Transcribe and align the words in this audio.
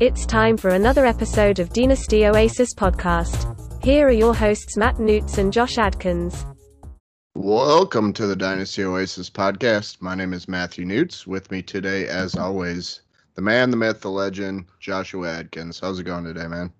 It's 0.00 0.24
time 0.24 0.56
for 0.56 0.70
another 0.70 1.04
episode 1.04 1.58
of 1.58 1.74
Dynasty 1.74 2.26
Oasis 2.26 2.72
podcast. 2.72 3.84
Here 3.84 4.08
are 4.08 4.10
your 4.10 4.34
hosts, 4.34 4.74
Matt 4.78 4.98
Newts 4.98 5.36
and 5.36 5.52
Josh 5.52 5.76
Adkins. 5.76 6.46
Welcome 7.34 8.14
to 8.14 8.26
the 8.26 8.34
Dynasty 8.34 8.82
Oasis 8.82 9.28
podcast. 9.28 10.00
My 10.00 10.14
name 10.14 10.32
is 10.32 10.48
Matthew 10.48 10.86
Newts. 10.86 11.26
With 11.26 11.50
me 11.50 11.60
today, 11.60 12.08
as 12.08 12.34
always, 12.34 13.02
the 13.34 13.42
man, 13.42 13.70
the 13.70 13.76
myth, 13.76 14.00
the 14.00 14.10
legend, 14.10 14.64
Joshua 14.78 15.28
Adkins. 15.28 15.78
How's 15.78 15.98
it 15.98 16.04
going 16.04 16.24
today, 16.24 16.46
man? 16.46 16.72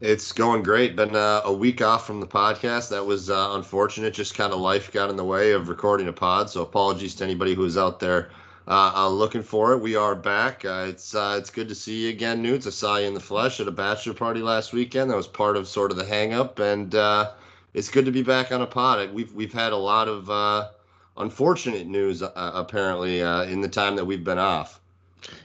It's 0.00 0.30
going 0.30 0.62
great. 0.62 0.94
Been 0.94 1.16
uh, 1.16 1.40
a 1.46 1.52
week 1.52 1.82
off 1.82 2.06
from 2.06 2.20
the 2.20 2.28
podcast. 2.28 2.90
That 2.90 3.04
was 3.04 3.28
uh, 3.28 3.54
unfortunate. 3.54 4.14
Just 4.14 4.36
kind 4.36 4.52
of 4.52 4.60
life 4.60 4.92
got 4.92 5.10
in 5.10 5.16
the 5.16 5.24
way 5.24 5.50
of 5.50 5.68
recording 5.68 6.06
a 6.06 6.12
pod. 6.12 6.48
So 6.48 6.62
apologies 6.62 7.16
to 7.16 7.24
anybody 7.24 7.54
who's 7.54 7.76
out 7.76 7.98
there 7.98 8.30
uh, 8.68 8.92
uh, 8.94 9.08
looking 9.08 9.42
for 9.42 9.72
it. 9.72 9.78
We 9.78 9.96
are 9.96 10.14
back. 10.14 10.62
Uh, 10.62 10.84
it's 10.88 11.14
uh, 11.14 11.36
it's 11.38 11.48
good 11.48 11.68
to 11.70 11.74
see 11.74 12.04
you 12.04 12.10
again, 12.10 12.42
Newts. 12.42 12.66
I 12.66 12.70
saw 12.70 12.98
you 12.98 13.06
in 13.06 13.14
the 13.14 13.20
flesh 13.20 13.60
at 13.60 13.66
a 13.66 13.72
bachelor 13.72 14.12
party 14.12 14.40
last 14.40 14.74
weekend. 14.74 15.10
That 15.10 15.16
was 15.16 15.26
part 15.26 15.56
of 15.56 15.66
sort 15.66 15.90
of 15.90 15.96
the 15.96 16.04
hang 16.04 16.34
up, 16.34 16.58
and 16.58 16.94
uh, 16.94 17.32
it's 17.72 17.88
good 17.88 18.04
to 18.04 18.12
be 18.12 18.22
back 18.22 18.52
on 18.52 18.60
a 18.60 18.66
pod. 18.66 19.10
We've 19.14 19.32
we've 19.32 19.54
had 19.54 19.72
a 19.72 19.76
lot 19.76 20.06
of 20.06 20.28
uh, 20.28 20.68
unfortunate 21.16 21.86
news 21.86 22.22
apparently 22.22 23.20
in 23.20 23.62
the 23.62 23.68
time 23.68 23.96
that 23.96 24.04
we've 24.04 24.24
been 24.24 24.38
off. 24.38 24.80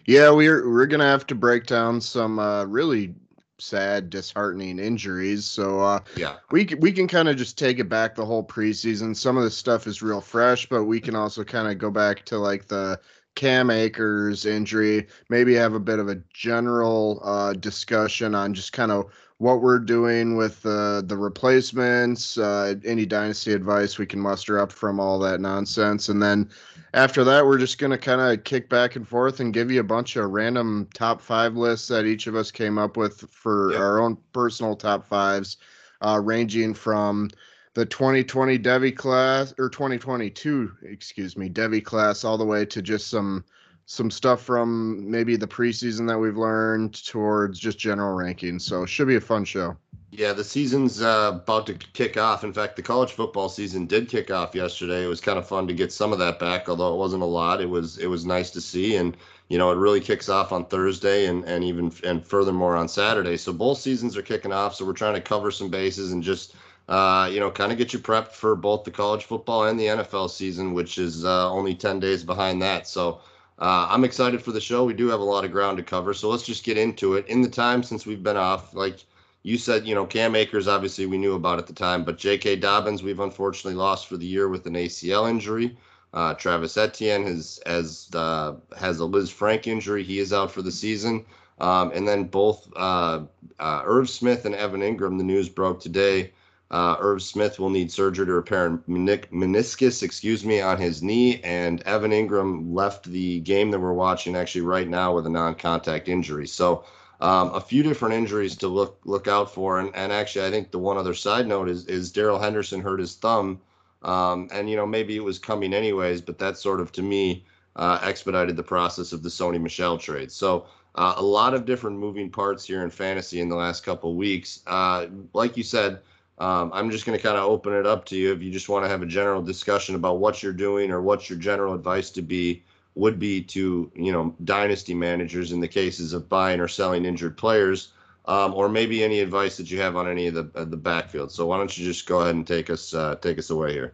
Yeah, 0.05 0.29
we're 0.29 0.69
we're 0.69 0.85
gonna 0.85 1.05
have 1.05 1.25
to 1.27 1.35
break 1.35 1.65
down 1.65 2.01
some 2.01 2.41
really 2.69 3.15
sad, 3.63 4.09
disheartening 4.09 4.79
injuries. 4.79 5.45
So 5.45 5.79
uh, 5.79 5.99
yeah, 6.15 6.37
we 6.51 6.65
we 6.79 6.91
can 6.91 7.07
kind 7.07 7.29
of 7.29 7.37
just 7.37 7.57
take 7.57 7.79
it 7.79 7.89
back 7.89 8.15
the 8.15 8.25
whole 8.25 8.43
preseason. 8.43 9.15
Some 9.15 9.37
of 9.37 9.43
the 9.43 9.51
stuff 9.51 9.87
is 9.87 10.01
real 10.01 10.21
fresh, 10.21 10.67
but 10.67 10.83
we 10.83 10.99
can 10.99 11.15
also 11.15 11.43
kind 11.43 11.69
of 11.69 11.77
go 11.77 11.89
back 11.89 12.25
to 12.25 12.37
like 12.37 12.67
the 12.67 12.99
Cam 13.35 13.69
Akers 13.69 14.45
injury. 14.45 15.07
Maybe 15.29 15.53
have 15.55 15.73
a 15.73 15.79
bit 15.79 15.99
of 15.99 16.09
a 16.09 16.21
general 16.33 17.21
uh, 17.23 17.53
discussion 17.53 18.35
on 18.35 18.53
just 18.53 18.73
kind 18.73 18.91
of 18.91 19.11
what 19.37 19.61
we're 19.61 19.79
doing 19.79 20.37
with 20.37 20.65
uh, 20.65 21.01
the 21.01 21.17
replacements, 21.17 22.37
uh, 22.37 22.75
any 22.85 23.05
dynasty 23.05 23.51
advice 23.51 23.97
we 23.97 24.05
can 24.05 24.19
muster 24.19 24.59
up 24.59 24.71
from 24.71 24.99
all 24.99 25.19
that 25.19 25.41
nonsense, 25.41 26.07
and 26.07 26.21
then 26.21 26.49
after 26.93 27.23
that, 27.23 27.45
we're 27.45 27.57
just 27.57 27.79
going 27.79 27.91
to 27.91 27.97
kind 27.97 28.21
of 28.21 28.43
kick 28.43 28.69
back 28.69 28.95
and 28.95 29.07
forth 29.07 29.39
and 29.39 29.53
give 29.53 29.71
you 29.71 29.79
a 29.79 29.83
bunch 29.83 30.15
of 30.15 30.29
random 30.29 30.87
top 30.93 31.19
five 31.19 31.55
lists 31.55 31.87
that 31.87 32.05
each 32.05 32.27
of 32.27 32.35
us 32.35 32.51
came 32.51 32.77
up 32.77 32.97
with 32.97 33.21
for 33.31 33.71
yep. 33.71 33.79
our 33.79 33.99
own 33.99 34.17
personal 34.31 34.75
top 34.75 35.05
fives, 35.05 35.57
uh, 36.01 36.21
ranging 36.23 36.73
from 36.73 37.29
the 37.73 37.85
2020 37.85 38.59
Devy 38.59 38.95
class 38.95 39.53
or 39.57 39.69
2022, 39.69 40.71
excuse 40.83 41.35
me, 41.35 41.49
Devy 41.49 41.83
class, 41.83 42.23
all 42.23 42.37
the 42.37 42.45
way 42.45 42.65
to 42.65 42.81
just 42.81 43.07
some 43.07 43.43
some 43.85 44.09
stuff 44.09 44.41
from 44.41 45.09
maybe 45.11 45.35
the 45.35 45.47
preseason 45.47 46.07
that 46.07 46.17
we've 46.17 46.37
learned 46.37 47.05
towards 47.05 47.59
just 47.59 47.77
general 47.77 48.17
rankings. 48.17 48.61
So 48.61 48.83
it 48.83 48.89
should 48.89 49.07
be 49.07 49.17
a 49.17 49.21
fun 49.21 49.43
show. 49.43 49.75
Yeah, 50.09 50.31
the 50.31 50.43
season's 50.43 51.01
uh, 51.01 51.31
about 51.33 51.65
to 51.67 51.73
kick 51.73 52.17
off. 52.17 52.43
In 52.43 52.53
fact, 52.53 52.75
the 52.75 52.81
college 52.81 53.11
football 53.11 53.49
season 53.49 53.87
did 53.87 54.07
kick 54.07 54.29
off 54.29 54.53
yesterday. 54.53 55.03
It 55.03 55.07
was 55.07 55.19
kind 55.19 55.39
of 55.39 55.47
fun 55.47 55.67
to 55.67 55.73
get 55.73 55.91
some 55.91 56.13
of 56.13 56.19
that 56.19 56.37
back, 56.37 56.69
although 56.69 56.93
it 56.93 56.97
wasn't 56.97 57.23
a 57.23 57.27
lot. 57.27 57.61
It 57.61 57.69
was 57.69 57.97
it 57.97 58.05
was 58.05 58.23
nice 58.23 58.51
to 58.51 58.61
see, 58.61 58.95
and 58.95 59.17
you 59.49 59.57
know 59.57 59.71
it 59.71 59.75
really 59.75 59.99
kicks 59.99 60.29
off 60.29 60.51
on 60.51 60.65
Thursday 60.65 61.25
and 61.25 61.43
and 61.45 61.63
even 61.63 61.91
and 62.03 62.25
furthermore 62.25 62.75
on 62.75 62.87
Saturday. 62.87 63.37
So 63.37 63.51
both 63.51 63.79
seasons 63.79 64.15
are 64.15 64.21
kicking 64.21 64.53
off. 64.53 64.75
So 64.75 64.85
we're 64.85 64.93
trying 64.93 65.15
to 65.15 65.21
cover 65.21 65.49
some 65.49 65.69
bases 65.69 66.11
and 66.11 66.21
just 66.21 66.53
uh, 66.89 67.29
you 67.31 67.39
know 67.39 67.51
kind 67.51 67.71
of 67.71 67.77
get 67.77 67.93
you 67.93 67.99
prepped 67.99 68.31
for 68.33 68.55
both 68.55 68.83
the 68.83 68.91
college 68.91 69.25
football 69.25 69.65
and 69.65 69.79
the 69.79 69.85
NFL 69.85 70.29
season, 70.29 70.73
which 70.73 70.97
is 70.97 71.25
uh, 71.25 71.51
only 71.51 71.75
ten 71.75 71.99
days 71.99 72.23
behind 72.23 72.61
that. 72.61 72.87
So. 72.87 73.21
Uh, 73.59 73.87
I'm 73.87 74.03
excited 74.03 74.41
for 74.41 74.51
the 74.51 74.59
show. 74.59 74.83
We 74.83 74.95
do 74.95 75.07
have 75.09 75.19
a 75.19 75.23
lot 75.23 75.45
of 75.45 75.51
ground 75.51 75.77
to 75.77 75.83
cover, 75.83 76.15
so 76.15 76.27
let's 76.27 76.43
just 76.43 76.63
get 76.63 76.75
into 76.75 77.13
it. 77.13 77.27
In 77.27 77.43
the 77.43 77.47
time 77.47 77.83
since 77.83 78.03
we've 78.03 78.23
been 78.23 78.35
off, 78.35 78.73
like 78.73 79.05
you 79.43 79.57
said, 79.57 79.85
you 79.85 79.93
know, 79.93 80.05
Cam 80.05 80.35
Akers, 80.35 80.67
obviously 80.67 81.05
we 81.05 81.17
knew 81.17 81.35
about 81.35 81.59
at 81.59 81.67
the 81.67 81.73
time, 81.73 82.03
but 82.03 82.17
J.K. 82.17 82.55
Dobbins, 82.55 83.03
we've 83.03 83.19
unfortunately 83.19 83.75
lost 83.75 84.07
for 84.07 84.17
the 84.17 84.25
year 84.25 84.49
with 84.49 84.65
an 84.65 84.73
ACL 84.73 85.29
injury. 85.29 85.77
Uh, 86.13 86.33
Travis 86.35 86.77
Etienne 86.77 87.23
has 87.23 87.59
has 87.65 88.09
uh, 88.13 88.53
has 88.77 88.99
a 88.99 89.03
Lisfranc 89.03 89.67
injury. 89.67 90.03
He 90.03 90.19
is 90.19 90.31
out 90.31 90.51
for 90.51 90.61
the 90.61 90.71
season. 90.71 91.25
Um, 91.59 91.91
and 91.93 92.07
then 92.07 92.25
both 92.25 92.67
uh, 92.75 93.23
uh, 93.59 93.81
Irv 93.85 94.09
Smith 94.09 94.45
and 94.45 94.55
Evan 94.55 94.81
Engram, 94.81 95.17
the 95.17 95.23
news 95.23 95.49
broke 95.49 95.79
today. 95.79 96.31
Uh, 96.73 96.97
Irv 97.01 97.21
Smith 97.21 97.59
will 97.59 97.69
need 97.69 97.91
surgery 97.91 98.25
to 98.25 98.33
repair 98.33 98.79
meniscus, 98.87 100.01
excuse 100.01 100.43
me, 100.43 100.59
on 100.59 100.79
his 100.79 101.03
knee, 101.03 101.39
and 101.41 101.83
Evan 101.83 102.09
Engram 102.09 102.73
left 102.73 103.03
the 103.05 103.41
game 103.41 103.69
that 103.69 103.79
we're 103.79 103.93
watching 103.93 104.35
actually 104.35 104.61
right 104.61 104.87
now 104.87 105.13
with 105.13 105.27
a 105.27 105.29
non-contact 105.29 106.09
injury. 106.09 106.47
So 106.47 106.83
um, 107.21 107.53
a 107.53 107.61
few 107.61 107.83
different 107.83 108.15
injuries 108.15 108.55
to 108.55 108.67
look 108.67 108.99
look 109.05 109.27
out 109.27 109.53
for. 109.53 109.79
And, 109.79 109.91
and 109.93 110.11
actually, 110.11 110.47
I 110.47 110.49
think 110.49 110.71
the 110.71 110.79
one 110.79 110.97
other 110.97 111.13
side 111.13 111.45
note 111.45 111.69
is 111.69 111.85
is 111.85 112.11
Darrell 112.11 112.39
Henderson 112.39 112.81
hurt 112.81 112.99
his 112.99 113.13
thumb, 113.17 113.61
um, 114.01 114.49
and 114.51 114.67
you 114.67 114.75
know 114.75 114.87
maybe 114.87 115.15
it 115.15 115.23
was 115.23 115.37
coming 115.37 115.75
anyways, 115.75 116.21
but 116.21 116.39
that 116.39 116.57
sort 116.57 116.81
of 116.81 116.91
to 116.93 117.03
me 117.03 117.45
uh, 117.75 117.99
expedited 118.01 118.57
the 118.57 118.63
process 118.63 119.13
of 119.13 119.21
the 119.21 119.29
Sony 119.29 119.61
Michel 119.61 119.99
trade. 119.99 120.31
So. 120.31 120.65
Uh, 120.95 121.15
a 121.17 121.23
lot 121.23 121.55
of 121.55 121.65
different 121.65 121.97
moving 121.97 122.29
parts 122.29 122.63
here 122.63 122.83
in 122.83 122.89
fantasy 122.91 123.41
in 123.41 123.49
the 123.49 123.55
last 123.55 123.83
couple 123.83 124.15
weeks. 124.15 124.59
Uh, 124.67 125.07
like 125.33 125.57
you 125.57 125.63
said, 125.63 125.99
um, 126.39 126.71
I'm 126.73 126.89
just 126.89 127.05
going 127.05 127.17
to 127.17 127.21
kind 127.21 127.37
of 127.37 127.43
open 127.43 127.73
it 127.73 127.85
up 127.85 128.05
to 128.05 128.15
you 128.15 128.33
if 128.33 128.41
you 128.41 128.51
just 128.51 128.69
want 128.69 128.85
to 128.85 128.89
have 128.89 129.01
a 129.01 129.05
general 129.05 129.41
discussion 129.41 129.95
about 129.95 130.19
what 130.19 130.41
you're 130.41 130.53
doing 130.53 130.91
or 130.91 131.01
what's 131.01 131.29
your 131.29 131.39
general 131.39 131.73
advice 131.73 132.09
to 132.11 132.21
be 132.21 132.63
would 132.95 133.19
be 133.19 133.41
to 133.41 133.91
you 133.95 134.11
know 134.11 134.35
dynasty 134.43 134.93
managers 134.93 135.51
in 135.51 135.59
the 135.59 135.67
cases 135.67 136.13
of 136.13 136.29
buying 136.29 136.59
or 136.59 136.67
selling 136.67 137.05
injured 137.05 137.37
players, 137.37 137.89
um, 138.25 138.53
or 138.53 138.69
maybe 138.69 139.03
any 139.03 139.19
advice 139.19 139.57
that 139.57 139.69
you 139.71 139.79
have 139.79 139.95
on 139.95 140.07
any 140.07 140.27
of 140.27 140.33
the 140.33 140.49
uh, 140.55 140.65
the 140.65 140.77
backfield. 140.77 141.31
So 141.31 141.45
why 141.45 141.57
don't 141.57 141.75
you 141.77 141.85
just 141.85 142.05
go 142.07 142.21
ahead 142.21 142.35
and 142.35 142.45
take 142.45 142.69
us 142.69 142.93
uh, 142.93 143.15
take 143.15 143.37
us 143.37 143.49
away 143.49 143.73
here? 143.73 143.93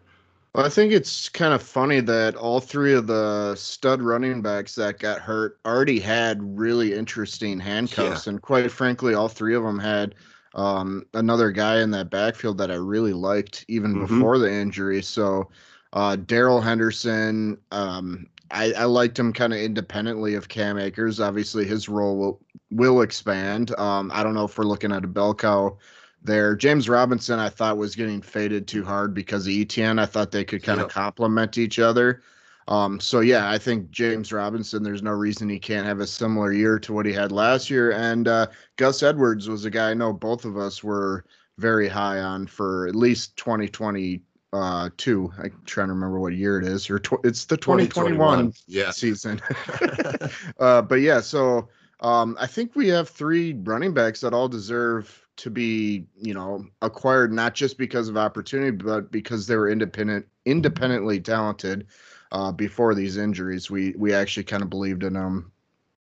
Well, 0.53 0.65
I 0.65 0.69
think 0.69 0.91
it's 0.91 1.29
kind 1.29 1.53
of 1.53 1.61
funny 1.61 1.99
that 2.01 2.35
all 2.35 2.59
three 2.59 2.93
of 2.93 3.05
the 3.05 3.53
stud 3.55 4.01
running 4.01 4.41
backs 4.41 4.73
that 4.75 4.97
got 4.97 5.19
hurt 5.19 5.59
already 5.63 5.99
had 5.99 6.39
really 6.57 6.93
interesting 6.93 7.59
handcuffs, 7.59 8.25
yeah. 8.25 8.31
and 8.31 8.41
quite 8.41 8.71
frankly, 8.71 9.13
all 9.13 9.27
three 9.27 9.55
of 9.55 9.63
them 9.63 9.77
had 9.77 10.15
um, 10.55 11.05
another 11.13 11.51
guy 11.51 11.81
in 11.81 11.91
that 11.91 12.09
backfield 12.09 12.57
that 12.57 12.71
I 12.71 12.75
really 12.75 13.13
liked 13.13 13.65
even 13.67 13.93
mm-hmm. 13.93 14.17
before 14.17 14.37
the 14.39 14.51
injury. 14.51 15.01
So 15.01 15.49
uh, 15.93 16.15
Darrell 16.15 16.61
Henderson, 16.61 17.57
um, 17.71 18.27
I, 18.51 18.73
I 18.73 18.85
liked 18.85 19.17
him 19.17 19.31
kind 19.31 19.53
of 19.53 19.59
independently 19.59 20.33
of 20.33 20.49
Cam 20.49 20.77
Akers. 20.77 21.19
Obviously, 21.19 21.65
his 21.65 21.87
role 21.87 22.17
will 22.17 22.41
will 22.71 23.01
expand. 23.01 23.77
Um, 23.79 24.11
I 24.13 24.23
don't 24.23 24.33
know 24.33 24.45
if 24.45 24.57
we're 24.57 24.65
looking 24.65 24.91
at 24.91 25.03
a 25.03 25.07
bell 25.07 25.33
cow 25.33 25.77
there. 26.23 26.55
James 26.55 26.89
Robinson, 26.89 27.39
I 27.39 27.49
thought 27.49 27.77
was 27.77 27.95
getting 27.95 28.21
faded 28.21 28.67
too 28.67 28.83
hard 28.83 29.13
because 29.13 29.45
of 29.45 29.53
Etienne. 29.53 29.99
I 29.99 30.05
thought 30.05 30.31
they 30.31 30.43
could 30.43 30.63
kind 30.63 30.79
of 30.79 30.85
yep. 30.85 30.91
complement 30.91 31.57
each 31.57 31.79
other. 31.79 32.21
Um, 32.69 32.99
so 32.99 33.19
yeah, 33.21 33.49
I 33.49 33.57
think 33.57 33.89
James 33.89 34.31
Robinson. 34.31 34.83
There's 34.83 35.01
no 35.01 35.11
reason 35.11 35.49
he 35.49 35.59
can't 35.59 35.87
have 35.87 35.99
a 35.99 36.07
similar 36.07 36.53
year 36.53 36.77
to 36.79 36.93
what 36.93 37.07
he 37.07 37.11
had 37.11 37.31
last 37.31 37.69
year. 37.69 37.91
And 37.91 38.27
uh, 38.27 38.47
Gus 38.77 39.01
Edwards 39.01 39.49
was 39.49 39.65
a 39.65 39.71
guy 39.71 39.89
I 39.89 39.95
know 39.95 40.13
both 40.13 40.45
of 40.45 40.55
us 40.55 40.83
were 40.83 41.25
very 41.57 41.89
high 41.89 42.19
on 42.19 42.45
for 42.47 42.87
at 42.87 42.95
least 42.95 43.35
2020 43.37 44.21
uh 44.51 44.89
two 44.97 45.31
i'm 45.37 45.61
trying 45.65 45.87
to 45.87 45.93
remember 45.93 46.19
what 46.19 46.33
year 46.33 46.59
it 46.59 46.65
is 46.65 46.89
or 46.89 46.97
tw- 46.97 47.23
it's 47.23 47.45
the 47.45 47.55
2021, 47.55 48.51
2021. 48.51 48.53
Yeah. 48.65 48.89
season 48.89 49.39
uh 50.59 50.81
but 50.81 51.01
yeah 51.01 51.21
so 51.21 51.67
um 51.99 52.35
i 52.39 52.47
think 52.47 52.75
we 52.75 52.87
have 52.87 53.07
three 53.07 53.53
running 53.61 53.93
backs 53.93 54.21
that 54.21 54.33
all 54.33 54.47
deserve 54.47 55.27
to 55.35 55.51
be 55.51 56.07
you 56.19 56.33
know 56.33 56.65
acquired 56.81 57.31
not 57.31 57.53
just 57.53 57.77
because 57.77 58.09
of 58.09 58.17
opportunity 58.17 58.71
but 58.71 59.11
because 59.11 59.45
they 59.45 59.55
were 59.55 59.69
independent 59.69 60.25
independently 60.45 61.19
talented 61.19 61.85
uh 62.31 62.51
before 62.51 62.93
these 62.93 63.17
injuries 63.17 63.69
we 63.69 63.93
we 63.97 64.13
actually 64.13 64.43
kind 64.43 64.63
of 64.63 64.69
believed 64.69 65.03
in 65.03 65.13
them 65.13 65.51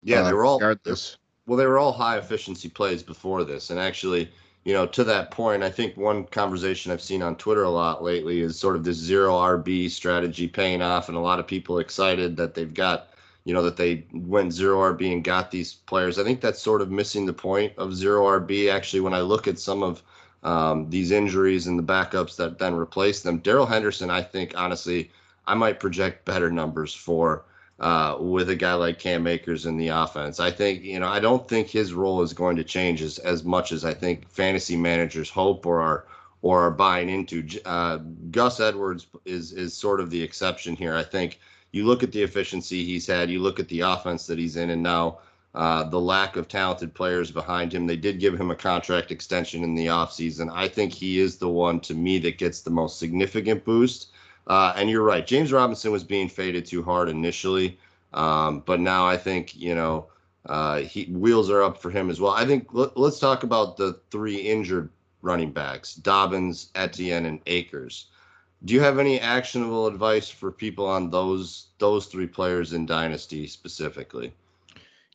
yeah 0.03 0.21
uh, 0.21 0.23
they 0.27 0.33
were 0.33 0.45
all 0.45 0.59
regardless. 0.59 1.17
well 1.47 1.57
they 1.57 1.65
were 1.65 1.77
all 1.77 1.93
high 1.93 2.17
efficiency 2.17 2.69
plays 2.69 3.03
before 3.03 3.43
this 3.43 3.69
and 3.69 3.79
actually 3.79 4.29
you 4.65 4.73
know, 4.73 4.85
to 4.87 5.03
that 5.03 5.31
point, 5.31 5.61
I 5.61 5.69
think 5.69 5.97
one 5.97 6.23
conversation 6.25 6.91
I've 6.91 7.01
seen 7.01 7.21
on 7.21 7.35
Twitter 7.35 7.63
a 7.63 7.69
lot 7.69 8.03
lately 8.03 8.39
is 8.39 8.57
sort 8.57 8.75
of 8.75 8.83
this 8.83 8.97
zero 8.97 9.33
RB 9.33 9.89
strategy 9.89 10.47
paying 10.47 10.81
off, 10.81 11.09
and 11.09 11.17
a 11.17 11.21
lot 11.21 11.39
of 11.39 11.47
people 11.47 11.79
excited 11.79 12.37
that 12.37 12.53
they've 12.53 12.73
got, 12.73 13.09
you 13.43 13.53
know, 13.53 13.61
that 13.61 13.75
they 13.75 14.05
went 14.13 14.53
zero 14.53 14.93
RB 14.93 15.11
and 15.11 15.23
got 15.23 15.51
these 15.51 15.73
players. 15.73 16.17
I 16.17 16.23
think 16.23 16.39
that's 16.39 16.61
sort 16.61 16.81
of 16.81 16.91
missing 16.91 17.25
the 17.25 17.33
point 17.33 17.73
of 17.77 17.93
zero 17.93 18.39
RB. 18.39 18.71
Actually, 18.71 19.01
when 19.01 19.13
I 19.13 19.19
look 19.19 19.49
at 19.49 19.59
some 19.59 19.83
of 19.83 20.01
um, 20.43 20.89
these 20.89 21.11
injuries 21.11 21.67
and 21.67 21.77
the 21.77 21.83
backups 21.83 22.37
that 22.37 22.57
then 22.57 22.73
replace 22.73 23.19
them, 23.19 23.39
Darrell 23.39 23.65
Henderson, 23.65 24.09
I 24.09 24.21
think 24.21 24.53
honestly, 24.55 25.11
I 25.45 25.53
might 25.55 25.79
project 25.79 26.25
better 26.25 26.51
numbers 26.51 26.93
for 26.93 27.45
uh, 27.79 28.17
with 28.19 28.49
a 28.49 28.55
guy 28.55 28.73
like 28.75 28.99
Cam 28.99 29.27
Akers 29.27 29.65
in 29.65 29.77
the 29.77 29.89
offense. 29.89 30.39
I 30.39 30.51
think, 30.51 30.83
you 30.83 30.99
know, 30.99 31.07
I 31.07 31.19
don't 31.19 31.47
think 31.47 31.67
his 31.67 31.93
role 31.93 32.21
is 32.21 32.31
going 32.33 32.55
to 32.55 32.63
change 32.63 33.01
as, 33.01 33.19
as 33.19 33.43
much 33.43 33.71
as 33.71 33.83
I 33.83 33.93
think 33.93 34.29
fantasy 34.29 34.77
managers 34.77 35.29
hope 35.29 35.65
or 35.65 35.81
are 35.81 36.05
or 36.41 36.61
are 36.61 36.71
buying 36.71 37.09
into. 37.09 37.45
Uh, 37.65 37.97
Gus 38.31 38.59
Edwards 38.59 39.07
is 39.25 39.51
is 39.51 39.73
sort 39.73 39.99
of 39.99 40.09
the 40.09 40.21
exception 40.21 40.75
here. 40.75 40.95
I 40.95 41.03
think 41.03 41.39
you 41.71 41.85
look 41.85 42.03
at 42.03 42.11
the 42.11 42.21
efficiency 42.21 42.85
he's 42.85 43.07
had, 43.07 43.29
you 43.29 43.39
look 43.39 43.59
at 43.59 43.67
the 43.67 43.81
offense 43.81 44.27
that 44.27 44.37
he's 44.37 44.55
in, 44.55 44.69
and 44.69 44.83
now 44.83 45.19
uh, 45.55 45.83
the 45.83 45.99
lack 45.99 46.35
of 46.35 46.47
talented 46.47 46.93
players 46.93 47.31
behind 47.31 47.73
him. 47.73 47.85
They 47.85 47.97
did 47.97 48.19
give 48.19 48.39
him 48.39 48.51
a 48.51 48.55
contract 48.55 49.11
extension 49.11 49.63
in 49.63 49.75
the 49.75 49.87
offseason. 49.87 50.51
I 50.53 50.67
think 50.67 50.93
he 50.93 51.19
is 51.19 51.37
the 51.37 51.49
one 51.49 51.79
to 51.81 51.93
me 51.93 52.19
that 52.19 52.37
gets 52.37 52.61
the 52.61 52.69
most 52.69 52.99
significant 52.99 53.65
boost. 53.65 54.07
Uh, 54.47 54.73
and 54.75 54.89
you're 54.89 55.03
right, 55.03 55.25
James 55.25 55.51
Robinson 55.51 55.91
was 55.91 56.03
being 56.03 56.27
faded 56.27 56.65
too 56.65 56.83
hard 56.83 57.09
initially, 57.09 57.77
um, 58.13 58.61
but 58.65 58.79
now 58.79 59.07
I 59.07 59.17
think 59.17 59.55
you 59.55 59.73
know 59.73 60.07
uh, 60.45 60.79
he 60.79 61.05
wheels 61.05 61.49
are 61.49 61.63
up 61.63 61.77
for 61.77 61.89
him 61.89 62.09
as 62.09 62.19
well. 62.19 62.33
I 62.33 62.45
think 62.45 62.67
let, 62.73 62.95
us 62.97 63.19
talk 63.19 63.43
about 63.43 63.77
the 63.77 63.99
three 64.11 64.35
injured 64.35 64.89
running 65.21 65.51
backs: 65.51 65.95
Dobbins, 65.95 66.69
Etienne, 66.75 67.25
and 67.25 67.39
Akers. 67.47 68.07
Do 68.65 68.73
you 68.73 68.81
have 68.81 68.99
any 68.99 69.19
actionable 69.19 69.87
advice 69.87 70.29
for 70.29 70.51
people 70.51 70.85
on 70.85 71.09
those 71.09 71.67
those 71.79 72.07
three 72.07 72.27
players 72.27 72.73
in 72.73 72.85
Dynasty 72.85 73.47
specifically? 73.47 74.33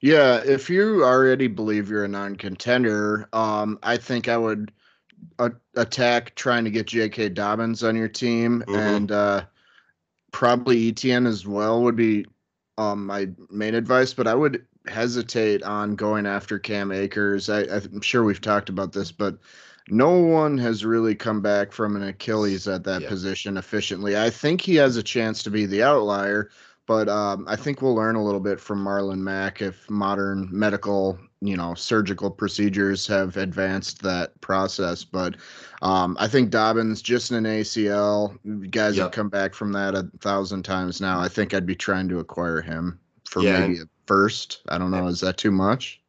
Yeah, 0.00 0.40
if 0.44 0.70
you 0.70 1.04
already 1.04 1.48
believe 1.48 1.90
you're 1.90 2.04
a 2.04 2.08
non-contender, 2.08 3.28
um, 3.32 3.80
I 3.82 3.96
think 3.96 4.28
I 4.28 4.36
would 4.36 4.70
a- 5.38 5.52
attack 5.76 6.34
trying 6.34 6.64
to 6.64 6.70
get 6.70 6.86
J.K. 6.86 7.30
Dobbins 7.30 7.82
on 7.82 7.96
your 7.96 8.08
team, 8.08 8.62
mm-hmm. 8.66 8.74
and 8.74 9.12
uh, 9.12 9.44
probably 10.32 10.88
Etienne 10.88 11.26
as 11.26 11.46
well 11.46 11.82
would 11.82 11.96
be 11.96 12.26
um, 12.76 13.06
my 13.06 13.28
main 13.50 13.74
advice. 13.74 14.12
But 14.12 14.26
I 14.26 14.34
would 14.34 14.64
hesitate 14.86 15.62
on 15.62 15.94
going 15.94 16.26
after 16.26 16.58
Cam 16.58 16.92
Akers. 16.92 17.48
I, 17.48 17.62
I'm 17.62 18.00
sure 18.00 18.24
we've 18.24 18.40
talked 18.40 18.68
about 18.68 18.92
this, 18.92 19.12
but 19.12 19.38
no 19.90 20.10
one 20.20 20.58
has 20.58 20.84
really 20.84 21.14
come 21.14 21.40
back 21.40 21.72
from 21.72 21.96
an 21.96 22.02
Achilles 22.02 22.68
at 22.68 22.84
that 22.84 23.06
position 23.06 23.56
efficiently. 23.56 24.16
I 24.16 24.30
think 24.30 24.60
he 24.60 24.76
has 24.76 24.96
a 24.96 25.02
chance 25.02 25.42
to 25.42 25.50
be 25.50 25.66
the 25.66 25.82
outlier, 25.82 26.50
but 26.86 27.08
um, 27.08 27.46
I 27.48 27.56
think 27.56 27.80
we'll 27.80 27.94
learn 27.94 28.16
a 28.16 28.24
little 28.24 28.40
bit 28.40 28.60
from 28.60 28.84
Marlon 28.84 29.18
Mack 29.18 29.62
if 29.62 29.88
modern 29.88 30.48
medical, 30.50 31.18
you 31.40 31.56
know, 31.56 31.74
surgical 31.74 32.30
procedures 32.30 33.06
have 33.06 33.36
advanced 33.36 34.02
that 34.02 34.38
process. 34.40 35.04
But 35.04 35.36
um, 35.82 36.16
I 36.18 36.26
think 36.26 36.50
Dobbins 36.50 37.00
just 37.00 37.30
in 37.30 37.36
an 37.36 37.60
ACL. 37.60 38.70
Guys 38.70 38.96
yep. 38.96 39.04
have 39.04 39.12
come 39.12 39.28
back 39.28 39.54
from 39.54 39.72
that 39.72 39.94
a 39.94 40.10
thousand 40.20 40.64
times 40.64 41.00
now. 41.00 41.20
I 41.20 41.28
think 41.28 41.54
I'd 41.54 41.66
be 41.66 41.76
trying 41.76 42.08
to 42.08 42.18
acquire 42.18 42.60
him 42.60 42.98
for 43.28 43.42
yeah. 43.42 43.60
maybe 43.60 43.80
a 43.80 43.84
first. 44.06 44.62
I 44.68 44.78
don't 44.78 44.90
know. 44.90 45.06
Is 45.06 45.20
that 45.20 45.36
too 45.36 45.52
much? 45.52 46.00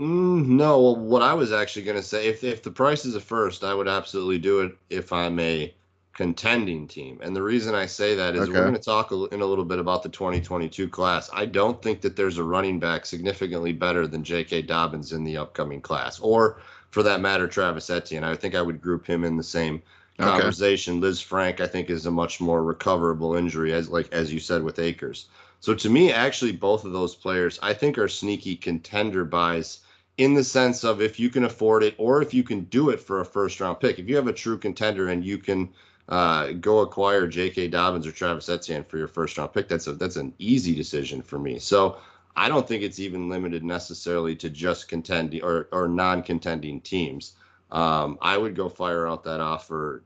Mm, 0.00 0.46
no. 0.46 0.80
Well, 0.80 0.96
what 0.96 1.22
I 1.22 1.34
was 1.34 1.52
actually 1.52 1.84
going 1.84 1.96
to 1.96 2.02
say, 2.02 2.26
if 2.26 2.42
if 2.42 2.62
the 2.62 2.70
price 2.70 3.04
is 3.04 3.14
a 3.14 3.20
first, 3.20 3.62
I 3.62 3.74
would 3.74 3.86
absolutely 3.86 4.38
do 4.38 4.60
it 4.60 4.76
if 4.90 5.12
I'm 5.12 5.38
a 5.38 5.72
contending 6.14 6.86
team. 6.86 7.18
And 7.22 7.34
the 7.34 7.42
reason 7.42 7.74
I 7.74 7.86
say 7.86 8.14
that 8.14 8.34
is 8.34 8.42
okay. 8.42 8.52
we're 8.52 8.62
going 8.62 8.74
to 8.74 8.80
talk 8.80 9.10
in 9.10 9.40
a 9.40 9.46
little 9.46 9.64
bit 9.64 9.80
about 9.80 10.02
the 10.02 10.08
2022 10.08 10.88
class. 10.88 11.28
I 11.32 11.44
don't 11.44 11.82
think 11.82 12.00
that 12.02 12.16
there's 12.16 12.38
a 12.38 12.44
running 12.44 12.78
back 12.78 13.04
significantly 13.04 13.72
better 13.72 14.06
than 14.06 14.22
J.K. 14.22 14.62
Dobbins 14.62 15.12
in 15.12 15.24
the 15.24 15.36
upcoming 15.36 15.80
class, 15.80 16.20
or 16.20 16.60
for 16.90 17.02
that 17.02 17.20
matter, 17.20 17.48
Travis 17.48 17.90
Etienne. 17.90 18.24
I 18.24 18.36
think 18.36 18.54
I 18.54 18.62
would 18.62 18.80
group 18.80 19.06
him 19.06 19.24
in 19.24 19.36
the 19.36 19.42
same 19.42 19.82
conversation. 20.18 21.02
Okay. 21.04 21.14
Frank, 21.14 21.60
I 21.60 21.66
think, 21.66 21.90
is 21.90 22.06
a 22.06 22.10
much 22.10 22.40
more 22.40 22.62
recoverable 22.62 23.34
injury, 23.34 23.72
as 23.72 23.88
like 23.88 24.12
as 24.12 24.32
you 24.32 24.38
said 24.38 24.62
with 24.62 24.78
Akers. 24.78 25.26
So 25.58 25.74
to 25.74 25.88
me, 25.88 26.12
actually, 26.12 26.52
both 26.52 26.84
of 26.84 26.92
those 26.92 27.14
players 27.14 27.58
I 27.62 27.74
think 27.74 27.98
are 27.98 28.08
sneaky 28.08 28.54
contender 28.54 29.24
buys 29.24 29.80
in 30.16 30.34
the 30.34 30.44
sense 30.44 30.84
of 30.84 31.02
if 31.02 31.18
you 31.18 31.28
can 31.28 31.44
afford 31.44 31.82
it 31.82 31.94
or 31.98 32.22
if 32.22 32.32
you 32.32 32.44
can 32.44 32.64
do 32.64 32.90
it 32.90 33.00
for 33.00 33.20
a 33.20 33.24
first 33.24 33.60
round 33.60 33.80
pick. 33.80 33.98
If 33.98 34.08
you 34.08 34.14
have 34.16 34.28
a 34.28 34.32
true 34.32 34.58
contender 34.58 35.08
and 35.08 35.24
you 35.24 35.38
can 35.38 35.70
uh, 36.08 36.52
go 36.52 36.80
acquire 36.80 37.26
J.K. 37.26 37.68
Dobbins 37.68 38.06
or 38.06 38.12
Travis 38.12 38.48
Etienne 38.48 38.84
for 38.84 38.98
your 38.98 39.08
first 39.08 39.38
round 39.38 39.52
pick. 39.52 39.68
That's 39.68 39.86
a 39.86 39.92
that's 39.94 40.16
an 40.16 40.34
easy 40.38 40.74
decision 40.74 41.22
for 41.22 41.38
me. 41.38 41.58
So 41.58 41.98
I 42.36 42.48
don't 42.48 42.66
think 42.66 42.82
it's 42.82 42.98
even 42.98 43.28
limited 43.28 43.64
necessarily 43.64 44.36
to 44.36 44.50
just 44.50 44.88
contending 44.88 45.42
or 45.42 45.68
or 45.72 45.88
non-contending 45.88 46.82
teams. 46.82 47.34
Um, 47.70 48.18
I 48.20 48.36
would 48.36 48.54
go 48.54 48.68
fire 48.68 49.08
out 49.08 49.24
that 49.24 49.40
offer 49.40 50.02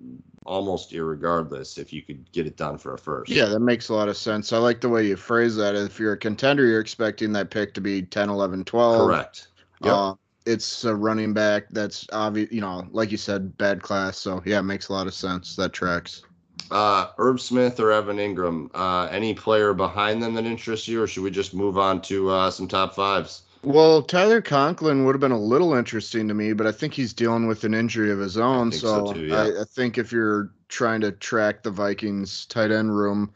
almost 0.46 0.92
irregardless 0.92 1.76
if 1.76 1.92
you 1.92 2.00
could 2.00 2.30
get 2.32 2.46
it 2.46 2.56
done 2.56 2.78
for 2.78 2.94
a 2.94 2.98
first. 2.98 3.30
Yeah, 3.30 3.46
that 3.46 3.60
makes 3.60 3.90
a 3.90 3.94
lot 3.94 4.08
of 4.08 4.16
sense. 4.16 4.52
I 4.52 4.58
like 4.58 4.80
the 4.80 4.88
way 4.88 5.06
you 5.06 5.16
phrase 5.16 5.56
that. 5.56 5.74
If 5.74 5.98
you're 5.98 6.14
a 6.14 6.18
contender, 6.18 6.64
you're 6.64 6.80
expecting 6.80 7.32
that 7.32 7.50
pick 7.50 7.74
to 7.74 7.80
be 7.82 8.02
10, 8.02 8.30
11, 8.30 8.64
12. 8.64 9.06
Correct. 9.06 9.48
Yep. 9.82 9.92
Uh, 9.92 10.14
it's 10.48 10.84
a 10.84 10.94
running 10.94 11.32
back 11.32 11.64
that's 11.70 12.06
obvious, 12.12 12.50
you 12.50 12.60
know, 12.60 12.86
like 12.90 13.10
you 13.10 13.18
said, 13.18 13.56
bad 13.58 13.82
class. 13.82 14.16
So 14.18 14.42
yeah, 14.44 14.60
it 14.60 14.62
makes 14.62 14.88
a 14.88 14.92
lot 14.92 15.06
of 15.06 15.14
sense. 15.14 15.54
That 15.56 15.72
tracks. 15.72 16.22
Uh, 16.70 17.08
Irv 17.18 17.40
Smith 17.40 17.80
or 17.80 17.92
Evan 17.92 18.16
Engram, 18.16 18.70
uh, 18.74 19.08
any 19.10 19.34
player 19.34 19.72
behind 19.72 20.22
them 20.22 20.34
that 20.34 20.44
interests 20.44 20.88
you, 20.88 21.02
or 21.02 21.06
should 21.06 21.22
we 21.22 21.30
just 21.30 21.54
move 21.54 21.78
on 21.78 22.00
to 22.02 22.30
uh, 22.30 22.50
some 22.50 22.66
top 22.66 22.94
fives? 22.94 23.42
Well, 23.62 24.02
Tyler 24.02 24.40
Conklin 24.40 25.04
would 25.04 25.14
have 25.14 25.20
been 25.20 25.32
a 25.32 25.38
little 25.38 25.74
interesting 25.74 26.28
to 26.28 26.34
me, 26.34 26.52
but 26.52 26.66
I 26.66 26.72
think 26.72 26.94
he's 26.94 27.12
dealing 27.12 27.46
with 27.46 27.64
an 27.64 27.74
injury 27.74 28.10
of 28.10 28.18
his 28.18 28.36
own. 28.36 28.70
So, 28.72 29.06
so 29.06 29.12
too, 29.12 29.26
yeah. 29.26 29.42
I, 29.42 29.62
I, 29.62 29.64
think 29.64 29.98
if 29.98 30.12
you're 30.12 30.52
trying 30.68 31.00
to 31.00 31.12
track 31.12 31.62
the 31.62 31.70
Vikings 31.70 32.46
tight 32.46 32.70
end 32.70 32.96
room, 32.96 33.32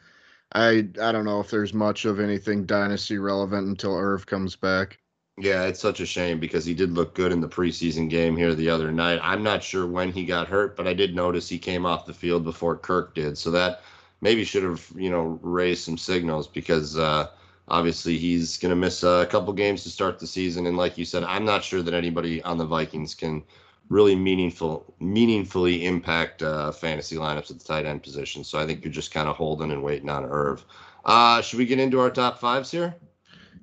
I 0.55 0.89
I 1.01 1.13
don't 1.13 1.25
know 1.25 1.41
if 1.41 1.51
there's 1.51 1.75
much 1.75 2.05
of 2.05 2.21
anything 2.21 2.67
dynasty 2.67 3.19
relevant 3.19 3.67
until 3.67 3.97
Irv 3.97 4.27
comes 4.27 4.57
back. 4.57 4.99
Yeah, 5.39 5.65
it's 5.65 5.81
such 5.81 6.01
a 6.01 6.07
shame 6.07 6.39
because 6.39 6.65
he 6.65 6.75
did 6.75 6.93
look 6.93 7.15
good 7.15 7.33
in 7.33 7.41
the 7.41 7.49
preseason 7.49 8.11
game 8.11 8.37
here 8.37 8.55
the 8.55 8.69
other 8.69 8.93
night. 8.93 9.19
I'm 9.23 9.43
not 9.43 9.63
sure 9.63 9.87
when 9.87 10.13
he 10.13 10.27
got 10.27 10.47
hurt, 10.47 10.77
but 10.77 10.87
I 10.87 10.93
did 10.93 11.15
notice 11.15 11.49
he 11.49 11.59
came 11.59 11.87
off 11.87 12.05
the 12.05 12.13
field 12.13 12.45
before 12.45 12.77
Kirk 12.77 13.15
did. 13.15 13.39
So 13.39 13.51
that 13.53 13.81
maybe 14.21 14.45
should 14.45 14.63
have, 14.63 14.87
you 14.95 15.11
know, 15.11 15.39
raised 15.43 15.85
some 15.85 15.97
signals 15.97 16.47
because 16.47 16.99
uh, 16.99 17.29
obviously 17.69 18.19
he's 18.19 18.59
going 18.59 18.71
to 18.71 18.77
miss 18.77 19.03
a 19.03 19.27
couple 19.31 19.55
games 19.55 19.83
to 19.85 19.91
start 19.91 20.19
the 20.19 20.27
season. 20.27 20.67
And 20.67 20.77
like 20.77 20.99
you 20.99 21.07
said, 21.07 21.25
I'm 21.25 21.47
not 21.47 21.65
sure 21.65 21.83
that 21.83 21.95
anybody 21.95 22.43
on 22.43 22.59
the 22.59 22.67
Vikings 22.67 23.15
can 23.15 23.43
really 23.89 24.15
meaningful, 24.15 24.95
meaningfully 25.01 25.87
impact 25.87 26.43
uh, 26.43 26.73
fantasy 26.73 27.17
lineups 27.17 27.51
at 27.51 27.59
the 27.59 27.65
tight 27.65 27.87
end 27.87 28.03
position. 28.03 28.45
So 28.45 28.59
I 28.59 28.67
think 28.67 28.85
you're 28.85 28.93
just 28.93 29.13
kind 29.13 29.29
of 29.29 29.37
holding 29.37 29.71
and 29.71 29.83
waiting 29.83 30.11
on 30.11 30.25
Irv. 30.25 30.65
Uh, 31.07 31.41
should 31.41 31.59
we 31.59 31.65
get 31.65 31.79
into 31.79 32.01
our 32.01 32.11
top 32.11 32.39
fives 32.39 32.71
here? 32.71 32.95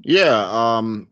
Yeah. 0.01 0.49
Um, 0.49 1.07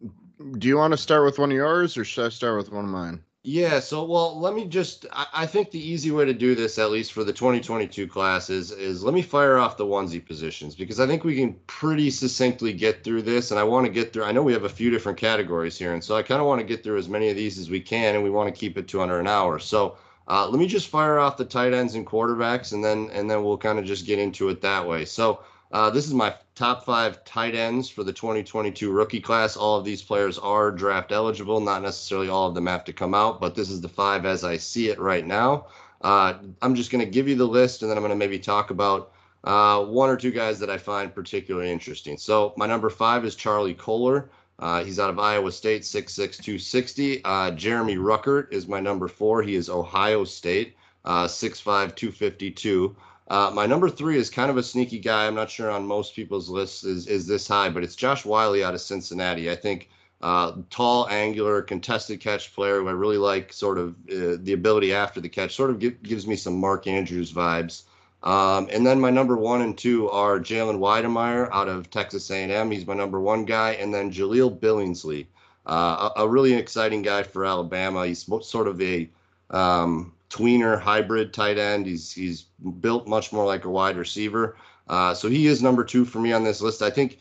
do 0.57 0.67
you 0.67 0.77
want 0.77 0.91
to 0.91 0.97
start 0.97 1.25
with 1.25 1.39
one 1.39 1.51
of 1.51 1.55
yours 1.55 1.97
or 1.97 2.05
should 2.05 2.25
I 2.25 2.29
start 2.29 2.57
with 2.57 2.71
one 2.71 2.85
of 2.85 2.91
mine? 2.91 3.21
Yeah, 3.43 3.79
so 3.79 4.03
well, 4.03 4.37
let 4.37 4.53
me 4.55 4.65
just 4.65 5.05
I, 5.13 5.25
I, 5.33 5.45
think 5.45 5.71
the 5.71 5.79
easy 5.79 6.11
way 6.11 6.25
to 6.25 6.33
do 6.33 6.53
this, 6.53 6.77
at 6.77 6.91
least 6.91 7.13
for 7.13 7.23
the 7.23 7.31
2022 7.31 8.05
classes, 8.05 8.71
is 8.71 9.05
let 9.05 9.13
me 9.13 9.21
fire 9.21 9.57
off 9.57 9.77
the 9.77 9.85
onesie 9.85 10.25
positions 10.25 10.75
because 10.75 10.99
I 10.99 11.07
think 11.07 11.23
we 11.23 11.37
can 11.37 11.53
pretty 11.65 12.09
succinctly 12.09 12.73
get 12.73 13.05
through 13.05 13.21
this. 13.21 13.51
And 13.51 13.59
I 13.59 13.63
want 13.63 13.85
to 13.85 13.91
get 13.91 14.11
through 14.11 14.25
I 14.25 14.33
know 14.33 14.43
we 14.43 14.51
have 14.51 14.65
a 14.65 14.69
few 14.69 14.89
different 14.89 15.17
categories 15.17 15.77
here, 15.77 15.93
and 15.93 16.03
so 16.03 16.17
I 16.17 16.23
kind 16.23 16.41
of 16.41 16.47
want 16.47 16.59
to 16.59 16.67
get 16.67 16.83
through 16.83 16.97
as 16.97 17.07
many 17.07 17.29
of 17.29 17.37
these 17.37 17.57
as 17.57 17.69
we 17.69 17.79
can, 17.79 18.15
and 18.15 18.23
we 18.23 18.29
want 18.29 18.53
to 18.53 18.59
keep 18.59 18.77
it 18.77 18.87
to 18.89 19.01
under 19.01 19.17
an 19.17 19.27
hour. 19.27 19.59
So 19.59 19.97
uh, 20.27 20.49
let 20.49 20.59
me 20.59 20.67
just 20.67 20.89
fire 20.89 21.17
off 21.17 21.37
the 21.37 21.45
tight 21.45 21.73
ends 21.73 21.95
and 21.95 22.05
quarterbacks 22.05 22.73
and 22.73 22.83
then 22.83 23.09
and 23.13 23.31
then 23.31 23.45
we'll 23.45 23.57
kind 23.57 23.79
of 23.79 23.85
just 23.85 24.05
get 24.05 24.19
into 24.19 24.49
it 24.49 24.59
that 24.59 24.85
way. 24.85 25.05
So 25.05 25.41
uh, 25.71 25.89
this 25.89 26.07
is 26.07 26.13
my 26.13 26.33
top 26.55 26.85
five 26.85 27.23
tight 27.25 27.55
ends 27.55 27.89
for 27.89 28.03
the 28.03 28.13
2022 28.13 28.91
rookie 28.91 29.19
class. 29.19 29.57
All 29.57 29.77
of 29.77 29.83
these 29.83 30.01
players 30.01 30.37
are 30.37 30.71
draft 30.71 31.11
eligible. 31.11 31.59
Not 31.59 31.81
necessarily 31.81 32.29
all 32.29 32.47
of 32.47 32.55
them 32.55 32.67
have 32.67 32.85
to 32.85 32.93
come 32.93 33.13
out, 33.13 33.41
but 33.41 33.55
this 33.55 33.69
is 33.69 33.81
the 33.81 33.89
five 33.89 34.25
as 34.25 34.43
I 34.43 34.57
see 34.57 34.89
it 34.89 34.99
right 34.99 35.25
now. 35.25 35.67
Uh, 36.01 36.35
I'm 36.61 36.75
just 36.75 36.91
going 36.91 37.03
to 37.03 37.11
give 37.11 37.27
you 37.27 37.35
the 37.35 37.47
list 37.47 37.81
and 37.81 37.89
then 37.89 37.97
I'm 37.97 38.01
going 38.03 38.11
to 38.11 38.15
maybe 38.15 38.39
talk 38.39 38.69
about 38.69 39.11
uh, 39.43 39.83
one 39.83 40.09
or 40.09 40.17
two 40.17 40.31
guys 40.31 40.59
that 40.59 40.69
I 40.69 40.77
find 40.77 41.13
particularly 41.13 41.71
interesting. 41.71 42.17
So 42.17 42.53
my 42.57 42.65
number 42.65 42.89
five 42.89 43.25
is 43.25 43.35
Charlie 43.35 43.73
Kolar. 43.73 44.29
Uh, 44.59 44.83
he's 44.83 44.99
out 44.99 45.09
of 45.09 45.19
Iowa 45.19 45.51
State, 45.51 45.83
6'6", 45.83 46.15
260. 46.15 47.23
Uh, 47.23 47.51
Jeremy 47.51 47.97
Ruckert 47.97 48.51
is 48.51 48.67
my 48.67 48.79
number 48.79 49.07
four. 49.07 49.43
He 49.43 49.55
is 49.55 49.69
Ohio 49.69 50.23
State, 50.23 50.75
uh, 51.05 51.25
6'5", 51.25 51.95
252. 51.95 52.95
Uh, 53.29 53.51
my 53.53 53.65
number 53.65 53.89
three 53.89 54.17
is 54.17 54.29
kind 54.29 54.49
of 54.49 54.57
a 54.57 54.63
sneaky 54.63 54.99
guy. 54.99 55.27
I'm 55.27 55.35
not 55.35 55.49
sure 55.49 55.69
on 55.69 55.85
most 55.85 56.15
people's 56.15 56.49
lists 56.49 56.83
is 56.83 57.07
is 57.07 57.27
this 57.27 57.47
high, 57.47 57.69
but 57.69 57.83
it's 57.83 57.95
Josh 57.95 58.25
Whyle 58.25 58.63
out 58.63 58.73
of 58.73 58.81
Cincinnati. 58.81 59.51
I 59.51 59.55
think 59.55 59.89
uh, 60.21 60.53
tall, 60.69 61.07
angular, 61.09 61.61
contested 61.61 62.19
catch 62.19 62.53
player 62.55 62.79
who 62.79 62.87
I 62.87 62.91
really 62.91 63.17
like. 63.17 63.51
Sort 63.51 63.77
of 63.77 63.95
uh, 64.09 64.37
the 64.39 64.53
ability 64.53 64.93
after 64.93 65.19
the 65.19 65.29
catch. 65.29 65.55
Sort 65.55 65.69
of 65.69 65.79
give, 65.79 66.01
gives 66.03 66.25
me 66.25 66.35
some 66.35 66.59
Mark 66.59 66.87
Andrews 66.87 67.31
vibes. 67.31 67.83
Um, 68.23 68.67
and 68.71 68.85
then 68.85 68.99
my 68.99 69.11
number 69.11 69.37
one 69.37 69.61
and 69.61 69.77
two 69.77 70.09
are 70.09 70.39
Jalen 70.39 70.79
Wydermyer 70.79 71.49
out 71.51 71.67
of 71.67 71.89
Texas 71.91 72.31
A&M. 72.31 72.71
He's 72.71 72.87
my 72.87 72.95
number 72.95 73.21
one 73.21 73.45
guy, 73.45 73.73
and 73.73 73.93
then 73.93 74.11
Jahleel 74.11 74.59
Billingsley, 74.59 75.27
uh, 75.67 76.09
a, 76.15 76.21
a, 76.21 76.27
really 76.27 76.53
exciting 76.53 77.03
guy 77.03 77.21
for 77.21 77.45
Alabama. 77.45 78.07
He's 78.07 78.27
sort 78.41 78.67
of 78.67 78.81
a 78.81 79.07
um, 79.51 80.13
tweener 80.29 80.79
hybrid 80.79 81.33
tight 81.33 81.57
end. 81.57 81.85
He's 81.85 82.11
he's 82.11 82.43
built 82.81 83.07
much 83.07 83.31
more 83.31 83.45
like 83.45 83.65
a 83.65 83.69
wide 83.69 83.97
receiver. 83.97 84.57
Uh, 84.87 85.13
so 85.13 85.29
he 85.29 85.47
is 85.47 85.61
number 85.61 85.83
two 85.83 86.05
for 86.05 86.19
me 86.19 86.31
on 86.31 86.43
this 86.43 86.61
list. 86.61 86.81
I 86.81 86.89
think, 86.89 87.19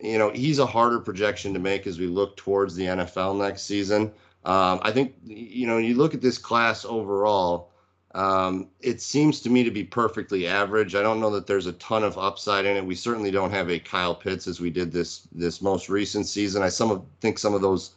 you 0.00 0.18
know, 0.18 0.30
he's 0.30 0.58
a 0.58 0.66
harder 0.66 0.98
projection 0.98 1.52
to 1.54 1.60
make 1.60 1.86
as 1.86 1.98
we 1.98 2.06
look 2.06 2.36
towards 2.36 2.74
the 2.74 2.84
NFL 2.84 3.38
next 3.38 3.62
season. 3.62 4.12
Um, 4.44 4.80
I 4.82 4.90
think, 4.90 5.14
you 5.24 5.66
know, 5.66 5.78
you 5.78 5.94
look 5.94 6.14
at 6.14 6.20
this 6.20 6.38
class 6.38 6.84
overall. 6.84 7.70
Um, 8.14 8.68
it 8.80 9.00
seems 9.00 9.40
to 9.40 9.50
me 9.50 9.62
to 9.62 9.70
be 9.70 9.84
perfectly 9.84 10.46
average. 10.46 10.94
I 10.94 11.02
don't 11.02 11.20
know 11.20 11.30
that 11.30 11.46
there's 11.46 11.66
a 11.66 11.72
ton 11.74 12.02
of 12.04 12.18
upside 12.18 12.66
in 12.66 12.76
it. 12.76 12.84
We 12.84 12.94
certainly 12.94 13.30
don't 13.30 13.52
have 13.52 13.70
a 13.70 13.78
Kyle 13.78 14.14
Pitts 14.14 14.46
as 14.46 14.60
we 14.60 14.68
did 14.68 14.92
this 14.92 15.28
this 15.32 15.62
most 15.62 15.88
recent 15.88 16.26
season. 16.26 16.62
I 16.62 16.68
some 16.68 16.90
of, 16.90 17.04
think 17.20 17.38
some 17.38 17.54
of 17.54 17.62
those 17.62 17.92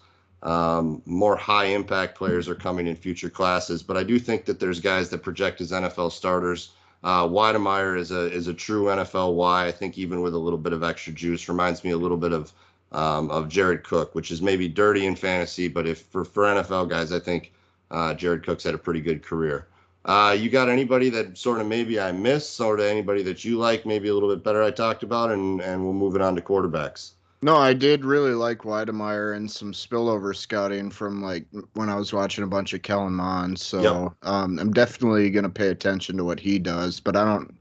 um, 0.46 1.02
more 1.08 1.36
high 1.36 1.66
impact 1.66 2.16
players 2.16 2.48
are 2.48 2.56
coming 2.56 2.86
in 2.86 2.96
future 2.96 3.32
classes, 3.32 3.82
but 3.82 3.98
I 3.98 4.04
do 4.04 4.20
think 4.20 4.46
that 4.46 4.60
there's 4.60 4.80
guys 4.80 5.10
that 5.10 5.24
project 5.24 5.60
as 5.60 5.72
NFL 5.72 6.12
starters. 6.12 6.70
Uh, 7.04 7.24
Wydermyer 7.28 7.98
is 7.98 8.12
a 8.12 8.32
is 8.32 8.48
a 8.48 8.54
true 8.54 8.86
NFL 8.86 9.34
Y. 9.34 9.66
I 9.66 9.72
think 9.72 9.98
even 9.98 10.22
with 10.22 10.36
a 10.36 10.38
little 10.38 10.60
bit 10.60 10.72
of 10.72 10.84
extra 10.84 11.14
juice, 11.14 11.50
reminds 11.50 11.84
me 11.84 11.92
a 11.92 11.98
little 11.98 12.18
bit 12.18 12.32
of 12.32 12.54
um, 12.92 13.32
of 13.32 13.50
Jared 13.50 13.84
Cook, 13.84 14.14
which 14.14 14.30
is 14.30 14.42
maybe 14.42 14.68
dirty 14.68 15.08
in 15.08 15.16
fantasy, 15.16 15.68
but 15.68 15.88
if 15.88 16.02
for 16.02 16.24
for 16.24 16.44
NFL 16.44 16.90
guys, 16.90 17.12
I 17.12 17.20
think 17.20 17.52
uh, 17.90 18.14
Jared 18.14 18.46
Cook's 18.46 18.64
had 18.64 18.76
a 18.76 18.80
pretty 18.80 19.02
good 19.02 19.24
career. 19.24 19.68
Uh, 20.06 20.38
you 20.40 20.52
got 20.52 20.70
anybody 20.70 21.10
that 21.10 21.36
sort 21.36 21.60
of 21.60 21.66
maybe 21.66 22.00
I 22.00 22.12
missed, 22.12 22.56
sort 22.56 22.80
of 22.80 22.86
anybody 22.86 23.24
that 23.24 23.44
you 23.44 23.58
like, 23.58 23.88
maybe 23.88 24.10
a 24.10 24.14
little 24.14 24.30
bit 24.30 24.44
better 24.44 24.62
I 24.62 24.70
talked 24.70 25.02
about, 25.02 25.32
and 25.32 25.60
and 25.62 25.84
we'll 25.84 25.94
move 25.94 26.16
it 26.16 26.22
on 26.22 26.36
to 26.36 26.42
quarterbacks. 26.42 27.15
No, 27.46 27.58
I 27.58 27.74
did 27.74 28.04
really 28.04 28.34
like 28.34 28.64
Wydermyer 28.64 29.36
and 29.36 29.52
some 29.52 29.72
spillover 29.72 30.36
scouting 30.36 30.90
from 30.90 31.22
like 31.22 31.46
when 31.74 31.90
I 31.90 31.96
was 31.96 32.12
watching 32.12 32.44
a 32.44 32.48
bunch 32.48 32.74
of 32.74 32.82
Kellen 32.82 33.14
Mond. 33.14 33.60
So 33.60 33.82
yep. 33.84 34.14
um, 34.24 34.58
I'm 34.58 34.74
definitely 34.74 35.30
going 35.30 35.44
to 35.44 35.50
pay 35.50 35.68
attention 35.68 36.18
to 36.18 36.24
what 36.24 36.40
he 36.40 36.58
does, 36.58 37.00
but 37.00 37.16
I 37.16 37.24
don't 37.24 37.56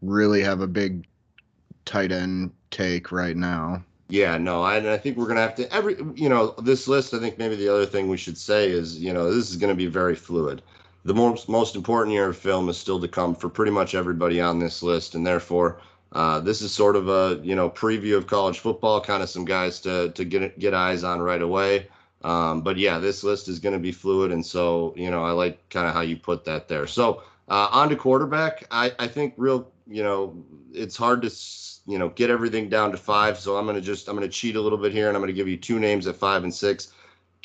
really 0.00 0.40
have 0.40 0.62
a 0.62 0.66
big 0.66 1.06
tight 1.84 2.12
end 2.12 2.50
take 2.70 3.12
right 3.12 3.36
now. 3.36 3.84
Yeah, 4.08 4.38
no, 4.38 4.62
I, 4.62 4.94
I 4.94 4.96
think 4.96 5.18
we're 5.18 5.28
gonna 5.28 5.40
have 5.40 5.56
to 5.56 5.70
every 5.70 5.96
you 6.14 6.30
know 6.30 6.54
this 6.62 6.88
list. 6.88 7.12
I 7.12 7.18
think 7.18 7.36
maybe 7.36 7.56
the 7.56 7.68
other 7.68 7.84
thing 7.84 8.08
we 8.08 8.16
should 8.16 8.38
say 8.38 8.70
is 8.70 8.98
you 8.98 9.12
know 9.12 9.30
this 9.30 9.50
is 9.50 9.56
going 9.56 9.68
to 9.68 9.76
be 9.76 9.86
very 9.86 10.14
fluid 10.14 10.62
the 11.06 11.14
most 11.14 11.48
most 11.48 11.76
important 11.76 12.12
year 12.12 12.28
of 12.28 12.36
film 12.36 12.68
is 12.68 12.76
still 12.76 13.00
to 13.00 13.06
come 13.06 13.34
for 13.34 13.48
pretty 13.48 13.70
much 13.70 13.94
everybody 13.94 14.40
on 14.40 14.58
this 14.58 14.82
list, 14.82 15.14
and 15.14 15.24
therefore 15.24 15.80
uh, 16.12 16.40
this 16.40 16.62
is 16.62 16.72
sort 16.72 16.96
of 16.96 17.08
a 17.08 17.40
you 17.42 17.54
know 17.54 17.68
preview 17.68 18.16
of 18.16 18.26
college 18.26 18.58
football, 18.58 19.00
kind 19.00 19.22
of 19.22 19.28
some 19.28 19.44
guys 19.44 19.80
to 19.80 20.10
to 20.10 20.24
get 20.24 20.58
get 20.58 20.74
eyes 20.74 21.04
on 21.04 21.20
right 21.20 21.42
away. 21.42 21.88
Um, 22.22 22.62
but 22.62 22.76
yeah, 22.76 22.98
this 22.98 23.22
list 23.22 23.48
is 23.48 23.58
going 23.58 23.74
to 23.74 23.78
be 23.78 23.92
fluid, 23.92 24.32
and 24.32 24.44
so 24.44 24.94
you 24.96 25.10
know 25.10 25.24
I 25.24 25.32
like 25.32 25.68
kind 25.68 25.86
of 25.86 25.94
how 25.94 26.00
you 26.00 26.16
put 26.16 26.44
that 26.44 26.68
there. 26.68 26.86
So 26.86 27.22
uh, 27.48 27.68
on 27.70 27.88
to 27.90 27.96
quarterback, 27.96 28.66
I 28.70 28.92
I 28.98 29.08
think 29.08 29.34
real 29.36 29.70
you 29.86 30.02
know 30.02 30.44
it's 30.72 30.96
hard 30.96 31.22
to 31.22 31.30
you 31.86 31.98
know 31.98 32.08
get 32.10 32.30
everything 32.30 32.68
down 32.68 32.90
to 32.92 32.96
five. 32.96 33.38
So 33.38 33.56
I'm 33.56 33.66
gonna 33.66 33.80
just 33.80 34.08
I'm 34.08 34.16
gonna 34.16 34.28
cheat 34.28 34.56
a 34.56 34.60
little 34.60 34.78
bit 34.78 34.92
here, 34.92 35.08
and 35.08 35.16
I'm 35.16 35.22
gonna 35.22 35.32
give 35.32 35.48
you 35.48 35.56
two 35.56 35.78
names 35.78 36.06
at 36.06 36.16
five 36.16 36.44
and 36.44 36.54
six 36.54 36.92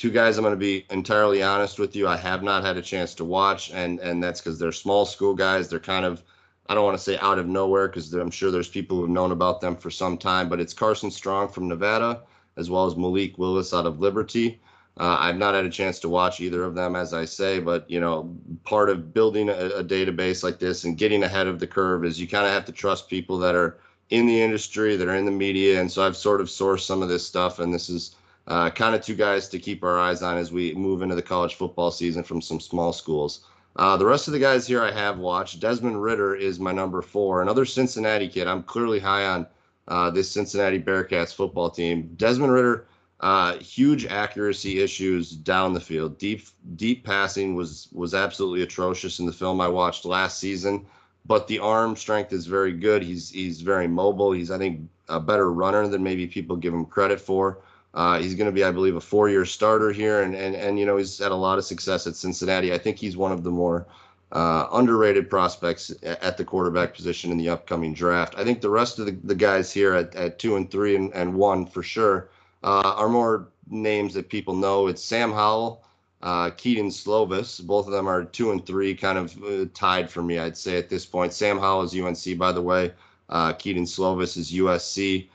two 0.02 0.10
guys 0.10 0.36
I'm 0.36 0.44
going 0.44 0.54
to 0.54 0.58
be 0.58 0.84
entirely 0.90 1.44
honest 1.44 1.78
with 1.78 1.96
you. 1.96 2.08
I 2.08 2.18
have 2.18 2.42
not 2.42 2.64
had 2.64 2.76
a 2.76 2.82
chance 2.82 3.14
to 3.16 3.24
watch, 3.24 3.70
and 3.70 4.00
and 4.00 4.24
that's 4.24 4.42
because 4.42 4.58
they're 4.58 4.72
small 4.72 5.06
school 5.06 5.36
guys. 5.36 5.70
They're 5.70 5.80
kind 5.80 6.06
of 6.06 6.24
I 6.70 6.74
don't 6.74 6.86
want 6.86 6.98
to 6.98 7.04
say 7.04 7.18
out 7.18 7.40
of 7.40 7.48
nowhere 7.48 7.88
because 7.88 8.14
I'm 8.14 8.32
sure 8.32 8.52
there's 8.52 8.70
people 8.70 8.98
who've 8.98 9.10
known 9.10 9.32
about 9.32 9.62
them 9.62 9.76
for 9.76 9.90
some 9.90 10.18
time. 10.18 10.48
But 10.50 10.60
it's 10.60 10.74
Carson 10.74 11.12
Strong 11.12 11.50
from 11.50 11.68
Nevada, 11.68 12.22
as 12.58 12.70
well 12.70 12.86
as 12.86 12.96
Malik 12.96 13.38
Willis 13.38 13.74
out 13.74 13.86
of 13.86 14.00
Liberty. 14.00 14.62
Uh, 14.98 15.18
I've 15.20 15.38
not 15.38 15.56
had 15.56 15.66
a 15.66 15.70
chance 15.70 16.00
to 16.00 16.10
watch 16.10 16.42
either 16.42 16.64
of 16.64 16.76
them, 16.76 16.96
as 16.96 17.14
I 17.14 17.26
say, 17.26 17.60
but 17.60 17.90
you 17.90 18.00
know, 18.00 18.36
part 18.66 18.90
of 18.90 19.14
building 19.14 19.50
a, 19.50 19.54
a 19.54 19.84
database 19.84 20.44
like 20.44 20.60
this 20.60 20.84
and 20.84 20.98
getting 20.98 21.24
ahead 21.24 21.48
of 21.48 21.60
the 21.60 21.68
curve 21.68 22.04
is 22.04 22.20
you 22.20 22.28
kind 22.28 22.46
of 22.46 22.52
have 22.52 22.66
to 22.66 22.72
trust 22.74 23.10
people 23.10 23.38
that 23.40 23.56
are 23.56 23.80
in 24.10 24.26
the 24.26 24.42
industry, 24.42 24.98
that 24.98 25.08
are 25.08 25.16
in 25.16 25.26
the 25.26 25.32
media, 25.32 25.80
and 25.80 25.90
so 25.90 26.06
I've 26.06 26.18
sort 26.18 26.42
of 26.42 26.48
sourced 26.48 26.82
some 26.82 27.02
of 27.02 27.08
this 27.08 27.26
stuff, 27.26 27.60
and 27.60 27.74
this 27.74 27.90
is 27.90 28.16
uh, 28.48 28.70
kind 28.70 28.94
of 28.94 29.02
two 29.02 29.16
guys 29.16 29.48
to 29.50 29.60
keep 29.60 29.84
our 29.84 29.98
eyes 29.98 30.22
on 30.22 30.38
as 30.38 30.52
we 30.52 30.74
move 30.74 31.02
into 31.02 31.16
the 31.16 31.22
college 31.22 31.56
football 31.56 31.92
season 31.92 32.22
from 32.22 32.42
some 32.42 32.60
small 32.60 32.92
schools. 32.92 33.46
Uh, 33.76 33.96
the 33.98 34.06
rest 34.06 34.28
of 34.28 34.34
the 34.34 34.40
guys 34.40 34.68
here 34.68 34.82
I 34.82 34.92
have 34.92 35.18
watched. 35.18 35.60
Desmond 35.60 36.02
Ridder 36.02 36.36
is 36.36 36.60
my 36.60 36.72
number 36.72 37.02
four, 37.02 37.42
another 37.42 37.66
Cincinnati 37.66 38.28
kid. 38.28 38.48
I'm 38.48 38.64
clearly 38.64 39.00
high 39.00 39.26
on 39.26 39.48
uh, 39.88 40.10
this 40.10 40.30
Cincinnati 40.30 40.80
Bearcats 40.80 41.34
football 41.34 41.70
team. 41.70 42.14
Desmond 42.18 42.52
Ridder, 42.52 42.88
uh, 43.22 43.58
huge 43.58 44.06
accuracy 44.06 44.82
issues 44.82 45.32
down 45.32 45.74
the 45.74 45.80
field. 45.80 46.18
Deep 46.18 46.48
deep 46.76 47.06
passing 47.06 47.56
was 47.56 47.88
was 47.94 48.14
absolutely 48.14 48.62
atrocious 48.62 49.20
in 49.20 49.26
the 49.26 49.32
film 49.32 49.62
I 49.62 49.68
watched 49.68 50.06
last 50.06 50.40
season, 50.40 50.86
but 51.26 51.48
the 51.48 51.60
arm 51.60 51.96
strength 51.96 52.34
is 52.34 52.48
very 52.48 52.74
good. 52.74 53.04
He's 53.04 53.30
he's 53.30 53.62
very 53.62 53.88
mobile. 53.88 54.32
He's 54.32 54.52
I 54.52 54.58
think 54.58 54.82
a 55.08 55.20
better 55.20 55.52
runner 55.52 55.88
than 55.88 56.04
maybe 56.04 56.28
people 56.28 56.56
give 56.56 56.74
him 56.74 56.86
credit 56.86 57.22
for. 57.22 57.60
Uh, 57.94 58.20
he's 58.20 58.36
going 58.36 58.46
to 58.46 58.54
be, 58.54 58.64
I 58.64 58.72
believe, 58.72 58.96
a 58.96 59.02
four-year 59.02 59.46
starter 59.46 59.92
here, 59.92 60.22
and 60.22 60.34
and 60.34 60.56
and 60.56 60.80
you 60.80 60.86
know 60.86 60.98
he's 60.98 61.18
had 61.18 61.32
a 61.32 61.36
lot 61.36 61.58
of 61.58 61.66
success 61.66 62.08
at 62.08 62.16
Cincinnati. 62.16 62.74
I 62.74 62.78
think 62.78 62.98
he's 62.98 63.18
one 63.18 63.32
of 63.32 63.44
the 63.44 63.52
more 63.52 63.86
uh, 64.32 64.68
underrated 64.72 65.30
prospects 65.30 65.94
at 66.04 66.38
the 66.38 66.46
quarterback 66.46 66.94
position 66.94 67.32
in 67.32 67.38
the 67.38 67.50
upcoming 67.50 67.94
draft. 67.94 68.36
I 68.38 68.44
think 68.44 68.62
the 68.62 68.70
rest 68.70 69.00
of 69.00 69.06
the, 69.06 69.18
the 69.24 69.36
guys 69.36 69.74
here 69.74 69.94
at, 69.94 70.16
at 70.16 70.40
two 70.40 70.56
and 70.56 70.72
three 70.72 70.96
and, 70.96 71.14
and 71.14 71.34
one 71.34 71.66
for 71.66 71.84
sure 71.84 72.30
uh, 72.64 72.94
are 72.96 73.10
more 73.10 73.50
names 73.70 74.14
that 74.14 74.30
people 74.30 74.56
know. 74.56 74.88
It's 74.88 75.04
Sam 75.04 75.34
Howell, 75.34 75.84
uh, 76.22 76.52
Kedon 76.52 76.88
Slovis. 76.88 77.66
Both 77.66 77.88
of 77.88 77.92
them 77.92 78.08
are 78.08 78.24
two 78.24 78.52
and 78.52 78.66
three, 78.66 78.96
kind 78.96 79.18
of 79.18 79.44
uh, 79.44 79.66
tied 79.74 80.10
for 80.10 80.24
me, 80.24 80.40
I'd 80.40 80.58
say 80.58 80.78
at 80.78 80.90
this 80.90 81.06
point. 81.06 81.34
Sam 81.34 81.60
Howell 81.60 81.84
is 81.84 81.96
UNC, 81.96 82.38
by 82.38 82.54
the 82.54 82.62
way. 82.62 82.94
Uh, 83.30 83.52
Kedon 83.54 83.84
Slovis 83.84 84.38
is 84.38 84.52
USC. 84.54 85.28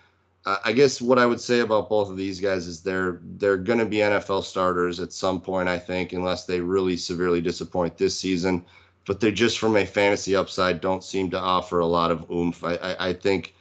I 0.47 0.73
guess 0.73 1.03
what 1.03 1.19
I 1.19 1.27
would 1.27 1.41
say 1.41 1.59
about 1.59 1.89
both 1.89 2.09
of 2.09 2.17
these 2.17 2.39
guys 2.41 2.69
is 2.69 2.81
they're 2.81 3.19
they're 3.37 3.57
going 3.57 3.81
to 3.81 3.85
be 3.85 3.97
NFL 3.97 4.45
starters 4.45 5.01
at 5.01 5.13
some 5.13 5.41
point, 5.41 5.69
I 5.69 5.77
think, 5.77 6.13
unless 6.13 6.45
they 6.45 6.61
really 6.61 6.97
severely 6.97 7.41
disappoint 7.41 7.99
this 7.99 8.17
season. 8.19 8.65
But 9.07 9.19
they 9.19 9.33
just 9.33 9.59
from 9.59 9.77
a 9.77 9.85
fantasy 9.85 10.37
upside 10.37 10.81
don't 10.81 11.03
seem 11.03 11.31
to 11.31 11.39
offer 11.39 11.81
a 11.81 11.87
lot 11.87 12.13
of 12.13 12.31
oomph. 12.31 12.63
I, 12.63 12.75
I, 12.77 13.09
I 13.09 13.13
think, 13.13 13.57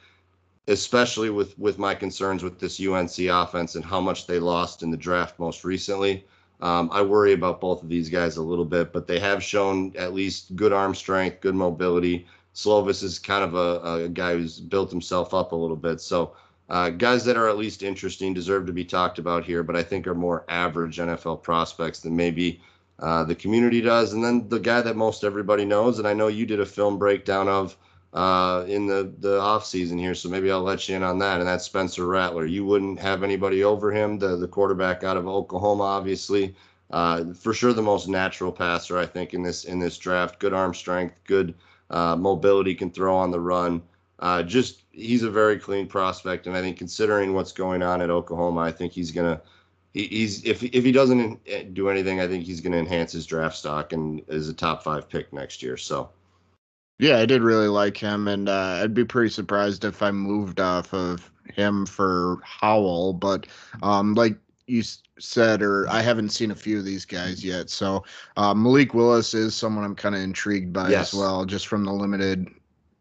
especially 0.68 1.28
with 1.28 1.58
with 1.58 1.76
my 1.76 1.92
concerns 1.92 2.44
with 2.44 2.60
this 2.60 2.80
UNC 2.80 3.18
offense 3.18 3.74
and 3.74 3.84
how 3.84 4.00
much 4.00 4.28
they 4.28 4.38
lost 4.38 4.84
in 4.84 4.92
the 4.92 4.96
draft 4.96 5.40
most 5.40 5.64
recently. 5.64 6.24
Um, 6.60 6.88
I 6.92 7.02
worry 7.02 7.32
about 7.32 7.60
both 7.60 7.82
of 7.82 7.88
these 7.88 8.08
guys 8.08 8.36
a 8.36 8.42
little 8.42 8.64
bit, 8.64 8.92
but 8.92 9.08
they 9.08 9.18
have 9.18 9.42
shown 9.42 9.92
at 9.96 10.14
least 10.14 10.54
good 10.54 10.72
arm 10.72 10.94
strength, 10.94 11.40
good 11.40 11.56
mobility. 11.56 12.28
Slovis 12.54 13.02
is 13.02 13.18
kind 13.18 13.42
of 13.44 13.54
a, 13.54 14.04
a 14.04 14.08
guy 14.08 14.34
who's 14.34 14.60
built 14.60 14.90
himself 14.90 15.34
up 15.34 15.50
a 15.50 15.56
little 15.56 15.76
bit, 15.76 16.00
so. 16.00 16.36
Uh, 16.68 16.90
guys 16.90 17.24
that 17.24 17.36
are 17.36 17.48
at 17.48 17.58
least 17.58 17.82
interesting 17.82 18.34
deserve 18.34 18.66
to 18.66 18.72
be 18.72 18.84
talked 18.84 19.18
about 19.18 19.44
here, 19.44 19.62
but 19.62 19.76
I 19.76 19.82
think 19.82 20.06
are 20.06 20.14
more 20.14 20.44
average 20.48 20.98
NFL 20.98 21.42
prospects 21.42 22.00
than 22.00 22.16
maybe 22.16 22.60
uh, 22.98 23.24
the 23.24 23.34
community 23.34 23.80
does. 23.80 24.12
And 24.12 24.24
then 24.24 24.48
the 24.48 24.58
guy 24.58 24.80
that 24.80 24.96
most 24.96 25.22
everybody 25.22 25.64
knows, 25.64 25.98
and 25.98 26.08
I 26.08 26.14
know 26.14 26.28
you 26.28 26.46
did 26.46 26.60
a 26.60 26.66
film 26.66 26.98
breakdown 26.98 27.48
of 27.48 27.76
uh, 28.12 28.64
in 28.66 28.86
the 28.86 29.12
the 29.18 29.38
off 29.38 29.66
season 29.66 29.98
here, 29.98 30.14
so 30.14 30.28
maybe 30.28 30.50
I'll 30.50 30.62
let 30.62 30.88
you 30.88 30.96
in 30.96 31.02
on 31.02 31.18
that. 31.18 31.38
And 31.38 31.46
that's 31.46 31.66
Spencer 31.66 32.06
Rattler. 32.06 32.46
You 32.46 32.64
wouldn't 32.64 32.98
have 32.98 33.22
anybody 33.22 33.62
over 33.62 33.92
him, 33.92 34.18
the 34.18 34.36
the 34.36 34.48
quarterback 34.48 35.04
out 35.04 35.16
of 35.16 35.28
Oklahoma, 35.28 35.84
obviously. 35.84 36.54
Uh, 36.90 37.34
for 37.34 37.52
sure, 37.52 37.72
the 37.72 37.82
most 37.82 38.08
natural 38.08 38.52
passer 38.52 38.96
I 38.96 39.06
think 39.06 39.34
in 39.34 39.42
this 39.42 39.64
in 39.64 39.78
this 39.78 39.98
draft. 39.98 40.38
Good 40.38 40.54
arm 40.54 40.72
strength, 40.72 41.16
good 41.24 41.54
uh, 41.90 42.16
mobility, 42.16 42.74
can 42.74 42.90
throw 42.90 43.14
on 43.14 43.30
the 43.30 43.40
run. 43.40 43.82
Uh, 44.18 44.42
just 44.42 44.85
he's 44.96 45.22
a 45.22 45.30
very 45.30 45.58
clean 45.58 45.86
prospect, 45.86 46.46
and 46.46 46.56
I 46.56 46.62
think 46.62 46.78
considering 46.78 47.34
what's 47.34 47.52
going 47.52 47.82
on 47.82 48.00
at 48.00 48.10
Oklahoma, 48.10 48.60
I 48.60 48.72
think 48.72 48.92
he's 48.92 49.12
gonna 49.12 49.40
he, 49.92 50.06
he's 50.06 50.44
if 50.44 50.62
if 50.62 50.84
he 50.84 50.92
doesn't 50.92 51.74
do 51.74 51.88
anything, 51.88 52.20
I 52.20 52.26
think 52.26 52.44
he's 52.44 52.60
gonna 52.60 52.78
enhance 52.78 53.12
his 53.12 53.26
draft 53.26 53.56
stock 53.56 53.92
and 53.92 54.22
is 54.28 54.48
a 54.48 54.54
top 54.54 54.82
five 54.82 55.08
pick 55.08 55.32
next 55.32 55.62
year. 55.62 55.76
So. 55.76 56.10
Yeah, 56.98 57.18
I 57.18 57.26
did 57.26 57.42
really 57.42 57.68
like 57.68 57.98
him, 57.98 58.26
and 58.26 58.48
uh, 58.48 58.80
I'd 58.82 58.94
be 58.94 59.04
pretty 59.04 59.28
surprised 59.28 59.84
if 59.84 60.02
I 60.02 60.10
moved 60.10 60.60
off 60.60 60.94
of 60.94 61.30
him 61.54 61.84
for 61.84 62.38
Howell. 62.42 63.12
But 63.12 63.48
um, 63.82 64.14
like 64.14 64.38
you 64.66 64.82
said, 65.18 65.60
or 65.60 65.86
I 65.90 66.00
haven't 66.00 66.30
seen 66.30 66.50
a 66.50 66.54
few 66.54 66.78
of 66.78 66.86
these 66.86 67.04
guys 67.04 67.44
yet. 67.44 67.68
So 67.68 68.02
uh, 68.38 68.54
Malik 68.54 68.94
Willis 68.94 69.34
is 69.34 69.54
someone 69.54 69.84
I'm 69.84 69.94
kind 69.94 70.14
of 70.14 70.22
intrigued 70.22 70.72
by 70.72 70.88
yes. 70.88 71.12
as 71.12 71.18
well, 71.18 71.44
just 71.44 71.66
from 71.66 71.84
the 71.84 71.92
limited 71.92 72.48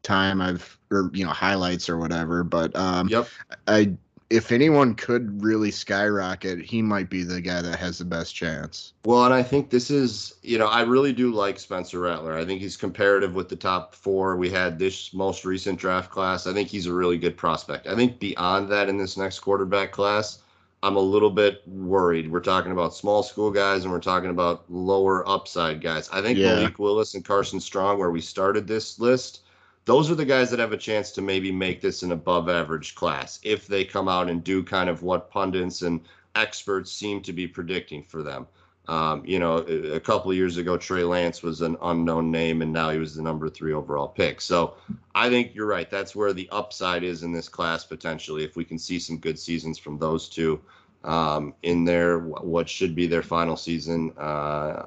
time 0.04 0.42
I've 0.42 0.78
or 0.96 1.12
you 1.14 1.26
know 1.26 1.32
highlights 1.32 1.90
or 1.90 1.98
whatever. 1.98 2.44
But 2.44 2.76
um, 2.76 3.08
yep. 3.10 3.28
I 3.68 3.96
if 4.30 4.52
anyone 4.52 4.96
could 4.96 5.44
really 5.44 5.70
skyrocket, 5.70 6.60
he 6.60 6.82
might 6.82 7.10
be 7.10 7.24
the 7.24 7.40
guy 7.42 7.62
that 7.62 7.78
has 7.78 8.00
the 8.00 8.06
best 8.06 8.34
chance. 8.34 8.94
Well, 9.06 9.24
and 9.24 9.34
I 9.34 9.44
think 9.44 9.70
this 9.70 9.92
is, 9.92 10.34
you 10.42 10.58
know, 10.58 10.66
I 10.66 10.82
really 10.82 11.14
do 11.14 11.32
like 11.32 11.60
Spencer 11.60 12.00
Rattler. 12.00 12.36
I 12.36 12.44
think 12.44 12.60
he's 12.60 12.76
comparative 12.76 13.36
with 13.36 13.50
the 13.50 13.56
top 13.56 13.94
four 13.94 14.36
we 14.36 14.50
had 14.50 14.80
this 14.80 15.14
most 15.14 15.46
recent 15.46 15.78
draft 15.80 16.10
class. 16.10 16.48
I 16.48 16.54
think 16.54 16.70
he's 16.70 16.88
a 16.88 16.94
really 16.94 17.20
good 17.20 17.38
prospect. 17.38 17.86
I 17.86 17.96
think 17.96 18.20
beyond 18.20 18.70
that, 18.70 18.90
in 18.90 18.98
this 18.98 19.16
next 19.16 19.40
quarterback 19.40 19.92
class, 19.92 20.40
I'm 20.82 20.96
a 20.96 21.02
little 21.02 21.30
bit 21.30 21.62
worried. 21.68 22.32
We're 22.32 22.40
talking 22.40 22.72
about 22.72 22.96
small 22.96 23.22
school 23.22 23.52
guys 23.52 23.84
and 23.84 23.92
we're 23.92 24.00
talking 24.00 24.32
about 24.32 24.66
lower 24.70 25.28
upside 25.30 25.82
guys. 25.82 26.10
I 26.10 26.22
think 26.22 26.38
yeah. 26.38 26.56
Malik 26.56 26.80
Willis 26.80 27.14
and 27.14 27.24
Carson 27.24 27.60
Strong, 27.60 28.00
where 28.00 28.12
we 28.12 28.22
started 28.22 28.68
this 28.68 29.00
list, 29.00 29.42
those 29.86 30.10
are 30.10 30.16
the 30.16 30.26
guys 30.26 30.50
that 30.50 30.60
have 30.60 30.74
a 30.74 30.78
chance 30.78 31.12
to 31.12 31.22
maybe 31.22 31.52
make 31.52 31.80
this 31.80 32.04
an 32.04 32.12
above 32.12 32.50
average 32.50 32.96
class 32.96 33.40
if 33.44 33.68
they 33.68 33.86
come 33.86 34.08
out 34.08 34.30
and 34.30 34.44
do 34.44 34.64
kind 34.64 34.90
of 34.90 35.04
what 35.04 35.30
pundits 35.30 35.84
and 35.84 36.02
experts 36.36 36.92
seem 36.92 37.22
to 37.22 37.32
be 37.32 37.48
predicting 37.48 38.04
for 38.04 38.24
them. 38.24 38.48
Um, 38.88 39.24
you 39.26 39.40
know, 39.40 39.58
a, 39.58 40.00
couple 40.00 40.30
of 40.30 40.38
years 40.38 40.58
ago, 40.58 40.78
Trey 40.78 41.04
Lance 41.04 41.42
was 41.42 41.62
an 41.62 41.76
unknown 41.82 42.30
name, 42.30 42.62
and 42.62 42.72
now 42.72 42.92
he 42.92 43.00
was 43.00 43.16
the 43.16 43.24
number 43.24 43.50
three 43.50 43.74
overall 43.74 44.08
pick. 44.08 44.40
So 44.40 44.76
I 45.16 45.28
think 45.28 45.56
you're 45.56 45.66
right. 45.66 45.90
That's 45.90 46.16
where 46.16 46.34
the 46.34 46.48
upside 46.52 47.04
is 47.04 47.24
in 47.24 47.32
this 47.32 47.50
class 47.50 47.84
potentially. 47.84 48.44
If 48.44 48.56
we 48.56 48.64
can 48.64 48.78
see 48.78 49.00
some 49.00 49.18
good 49.18 49.40
seasons 49.40 49.80
from 49.80 49.98
those 49.98 50.30
two 50.30 50.62
um, 51.04 51.54
in 51.64 51.84
their 51.84 52.20
what 52.20 52.70
should 52.70 52.96
be 52.96 53.08
their 53.08 53.24
final 53.24 53.58
season 53.58 54.14
uh, 54.18 54.86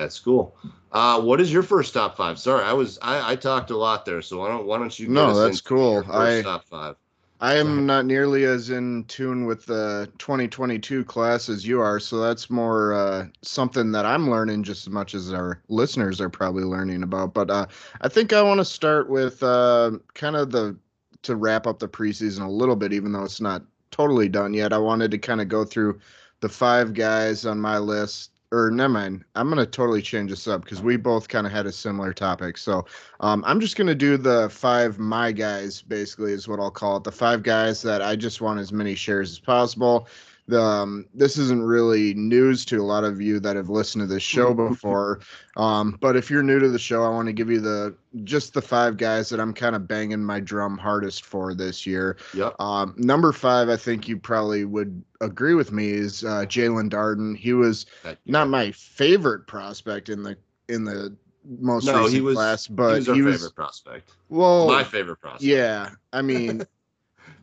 at 0.00 0.12
school. 0.12 0.56
Uh, 0.92 1.20
what 1.20 1.40
is 1.40 1.52
your 1.52 1.62
first 1.62 1.94
top 1.94 2.16
five? 2.16 2.38
Sorry, 2.38 2.64
I 2.64 2.72
was 2.72 2.98
I, 3.02 3.32
I 3.32 3.36
talked 3.36 3.70
a 3.70 3.76
lot 3.76 4.04
there, 4.04 4.22
so 4.22 4.40
why 4.40 4.48
don't 4.48 4.66
why 4.66 4.78
don't 4.78 4.98
you? 4.98 5.08
No, 5.08 5.38
that's 5.38 5.60
cool. 5.60 6.04
I 6.10 6.42
top 6.42 6.64
five. 6.64 6.96
I 7.42 7.54
am 7.54 7.86
not 7.86 8.04
nearly 8.04 8.44
as 8.44 8.68
in 8.68 9.04
tune 9.04 9.46
with 9.46 9.64
the 9.64 10.10
2022 10.18 11.04
class 11.04 11.48
as 11.48 11.66
you 11.66 11.80
are, 11.80 11.98
so 11.98 12.18
that's 12.18 12.50
more 12.50 12.92
uh, 12.92 13.26
something 13.40 13.92
that 13.92 14.04
I'm 14.04 14.28
learning 14.28 14.62
just 14.62 14.86
as 14.86 14.92
much 14.92 15.14
as 15.14 15.32
our 15.32 15.62
listeners 15.68 16.20
are 16.20 16.28
probably 16.28 16.64
learning 16.64 17.02
about. 17.02 17.32
But 17.32 17.50
uh, 17.50 17.66
I 18.02 18.08
think 18.08 18.34
I 18.34 18.42
want 18.42 18.58
to 18.58 18.64
start 18.64 19.08
with 19.08 19.42
uh, 19.42 19.92
kind 20.12 20.36
of 20.36 20.50
the 20.50 20.76
to 21.22 21.36
wrap 21.36 21.66
up 21.66 21.78
the 21.78 21.88
preseason 21.88 22.44
a 22.44 22.50
little 22.50 22.76
bit, 22.76 22.92
even 22.92 23.12
though 23.12 23.24
it's 23.24 23.40
not 23.40 23.62
totally 23.90 24.28
done 24.28 24.52
yet. 24.52 24.74
I 24.74 24.78
wanted 24.78 25.10
to 25.10 25.18
kind 25.18 25.40
of 25.40 25.48
go 25.48 25.64
through 25.64 25.98
the 26.40 26.48
five 26.48 26.92
guys 26.92 27.46
on 27.46 27.58
my 27.58 27.78
list 27.78 28.32
or 28.52 28.70
never 28.70 28.92
mind. 28.92 29.24
I'm 29.36 29.48
gonna 29.48 29.66
totally 29.66 30.02
change 30.02 30.30
this 30.30 30.48
up 30.48 30.62
because 30.62 30.82
we 30.82 30.96
both 30.96 31.28
kind 31.28 31.46
of 31.46 31.52
had 31.52 31.66
a 31.66 31.72
similar 31.72 32.12
topic. 32.12 32.58
So 32.58 32.84
um, 33.20 33.44
I'm 33.46 33.60
just 33.60 33.76
gonna 33.76 33.94
do 33.94 34.16
the 34.16 34.48
five 34.50 34.98
my 34.98 35.32
guys, 35.32 35.82
basically, 35.82 36.32
is 36.32 36.48
what 36.48 36.58
I'll 36.58 36.70
call 36.70 36.96
it. 36.96 37.04
The 37.04 37.12
five 37.12 37.42
guys 37.42 37.82
that 37.82 38.02
I 38.02 38.16
just 38.16 38.40
want 38.40 38.60
as 38.60 38.72
many 38.72 38.94
shares 38.94 39.30
as 39.30 39.38
possible 39.38 40.08
um, 40.54 41.06
this 41.14 41.36
isn't 41.38 41.62
really 41.62 42.14
news 42.14 42.64
to 42.66 42.80
a 42.80 42.82
lot 42.82 43.04
of 43.04 43.20
you 43.20 43.40
that 43.40 43.56
have 43.56 43.68
listened 43.68 44.02
to 44.02 44.06
this 44.06 44.22
show 44.22 44.54
mm-hmm. 44.54 44.68
before. 44.68 45.20
Um, 45.56 45.98
but 46.00 46.16
if 46.16 46.30
you're 46.30 46.42
new 46.42 46.58
to 46.58 46.68
the 46.68 46.78
show, 46.78 47.04
I 47.04 47.08
want 47.08 47.26
to 47.26 47.32
give 47.32 47.50
you 47.50 47.60
the 47.60 47.94
just 48.24 48.54
the 48.54 48.62
five 48.62 48.96
guys 48.96 49.28
that 49.28 49.40
I'm 49.40 49.52
kind 49.52 49.74
of 49.76 49.86
banging 49.86 50.24
my 50.24 50.40
drum 50.40 50.78
hardest 50.78 51.24
for 51.24 51.54
this 51.54 51.86
year. 51.86 52.16
Yep. 52.34 52.60
Um, 52.60 52.94
number 52.96 53.32
five, 53.32 53.68
I 53.68 53.76
think 53.76 54.08
you 54.08 54.16
probably 54.16 54.64
would 54.64 55.02
agree 55.20 55.54
with 55.54 55.72
me, 55.72 55.90
is 55.90 56.24
uh, 56.24 56.44
Jaelon 56.46 56.90
Darden. 56.90 57.36
He 57.36 57.52
was 57.52 57.86
not 58.26 58.48
my 58.48 58.72
favorite 58.72 59.46
prospect 59.46 60.08
in 60.08 60.22
the 60.22 60.36
in 60.68 60.84
the 60.84 61.16
most 61.58 61.86
no, 61.86 61.98
recent 61.98 62.14
he 62.14 62.20
was, 62.20 62.36
class, 62.36 62.66
but 62.66 62.92
he 62.92 62.98
was 62.98 63.08
our 63.08 63.14
he 63.14 63.22
was, 63.22 63.36
favorite 63.36 63.54
prospect. 63.54 64.10
Well, 64.28 64.68
my 64.68 64.84
favorite 64.84 65.16
prospect. 65.16 65.42
Yeah, 65.42 65.90
I 66.12 66.22
mean. 66.22 66.62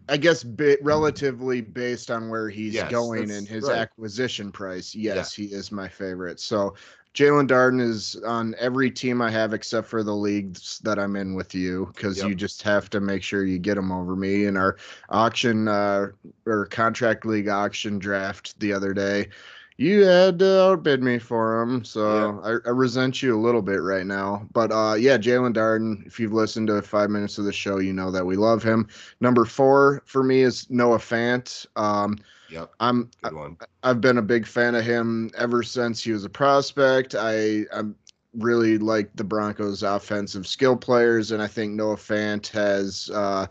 I 0.10 0.18
guess 0.18 0.46
relatively 0.82 1.62
based 1.62 2.12
on 2.12 2.30
where 2.30 2.50
he's 2.50 2.74
yes, 2.74 2.90
going 2.92 3.32
and 3.32 3.48
his 3.48 3.66
right. 3.66 3.78
acquisition 3.80 4.52
price, 4.52 4.96
yes, 4.96 5.38
yeah. 5.38 5.46
he 5.46 5.54
is 5.54 5.72
my 5.72 5.88
favorite. 5.88 6.40
So 6.40 6.76
Jaelon 7.14 7.48
Darden 7.48 7.82
is 7.82 8.16
on 8.26 8.56
every 8.60 8.92
team 8.92 9.22
I 9.22 9.32
have 9.32 9.54
except 9.54 9.88
for 9.88 10.04
the 10.04 10.14
leagues 10.14 10.80
that 10.84 11.00
I'm 11.00 11.16
in 11.16 11.34
with 11.34 11.56
you 11.56 11.92
because 11.96 12.20
yep. 12.20 12.28
you 12.28 12.36
just 12.36 12.62
have 12.62 12.90
to 12.92 13.00
make 13.00 13.24
sure 13.24 13.44
you 13.44 13.58
get 13.58 13.78
him 13.78 13.92
over 13.92 14.16
me. 14.16 14.46
In 14.46 14.56
our 14.56 14.78
auction 15.10 15.68
uh, 15.68 16.08
or 16.46 16.66
contract 16.68 17.26
league 17.26 17.50
auction 17.50 17.98
draft 17.98 18.60
the 18.60 18.72
other 18.72 18.94
day, 18.94 19.30
you 19.78 20.04
had 20.04 20.40
to 20.40 20.62
outbid 20.64 21.04
me 21.04 21.20
for 21.20 21.62
him, 21.62 21.86
so 21.86 22.42
yeah. 22.44 22.58
I, 22.66 22.70
I, 22.70 22.72
resent 22.72 23.22
you 23.22 23.38
a 23.38 23.40
little 23.40 23.62
bit 23.62 23.82
right 23.82 24.08
now. 24.08 24.48
But 24.52 24.72
uh, 24.72 24.96
yeah, 24.96 25.18
Jaelon 25.18 25.54
Darden. 25.54 26.06
If 26.06 26.20
you've 26.20 26.34
listened 26.34 26.68
to 26.68 26.82
five 26.82 27.12
minutes 27.12 27.38
of 27.38 27.46
the 27.46 27.54
show, 27.54 27.78
you 27.78 27.94
know 27.94 28.10
that 28.10 28.26
we 28.26 28.36
love 28.36 28.64
him. 28.64 28.88
Number 29.22 29.46
four 29.46 30.02
for 30.06 30.24
me 30.24 30.42
is 30.42 30.68
Noah 30.72 30.98
Fant. 30.98 31.68
Um, 31.76 32.18
yep, 32.50 32.72
I'm. 32.80 33.12
Good 33.22 33.36
one. 33.36 33.58
I, 33.84 33.90
have 33.90 34.02
been 34.02 34.18
a 34.18 34.24
big 34.24 34.48
fan 34.48 34.74
of 34.74 34.84
him 34.84 35.30
ever 35.38 35.62
since 35.62 36.04
he 36.04 36.12
was 36.12 36.26
a 36.26 36.30
prospect. 36.30 37.14
I 37.14 37.66
I'm 37.72 37.96
really 38.34 38.80
like 38.80 39.16
the 39.16 39.24
Broncos' 39.24 39.84
offensive 39.84 40.48
skill 40.48 40.76
players, 40.76 41.32
and 41.32 41.42
I 41.42 41.48
think 41.48 41.74
Noah 41.74 41.98
Fant 41.98 42.48
has 42.48 43.12
uh, 43.14 43.46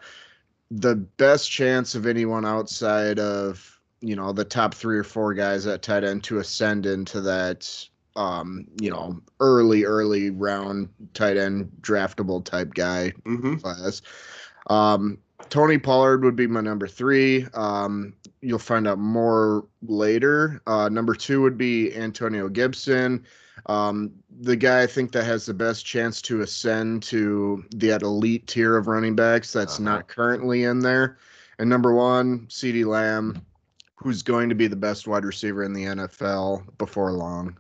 the 0.73 0.97
best 0.97 1.53
chance 1.53 1.95
of 1.95 2.05
anyone 2.05 2.45
outside 2.45 3.21
of 3.21 3.76
you 4.07 4.17
know 4.17 4.33
the 4.33 4.45
top 4.45 4.75
three 4.75 4.99
or 4.99 5.05
four 5.05 5.35
guys 5.35 5.67
at 5.67 5.83
tight 5.83 6.05
end 6.05 6.25
to 6.25 6.39
ascend 6.39 6.87
into 6.87 7.21
that 7.21 7.89
um, 8.17 8.67
you 8.81 8.91
know, 8.91 9.21
early, 9.41 9.85
early 9.85 10.31
round 10.31 10.89
tight 11.15 11.37
end 11.37 11.71
draftable 11.83 12.45
type 12.45 12.75
guy 12.75 13.13
mm-hmm. 13.25 13.57
class. 13.57 14.03
Um, 14.69 15.19
Tony 15.51 15.79
Pollard 15.79 16.25
would 16.25 16.35
be 16.35 16.47
my 16.47 16.61
number 16.61 16.89
three. 16.89 17.47
Um, 17.55 18.15
you'll 18.41 18.59
find 18.59 18.89
out 18.89 18.99
more 18.99 19.67
later. 19.83 20.61
Uh, 20.67 20.89
number 20.89 21.15
two 21.15 21.43
would 21.43 21.59
be 21.59 21.95
Antonio 21.95 22.49
Gibson. 22.49 23.25
Um, 23.67 24.13
the 24.41 24.57
guy 24.57 24.83
I 24.83 24.87
think 24.87 25.13
that 25.13 25.25
has 25.25 25.47
the 25.47 25.55
best 25.55 25.85
chance 25.85 26.23
to 26.23 26.41
ascend 26.41 27.03
to 27.05 27.65
that 27.73 28.03
elite 28.03 28.47
tier 28.47 28.77
of 28.77 28.87
running 28.87 29.15
backs 29.15 29.53
that's 29.53 29.75
uh-huh. 29.75 29.85
not 29.85 30.09
currently 30.09 30.65
in 30.65 30.81
there. 30.81 31.19
And 31.59 31.69
number 31.69 31.93
one, 31.95 32.47
CeeDee 32.47 32.85
Lamb 32.85 33.45
who's 33.97 34.23
going 34.23 34.49
to 34.49 34.55
be 34.55 34.67
the 34.67 34.77
best 34.77 35.07
wide 35.07 35.25
receiver 35.25 35.65
in 35.65 35.73
the 35.73 35.85
NFL 35.85 36.65
before 36.79 37.13
long. 37.13 37.57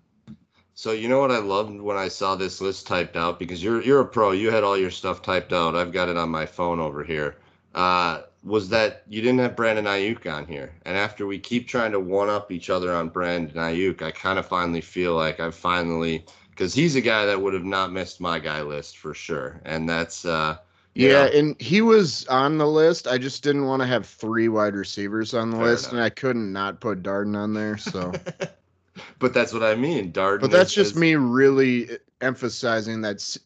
So 0.74 0.92
you 0.92 1.08
know 1.08 1.20
what 1.20 1.32
I 1.32 1.38
loved 1.38 1.80
when 1.80 1.96
I 1.96 2.08
saw 2.08 2.36
this 2.36 2.60
list 2.60 2.86
typed 2.86 3.16
out 3.16 3.38
because 3.38 3.62
you're 3.62 3.82
you're 3.82 4.00
a 4.00 4.06
pro. 4.06 4.32
You 4.32 4.50
had 4.50 4.62
all 4.62 4.76
your 4.76 4.90
stuff 4.90 5.22
typed 5.22 5.54
out. 5.54 5.74
I've 5.74 5.92
got 5.92 6.10
it 6.10 6.18
on 6.18 6.28
my 6.28 6.44
phone 6.44 6.80
over 6.80 7.02
here. 7.02 7.36
Uh, 7.74 8.22
was 8.44 8.68
that 8.68 9.02
you 9.08 9.22
didn't 9.22 9.40
have 9.40 9.56
Brandon 9.56 9.86
Aiyuk 9.86 10.32
on 10.32 10.46
here? 10.46 10.74
And 10.84 10.96
after 10.96 11.26
we 11.26 11.38
keep 11.38 11.66
trying 11.66 11.92
to 11.92 12.00
one 12.00 12.28
up 12.28 12.52
each 12.52 12.68
other 12.68 12.92
on 12.92 13.08
Brandon 13.08 13.56
Aiyuk, 13.56 14.02
I 14.02 14.10
kind 14.10 14.38
of 14.38 14.46
finally 14.46 14.82
feel 14.82 15.14
like 15.14 15.40
I've 15.40 15.54
finally 15.54 16.26
because 16.50 16.74
he's 16.74 16.94
a 16.94 17.00
guy 17.00 17.24
that 17.26 17.40
would 17.40 17.54
have 17.54 17.64
not 17.64 17.92
missed 17.92 18.20
my 18.20 18.38
guy 18.38 18.62
list 18.62 18.98
for 18.98 19.14
sure. 19.14 19.60
And 19.64 19.88
that's 19.88 20.24
uh, 20.24 20.58
yeah, 20.96 21.26
and 21.26 21.60
he 21.60 21.82
was 21.82 22.26
on 22.26 22.58
the 22.58 22.66
list. 22.66 23.06
I 23.06 23.18
just 23.18 23.42
didn't 23.42 23.66
want 23.66 23.82
to 23.82 23.86
have 23.86 24.06
three 24.06 24.48
wide 24.48 24.74
receivers 24.74 25.34
on 25.34 25.50
the 25.50 25.56
Fair 25.56 25.66
list, 25.66 25.84
enough. 25.84 25.92
and 25.92 26.02
I 26.02 26.10
couldn't 26.10 26.52
not 26.52 26.80
put 26.80 27.02
Darden 27.02 27.36
on 27.36 27.54
there. 27.54 27.76
So, 27.86 28.12
but 29.18 29.34
that's 29.34 29.52
what 29.52 29.62
I 29.62 29.74
mean, 29.74 30.12
Darden. 30.12 30.40
But 30.40 30.50
that's 30.50 30.70
is, 30.70 30.74
just 30.74 30.90
is... 30.92 30.96
me 30.96 31.14
really 31.14 31.90
uh, 31.90 31.96
emphasizing 32.20 33.02
that 33.02 33.36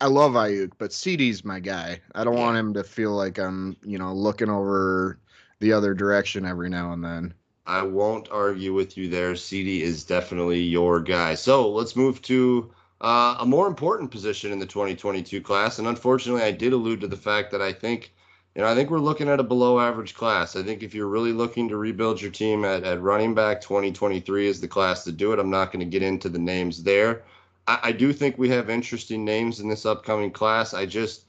I 0.00 0.06
love 0.06 0.32
Aiyuk, 0.32 0.72
but 0.78 0.90
CeeDee's 0.90 1.44
my 1.44 1.60
guy. 1.60 2.00
I 2.14 2.24
don't 2.24 2.36
yeah. 2.36 2.40
want 2.40 2.56
him 2.56 2.74
to 2.74 2.84
feel 2.84 3.12
like 3.12 3.38
I'm, 3.38 3.76
you 3.84 3.98
know, 3.98 4.12
looking 4.12 4.48
over 4.48 5.18
the 5.60 5.72
other 5.72 5.94
direction 5.94 6.44
every 6.44 6.68
now 6.68 6.92
and 6.92 7.04
then. 7.04 7.34
I 7.66 7.82
won't 7.82 8.28
argue 8.30 8.74
with 8.74 8.96
you 8.96 9.08
there. 9.08 9.34
CeeDee 9.34 9.80
is 9.80 10.04
definitely 10.04 10.60
your 10.60 11.00
guy. 11.00 11.34
So 11.34 11.68
let's 11.70 11.94
move 11.94 12.20
to 12.22 12.72
uh, 13.02 13.36
a 13.40 13.46
more 13.46 13.66
important 13.66 14.10
position 14.10 14.52
in 14.52 14.60
the 14.60 14.66
2022 14.66 15.40
class. 15.40 15.78
And 15.78 15.88
unfortunately, 15.88 16.42
I 16.42 16.52
did 16.52 16.72
allude 16.72 17.00
to 17.00 17.08
the 17.08 17.16
fact 17.16 17.50
that 17.50 17.60
I 17.60 17.72
think, 17.72 18.12
you 18.54 18.62
know, 18.62 18.68
I 18.68 18.76
think 18.76 18.90
we're 18.90 19.00
looking 19.00 19.28
at 19.28 19.40
a 19.40 19.44
below 19.44 19.80
average 19.80 20.14
class. 20.14 20.54
I 20.54 20.62
think 20.62 20.84
if 20.84 20.94
you're 20.94 21.08
really 21.08 21.32
looking 21.32 21.68
to 21.68 21.76
rebuild 21.76 22.22
your 22.22 22.30
team 22.30 22.64
at, 22.64 22.84
at 22.84 23.02
running 23.02 23.34
back, 23.34 23.60
2023 23.60 24.46
is 24.46 24.60
the 24.60 24.68
class 24.68 25.02
to 25.04 25.12
do 25.12 25.32
it. 25.32 25.40
I'm 25.40 25.50
not 25.50 25.72
going 25.72 25.80
to 25.80 25.90
get 25.90 26.04
into 26.04 26.28
the 26.28 26.38
names 26.38 26.84
there. 26.84 27.24
I, 27.66 27.78
I 27.82 27.92
do 27.92 28.12
think 28.12 28.38
we 28.38 28.48
have 28.50 28.70
interesting 28.70 29.24
names 29.24 29.58
in 29.58 29.68
this 29.68 29.84
upcoming 29.84 30.30
class. 30.30 30.72
I 30.72 30.86
just, 30.86 31.24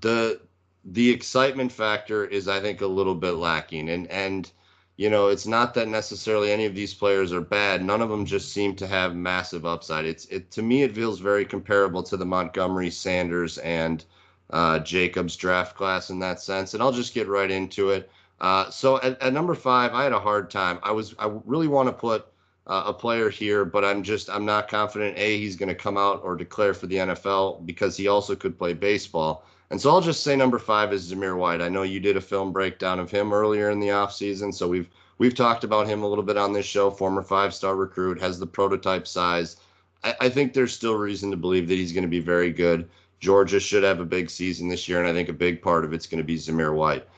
the, 0.00 0.40
the 0.84 1.08
excitement 1.08 1.70
factor 1.70 2.24
is, 2.24 2.48
I 2.48 2.58
think, 2.58 2.80
a 2.80 2.86
little 2.86 3.14
bit 3.14 3.34
lacking. 3.34 3.88
And, 3.90 4.08
and, 4.08 4.50
you 4.96 5.08
know, 5.08 5.28
it's 5.28 5.46
not 5.46 5.74
that 5.74 5.88
necessarily 5.88 6.52
any 6.52 6.66
of 6.66 6.74
these 6.74 6.92
players 6.92 7.32
are 7.32 7.40
bad. 7.40 7.84
None 7.84 8.02
of 8.02 8.10
them 8.10 8.26
just 8.26 8.52
seem 8.52 8.76
to 8.76 8.86
have 8.86 9.14
massive 9.14 9.64
upside. 9.64 10.04
It's 10.04 10.26
it 10.26 10.50
to 10.52 10.62
me 10.62 10.82
it 10.82 10.94
feels 10.94 11.18
very 11.18 11.44
comparable 11.44 12.02
to 12.04 12.16
the 12.16 12.26
Montgomery, 12.26 12.90
Sanders, 12.90 13.58
and 13.58 14.04
uh, 14.50 14.78
Jacobs 14.80 15.36
draft 15.36 15.76
class 15.76 16.10
in 16.10 16.18
that 16.18 16.40
sense. 16.40 16.74
And 16.74 16.82
I'll 16.82 16.92
just 16.92 17.14
get 17.14 17.26
right 17.26 17.50
into 17.50 17.90
it. 17.90 18.10
Uh, 18.40 18.68
so 18.70 19.00
at, 19.00 19.20
at, 19.22 19.32
number 19.32 19.54
five, 19.54 19.94
I 19.94 20.02
had 20.02 20.12
a 20.12 20.20
hard 20.20 20.50
time. 20.50 20.78
I 20.82 20.92
was 20.92 21.14
I 21.18 21.30
really 21.46 21.68
want 21.68 21.88
to 21.88 21.92
put 21.92 22.26
uh, 22.66 22.84
a 22.86 22.92
player 22.92 23.30
here, 23.30 23.64
but 23.64 23.84
I'm 23.84 24.02
just 24.02 24.28
I'm 24.28 24.44
not 24.44 24.68
confident. 24.68 25.16
A 25.16 25.38
he's 25.38 25.56
going 25.56 25.68
to 25.68 25.74
come 25.74 25.96
out 25.96 26.20
or 26.22 26.36
declare 26.36 26.74
for 26.74 26.86
the 26.86 26.96
NFL 26.96 27.64
because 27.64 27.96
he 27.96 28.08
also 28.08 28.36
could 28.36 28.58
play 28.58 28.74
baseball. 28.74 29.46
And 29.72 29.80
so 29.80 29.88
I'll 29.88 30.02
just 30.02 30.22
say 30.22 30.36
number 30.36 30.58
five 30.58 30.92
is 30.92 31.10
Zamir 31.10 31.34
White. 31.34 31.62
I 31.62 31.70
know 31.70 31.82
you 31.82 31.98
did 31.98 32.18
a 32.18 32.20
film 32.20 32.52
breakdown 32.52 33.00
of 33.00 33.10
him 33.10 33.32
earlier 33.32 33.70
in 33.70 33.80
the 33.80 33.88
offseason, 33.88 34.52
so 34.52 34.68
we've 34.68 34.90
we've 35.16 35.34
talked 35.34 35.64
about 35.64 35.86
him 35.86 36.02
a 36.02 36.06
little 36.06 36.22
bit 36.22 36.36
on 36.36 36.52
this 36.52 36.66
show. 36.66 36.90
Former 36.90 37.22
five-star 37.22 37.74
recruit, 37.74 38.20
has 38.20 38.38
the 38.38 38.46
prototype 38.46 39.06
size. 39.06 39.56
I, 40.04 40.14
I 40.20 40.28
think 40.28 40.52
there's 40.52 40.74
still 40.74 40.96
reason 40.96 41.30
to 41.30 41.38
believe 41.38 41.68
that 41.68 41.76
he's 41.76 41.94
going 41.94 42.02
to 42.04 42.08
be 42.08 42.20
very 42.20 42.52
good. 42.52 42.86
Georgia 43.18 43.58
should 43.58 43.82
have 43.82 43.98
a 43.98 44.04
big 44.04 44.28
season 44.28 44.68
this 44.68 44.90
year, 44.90 44.98
and 44.98 45.08
I 45.08 45.14
think 45.14 45.30
a 45.30 45.32
big 45.32 45.62
part 45.62 45.86
of 45.86 45.94
it's 45.94 46.06
going 46.06 46.18
to 46.18 46.24
be 46.24 46.36
Zamir 46.36 46.74
White. 46.74 47.08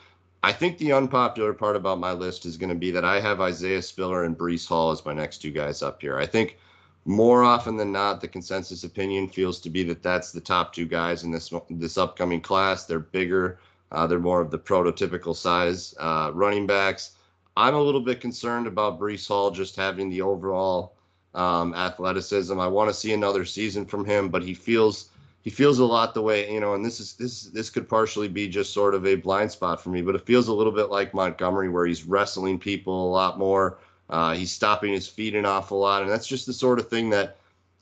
I 0.41 0.53
think 0.53 0.77
the 0.77 0.93
unpopular 0.93 1.53
part 1.53 1.75
about 1.75 1.99
my 1.99 2.13
list 2.13 2.45
is 2.45 2.55
going 2.55 2.69
to 2.69 2.75
be 2.75 2.89
that 2.91 3.03
I 3.03 3.19
have 3.19 3.41
Isaiah 3.41 3.81
Spiller 3.81 4.23
and 4.23 4.37
Breece 4.37 4.65
Hall 4.65 4.91
as 4.91 5.03
my 5.03 5.13
next 5.13 5.39
two 5.39 5.51
guys 5.51 5.83
up 5.83 5.99
here. 5.99 6.17
I 6.17 6.25
think 6.25 6.57
more 7.05 7.43
often 7.43 7.77
than 7.77 7.91
not, 7.91 8.19
the 8.19 8.27
consensus 8.27 8.83
opinion 8.83 9.29
feels 9.29 9.59
to 9.61 9.69
be 9.69 9.83
that 9.83 10.01
that's 10.01 10.31
the 10.31 10.41
top 10.41 10.73
two 10.73 10.85
guys 10.85 11.23
in 11.23 11.31
this 11.31 11.53
this 11.69 11.97
upcoming 11.97 12.41
class. 12.41 12.85
They're 12.85 12.99
bigger. 12.99 13.59
Uh, 13.91 14.07
they're 14.07 14.19
more 14.19 14.41
of 14.41 14.49
the 14.49 14.57
prototypical 14.57 15.35
size 15.35 15.93
uh, 15.99 16.31
running 16.33 16.65
backs. 16.65 17.11
I'm 17.55 17.75
a 17.75 17.81
little 17.81 18.01
bit 18.01 18.19
concerned 18.19 18.67
about 18.67 18.99
Breece 18.99 19.27
Hall 19.27 19.51
just 19.51 19.75
having 19.75 20.09
the 20.09 20.21
overall 20.21 20.95
um, 21.35 21.73
athleticism. 21.75 22.59
I 22.59 22.67
want 22.67 22.89
to 22.89 22.93
see 22.93 23.13
another 23.13 23.45
season 23.45 23.85
from 23.85 24.03
him, 24.03 24.29
but 24.29 24.43
he 24.43 24.55
feels 24.55 25.09
he 25.43 25.51
feels 25.51 25.77
a 25.77 25.85
lot 25.85 26.15
the 26.15 26.23
way 26.23 26.51
you 26.51 26.59
know, 26.59 26.73
and 26.73 26.83
this 26.83 26.99
is 26.99 27.13
this 27.13 27.43
this 27.43 27.69
could 27.69 27.87
partially 27.87 28.27
be 28.27 28.47
just 28.47 28.73
sort 28.73 28.95
of 28.95 29.05
a 29.05 29.13
blind 29.15 29.51
spot 29.51 29.79
for 29.79 29.89
me, 29.89 30.01
but 30.01 30.15
it 30.15 30.25
feels 30.25 30.47
a 30.47 30.53
little 30.53 30.73
bit 30.73 30.89
like 30.89 31.13
Montgomery, 31.13 31.69
where 31.69 31.85
he's 31.85 32.03
wrestling 32.03 32.57
people 32.57 33.07
a 33.07 33.11
lot 33.11 33.37
more. 33.37 33.77
Uh, 34.09 34.33
he's 34.35 34.51
stopping 34.51 34.93
his 34.93 35.07
feet 35.07 35.35
an 35.35 35.45
awful 35.45 35.79
lot, 35.79 36.01
and 36.01 36.11
that's 36.11 36.27
just 36.27 36.45
the 36.45 36.53
sort 36.53 36.79
of 36.79 36.89
thing 36.89 37.09
that 37.09 37.37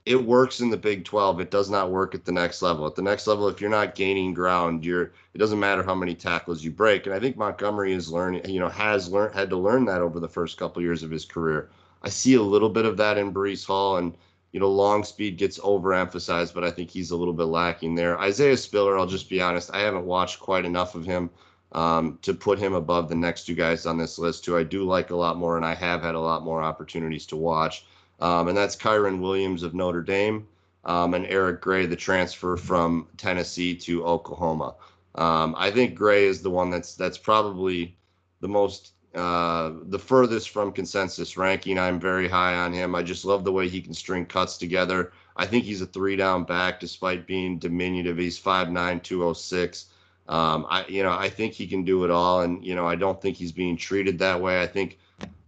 it 0.06 0.22
works 0.22 0.60
in 0.60 0.70
the 0.70 0.78
Big 0.78 1.06
12. 1.06 1.40
It 1.40 1.52
does 1.52 1.70
not 1.70 1.92
work 1.92 2.14
at 2.14 2.26
the 2.26 2.32
next 2.32 2.62
level. 2.62 2.86
At 2.86 2.96
the 2.96 3.02
next 3.02 3.26
level, 3.26 3.48
if 3.48 3.62
you're 3.62 3.70
not 3.70 3.96
gaining 3.96 4.34
ground, 4.34 4.84
you're 4.84 5.14
it 5.34 5.38
doesn't 5.38 5.60
matter 5.60 5.84
how 5.84 5.96
many 5.96 6.14
tackles 6.14 6.64
you 6.64 6.72
break. 6.72 7.06
And 7.06 7.16
I 7.16 7.20
think 7.20 7.38
Montgomery 7.38 7.94
is 7.94 8.12
learning, 8.12 8.50
you 8.50 8.60
know, 8.60 8.70
has 8.70 9.10
learned 9.10 9.34
had 9.34 9.50
to 9.50 9.58
learn 9.58 9.86
that 9.86 10.02
over 10.02 10.20
the 10.20 10.28
first 10.28 10.58
couple 10.58 10.82
years 10.82 11.04
of 11.04 11.12
his 11.12 11.26
career. 11.26 11.70
I 12.02 12.10
see 12.10 12.34
a 12.36 12.42
little 12.42 12.70
bit 12.70 12.86
of 12.86 12.98
that 12.98 13.18
in 13.18 13.34
Breece 13.34 13.66
Hall, 13.66 13.98
and 13.98 14.16
you 14.52 14.60
know, 14.60 14.70
long 14.70 15.04
speed 15.04 15.38
gets 15.38 15.58
overemphasized, 15.60 16.54
but 16.54 16.64
I 16.64 16.70
think 16.70 16.90
he's 16.90 17.12
a 17.12 17.18
little 17.18 17.34
bit 17.34 17.46
lacking 17.46 17.96
there. 17.96 18.20
Isaiah 18.20 18.58
Spiller, 18.58 19.00
I'll 19.00 19.08
just 19.08 19.30
be 19.30 19.42
honest, 19.42 19.74
I 19.74 19.80
haven't 19.80 20.06
watched 20.06 20.40
quite 20.40 20.66
enough 20.66 20.96
of 20.96 21.06
him 21.06 21.30
um, 21.74 22.20
to 22.22 22.34
put 22.34 22.60
him 22.60 22.74
above 22.74 23.10
the 23.10 23.16
next 23.16 23.46
two 23.46 23.56
guys 23.56 23.86
on 23.86 23.98
this 23.98 24.18
list, 24.20 24.46
who 24.46 24.56
I 24.56 24.64
do 24.64 24.84
like 24.84 25.10
a 25.10 25.16
lot 25.16 25.38
more, 25.38 25.58
and 25.58 25.66
I 25.66 25.74
have 25.74 26.02
had 26.02 26.16
a 26.16 26.20
lot 26.20 26.44
more 26.44 26.62
opportunities 26.62 27.26
to 27.28 27.36
watch. 27.36 27.86
Um, 28.20 28.48
and 28.48 28.58
that's 28.58 28.76
Kyren 28.76 29.20
Williams 29.20 29.64
of 29.64 29.74
Notre 29.74 30.02
Dame 30.02 30.48
um, 30.86 31.14
and 31.14 31.26
Eric 31.26 31.62
Gray, 31.62 31.86
the 31.86 31.96
transfer 31.96 32.58
from 32.58 33.08
Tennessee 33.18 33.76
to 33.78 34.06
Oklahoma. 34.06 34.76
Um, 35.16 35.56
I 35.58 35.72
think 35.72 35.96
Gray 35.96 36.26
is 36.26 36.42
the 36.42 36.50
one 36.50 36.70
that's 36.70 36.96
that's 36.96 37.18
probably 37.18 37.96
the 38.42 38.48
most 38.48 38.94
uh, 39.16 39.72
the 39.90 40.00
furthest 40.00 40.50
from 40.50 40.72
consensus 40.72 41.38
ranking. 41.38 41.78
I'm 41.78 42.00
very 42.00 42.28
high 42.28 42.56
on 42.56 42.74
him. 42.74 42.96
I 42.96 43.04
just 43.04 43.26
love 43.26 43.44
the 43.44 43.52
way 43.52 43.70
he 43.70 43.82
can 43.82 43.94
string 43.94 44.26
cuts 44.26 44.58
together. 44.58 45.12
I 45.38 45.46
think 45.46 45.66
he's 45.66 45.82
a 45.82 45.86
three 45.86 46.16
down 46.16 46.46
back 46.46 46.80
despite 46.80 47.28
being 47.28 47.60
diminutive. 47.60 48.18
He's 48.18 48.40
5'9, 48.40 49.04
206. 49.04 49.86
Um, 50.28 50.66
I, 50.70 50.86
you 50.88 51.04
know, 51.04 51.12
I 51.12 51.30
think 51.30 51.54
he 51.54 51.68
can 51.68 51.84
do 51.84 52.06
it 52.06 52.12
all. 52.12 52.42
And, 52.42 52.66
you 52.66 52.76
know, 52.76 52.88
I 52.88 52.96
don't 52.96 53.22
think 53.22 53.36
he's 53.38 53.52
being 53.52 53.76
treated 53.76 54.20
that 54.20 54.40
way. 54.40 54.62
I 54.62 54.68
think 54.68 55.00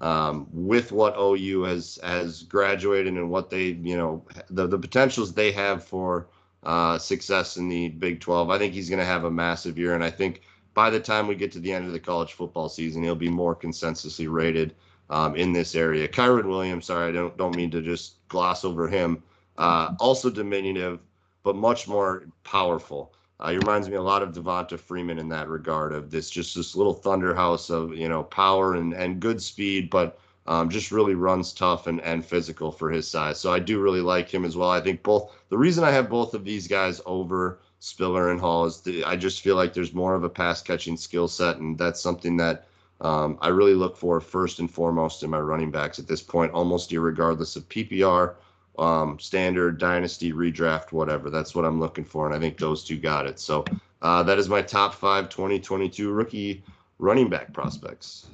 um, 0.01 0.47
with 0.51 0.91
what 0.91 1.15
OU 1.17 1.63
has, 1.63 1.99
has 2.03 2.43
graduated 2.43 3.13
and 3.13 3.29
what 3.29 3.49
they, 3.49 3.67
you 3.67 3.97
know, 3.97 4.23
the, 4.49 4.67
the 4.67 4.77
potentials 4.77 5.33
they 5.33 5.51
have 5.51 5.83
for 5.83 6.27
uh, 6.63 6.97
success 6.97 7.57
in 7.57 7.69
the 7.69 7.89
Big 7.89 8.19
12, 8.19 8.49
I 8.49 8.57
think 8.57 8.73
he's 8.73 8.89
going 8.89 8.99
to 8.99 9.05
have 9.05 9.23
a 9.23 9.31
massive 9.31 9.77
year. 9.77 9.95
And 9.95 10.03
I 10.03 10.11
think, 10.11 10.41
by 10.75 10.89
the 10.89 10.99
time 10.99 11.25
we 11.25 11.35
get 11.35 11.51
to 11.53 11.59
the 11.59 11.73
end 11.73 11.87
of 11.87 11.93
the 11.93 11.99
college 11.99 12.33
football 12.33 12.69
season, 12.69 13.01
he'll 13.01 13.15
be 13.15 13.29
more 13.29 13.55
consensusly 13.55 14.29
rated 14.29 14.75
um, 15.09 15.35
in 15.35 15.53
this 15.53 15.73
area. 15.73 16.07
Kyren 16.07 16.45
Williams, 16.45 16.85
sorry, 16.85 17.09
I 17.09 17.11
don't 17.11 17.35
don't 17.37 17.55
mean 17.55 17.71
to 17.71 17.81
just 17.81 18.27
gloss 18.27 18.63
over 18.63 18.87
him. 18.87 19.23
Uh, 19.57 19.95
also 19.99 20.29
diminutive, 20.29 20.99
but 21.43 21.55
much 21.55 21.87
more 21.87 22.27
powerful. 22.43 23.13
Uh, 23.39 23.51
he 23.51 23.57
reminds 23.57 23.89
me 23.89 23.95
a 23.95 24.01
lot 24.01 24.23
of 24.23 24.33
Devonta 24.33 24.79
Freeman 24.79 25.19
in 25.19 25.29
that 25.29 25.49
regard 25.49 25.93
of 25.93 26.09
this 26.09 26.29
just 26.29 26.55
this 26.55 26.75
little 26.75 26.93
thunderhouse 26.93 27.69
of 27.69 27.93
you 27.93 28.07
know 28.07 28.23
power 28.23 28.75
and 28.75 28.93
and 28.93 29.19
good 29.19 29.41
speed, 29.41 29.89
but 29.89 30.19
um, 30.47 30.69
just 30.69 30.91
really 30.91 31.15
runs 31.15 31.51
tough 31.51 31.87
and 31.87 31.99
and 32.01 32.25
physical 32.25 32.71
for 32.71 32.89
his 32.89 33.07
size. 33.07 33.39
So 33.39 33.51
I 33.51 33.59
do 33.59 33.81
really 33.81 34.01
like 34.01 34.33
him 34.33 34.45
as 34.45 34.55
well. 34.55 34.69
I 34.69 34.79
think 34.79 35.03
both 35.03 35.31
the 35.49 35.57
reason 35.57 35.83
I 35.83 35.91
have 35.91 36.09
both 36.09 36.33
of 36.33 36.45
these 36.45 36.67
guys 36.67 37.01
over 37.05 37.59
Spiller 37.79 38.31
and 38.31 38.39
Hall 38.39 38.65
is 38.65 38.81
the, 38.81 39.03
I 39.03 39.15
just 39.15 39.41
feel 39.41 39.55
like 39.55 39.73
there's 39.73 39.93
more 39.93 40.15
of 40.15 40.23
a 40.23 40.29
pass 40.29 40.61
catching 40.61 40.97
skill 40.97 41.27
set, 41.27 41.57
and 41.57 41.77
that's 41.77 42.01
something 42.01 42.37
that 42.37 42.67
um, 43.01 43.37
I 43.41 43.49
really 43.49 43.75
look 43.75 43.97
for 43.97 44.19
first 44.21 44.59
and 44.59 44.71
foremost 44.71 45.23
in 45.23 45.29
my 45.29 45.39
running 45.39 45.71
backs 45.71 45.99
at 45.99 46.07
this 46.07 46.21
point, 46.21 46.53
almost 46.53 46.91
regardless 46.91 47.55
of 47.55 47.67
PPR, 47.67 48.35
um, 48.79 49.19
standard, 49.19 49.77
dynasty, 49.77 50.33
redraft, 50.33 50.91
whatever. 50.91 51.29
That's 51.29 51.55
what 51.55 51.65
I'm 51.65 51.79
looking 51.79 52.05
for, 52.05 52.25
and 52.25 52.35
I 52.35 52.39
think 52.39 52.57
those 52.57 52.83
two 52.83 52.97
got 52.97 53.25
it. 53.25 53.39
So 53.39 53.65
uh, 54.01 54.23
that 54.23 54.37
is 54.37 54.49
my 54.49 54.61
top 54.61 54.93
five 54.93 55.29
2022 55.29 56.11
rookie 56.11 56.63
running 56.99 57.29
back 57.29 57.53
prospects. 57.53 58.27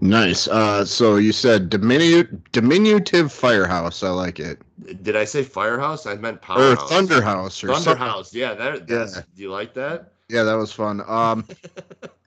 Nice. 0.00 0.48
Uh, 0.48 0.84
so 0.84 1.16
you 1.16 1.32
said 1.32 1.70
diminu- 1.70 2.40
diminutive 2.50 3.32
firehouse. 3.32 4.02
I 4.02 4.08
like 4.08 4.40
it. 4.40 4.60
Did 5.02 5.16
I 5.16 5.24
say 5.24 5.44
firehouse? 5.44 6.06
I 6.06 6.14
meant 6.16 6.42
powerhouse. 6.42 6.90
Or 6.90 6.94
thunderhouse. 6.94 7.62
Or 7.62 7.68
thunderhouse. 7.68 8.26
Something. 8.26 8.40
Yeah, 8.40 8.54
that, 8.54 8.86
that's. 8.88 9.16
Yeah. 9.16 9.22
Do 9.36 9.42
you 9.42 9.50
like 9.50 9.74
that? 9.74 10.12
Yeah, 10.28 10.42
that 10.42 10.54
was 10.54 10.72
fun. 10.72 11.02
Um, 11.06 11.46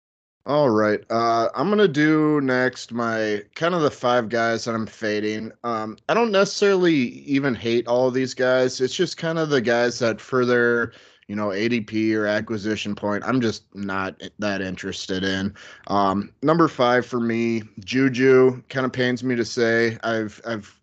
all 0.45 0.69
right. 0.69 1.03
Uh, 1.09 1.49
I'm 1.55 1.69
gonna 1.69 1.87
do 1.87 2.39
next 2.41 2.91
my 2.91 3.43
kind 3.55 3.73
of 3.73 3.81
the 3.81 3.91
five 3.91 4.29
guys 4.29 4.65
that 4.65 4.75
I'm 4.75 4.85
fading. 4.85 5.51
Um, 5.63 5.97
I 6.07 6.13
don't 6.13 6.31
necessarily 6.31 6.93
even 6.93 7.55
hate 7.55 7.87
all 7.87 8.07
of 8.07 8.13
these 8.13 8.33
guys. 8.33 8.79
It's 8.81 8.95
just 8.95 9.17
kind 9.17 9.39
of 9.39 9.49
the 9.49 9.61
guys 9.61 9.99
that 9.99 10.21
further 10.21 10.93
you 11.27 11.35
know, 11.35 11.47
ADP 11.47 12.13
or 12.13 12.27
acquisition 12.27 12.93
point, 12.95 13.23
I'm 13.25 13.41
just 13.41 13.63
not 13.73 14.21
that 14.39 14.61
interested 14.61 15.23
in. 15.23 15.55
Um, 15.87 16.31
number 16.43 16.67
five 16.67 17.05
for 17.05 17.19
me, 17.19 17.63
Juju. 17.79 18.61
Kind 18.69 18.85
of 18.85 18.93
pains 18.93 19.23
me 19.23 19.35
to 19.35 19.45
say. 19.45 19.97
I've 20.03 20.39
I've 20.45 20.79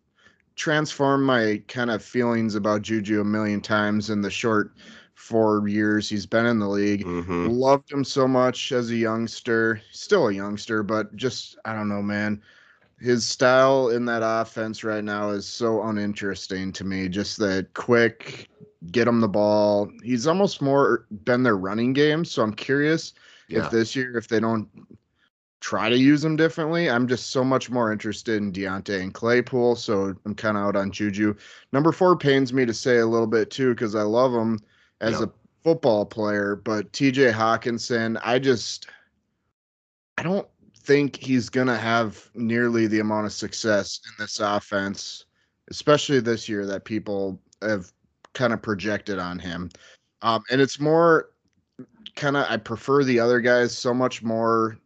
transformed 0.57 1.25
my 1.25 1.62
kind 1.68 1.90
of 1.90 2.03
feelings 2.03 2.55
about 2.55 2.83
Juju 2.83 3.20
a 3.20 3.25
million 3.25 3.61
times 3.61 4.11
in 4.11 4.20
the 4.20 4.31
short 4.31 4.72
four 5.23 5.69
years 5.69 6.09
he's 6.09 6.27
been 6.27 6.47
in 6.47 6.59
the 6.59 6.69
league. 6.69 7.05
Mm-hmm. 7.05 7.49
Loved 7.49 7.91
him 7.91 8.05
so 8.05 8.27
much 8.27 8.73
as 8.73 8.91
a 8.91 8.97
youngster. 8.97 9.81
Still 9.93 10.29
a 10.29 10.33
youngster, 10.33 10.83
but 10.83 11.15
just 11.17 11.57
I 11.65 11.75
don't 11.75 11.89
know, 11.89 12.03
man 12.03 12.43
his 13.03 13.27
style 13.27 13.89
in 13.89 14.05
that 14.05 14.23
offense 14.25 14.85
right 14.85 15.03
now 15.03 15.31
is 15.31 15.45
so 15.45 15.83
uninteresting 15.83 16.73
to 16.73 16.85
me. 16.85 17.09
Just 17.09 17.37
that 17.39 17.75
quick, 17.75 18.49
get 18.93 19.09
him 19.09 19.21
the 19.21 19.29
ball. 19.29 19.91
He's 20.05 20.29
almost 20.29 20.63
more 20.63 21.07
been 21.25 21.43
their 21.43 21.57
running 21.57 21.93
game. 21.93 22.25
So 22.25 22.43
I'm 22.43 22.55
curious 22.55 23.13
yeah. 23.49 23.65
if 23.65 23.73
this 23.73 23.97
year, 23.97 24.17
if 24.17 24.29
they 24.29 24.39
don't 24.39 24.69
try 25.61 25.89
to 25.89 25.99
use 25.99 26.25
him 26.25 26.37
differently, 26.37 26.89
I'm 26.89 27.09
just 27.09 27.31
so 27.31 27.43
much 27.43 27.71
more 27.71 27.91
interested 27.91 28.37
in 28.37 28.53
Diontae 28.53 29.03
and 29.03 29.13
Claypool. 29.13 29.75
So 29.77 30.15
I'm 30.25 30.37
kind 30.37 30.57
of 30.57 30.63
out 30.63 30.77
on 30.77 30.93
Juju. 30.93 31.35
Number 31.73 31.91
four 31.91 32.17
pains 32.17 32.53
me 32.53 32.65
to 32.67 32.75
say 32.75 32.99
a 32.99 33.07
little 33.07 33.27
bit 33.27 33.51
too, 33.51 33.71
because 33.71 33.97
I 33.97 34.03
love 34.03 34.33
him 34.33 34.61
as 35.03 35.21
a 35.21 35.31
football 35.62 36.07
player. 36.07 36.57
But 36.57 36.93
TJ 36.93 37.33
Hockenson, 37.33 38.19
I 38.25 38.38
just, 38.38 38.88
I 40.17 40.23
don't 40.23 40.49
think 40.77 41.17
he's 41.17 41.49
going 41.49 41.67
to 41.67 41.77
have 41.77 42.31
nearly 42.35 42.87
the 42.87 43.01
amount 43.01 43.27
of 43.27 43.33
success 43.33 44.01
in 44.07 44.25
this 44.25 44.41
offense, 44.41 45.27
especially 45.71 46.21
this 46.21 46.49
year, 46.49 46.67
that 46.67 46.85
people 46.85 47.41
have 47.61 47.93
kind 48.33 48.53
of 48.53 48.62
projected 48.62 49.19
on 49.19 49.38
him. 49.38 49.71
Um, 50.23 50.43
and 50.51 50.61
it's 50.61 50.81
more 50.81 51.31
kind 52.17 52.37
of, 52.37 52.47
I 52.49 52.57
prefer 52.57 53.05
the 53.05 53.21
other 53.21 53.41
guys 53.41 53.77
so 53.77 53.93
much 53.93 54.23
more 54.23 54.79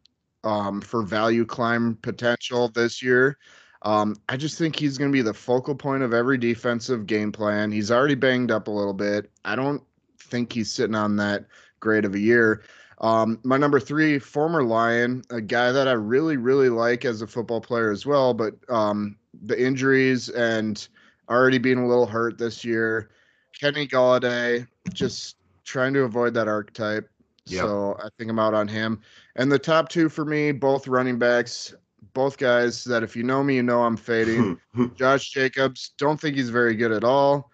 um, 0.44 0.80
for 0.80 1.02
value 1.02 1.44
climb 1.44 1.98
potential 2.02 2.68
this 2.68 3.02
year. 3.02 3.38
Um, 3.82 4.16
I 4.28 4.36
just 4.36 4.58
think 4.58 4.76
he's 4.76 4.98
going 4.98 5.10
to 5.10 5.16
be 5.16 5.22
the 5.22 5.34
focal 5.34 5.74
point 5.74 6.02
of 6.02 6.14
every 6.14 6.38
defensive 6.38 7.06
game 7.06 7.30
plan. 7.30 7.70
He's 7.70 7.90
already 7.90 8.14
banged 8.14 8.50
up 8.50 8.68
a 8.68 8.70
little 8.70 8.94
bit. 8.94 9.30
I 9.44 9.54
don't 9.54 9.82
think 10.26 10.52
he's 10.52 10.70
sitting 10.70 10.94
on 10.94 11.16
that 11.16 11.46
great 11.80 12.04
of 12.04 12.14
a 12.14 12.18
year. 12.18 12.62
Um, 13.00 13.38
my 13.42 13.56
number 13.56 13.78
three, 13.78 14.18
former 14.18 14.62
Lion, 14.62 15.22
a 15.30 15.40
guy 15.40 15.70
that 15.72 15.86
I 15.86 15.92
really, 15.92 16.36
really 16.36 16.70
like 16.70 17.04
as 17.04 17.20
a 17.22 17.26
football 17.26 17.60
player 17.60 17.90
as 17.90 18.06
well, 18.06 18.32
but 18.32 18.54
um, 18.70 19.16
the 19.42 19.60
injuries 19.60 20.28
and 20.30 20.86
already 21.28 21.58
being 21.58 21.78
a 21.78 21.86
little 21.86 22.06
hurt 22.06 22.38
this 22.38 22.64
year. 22.64 23.10
Kenny 23.58 23.86
Golladay, 23.86 24.66
just 24.92 25.36
trying 25.64 25.92
to 25.94 26.02
avoid 26.02 26.34
that 26.34 26.48
archetype. 26.48 27.08
Yep. 27.46 27.60
So 27.60 27.96
I 28.02 28.08
think 28.18 28.30
I'm 28.30 28.38
out 28.38 28.54
on 28.54 28.68
him. 28.68 29.00
And 29.36 29.50
the 29.50 29.58
top 29.58 29.88
two 29.88 30.08
for 30.08 30.24
me, 30.24 30.52
both 30.52 30.88
running 30.88 31.18
backs, 31.18 31.74
both 32.12 32.38
guys 32.38 32.84
that 32.84 33.02
if 33.02 33.14
you 33.14 33.22
know 33.22 33.42
me, 33.42 33.56
you 33.56 33.62
know 33.62 33.82
I'm 33.82 33.96
fading. 33.96 34.58
Josh 34.96 35.30
Jacobs, 35.30 35.92
don't 35.98 36.20
think 36.20 36.36
he's 36.36 36.50
very 36.50 36.74
good 36.74 36.92
at 36.92 37.04
all. 37.04 37.50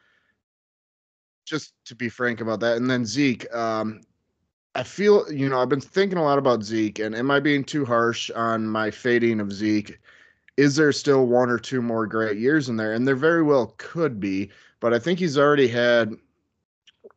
Just 1.53 1.75
to 1.85 1.95
be 1.95 2.09
frank 2.09 2.41
about 2.41 2.61
that. 2.61 2.79
And 2.79 2.91
then 2.91 3.05
Zeke, 3.05 3.55
um, 3.55 4.01
I 4.75 4.83
feel, 4.83 5.31
you 5.31 5.51
know, 5.51 5.61
I've 5.61 5.69
been 5.69 5.83
thinking 5.83 6.17
a 6.17 6.23
lot 6.23 6.39
about 6.39 6.63
Zeke, 6.63 6.99
and 6.99 7.15
am 7.15 7.31
I 7.31 7.41
being 7.41 7.63
too 7.63 7.85
harsh 7.85 8.31
on 8.31 8.67
my 8.67 8.91
fading 8.91 9.39
of 9.39 9.53
Zeke? 9.53 10.01
Is 10.57 10.77
there 10.77 10.93
still 10.93 11.27
one 11.27 11.51
or 11.51 11.59
two 11.59 11.83
more 11.83 12.07
great 12.07 12.39
years 12.39 12.71
in 12.71 12.77
there? 12.77 12.95
And 12.95 13.07
there 13.07 13.17
very 13.17 13.43
well 13.43 13.75
could 13.77 14.19
be, 14.19 14.49
but 14.81 14.95
I 14.95 14.99
think 14.99 15.19
he's 15.19 15.37
already 15.37 15.69
had 15.69 16.15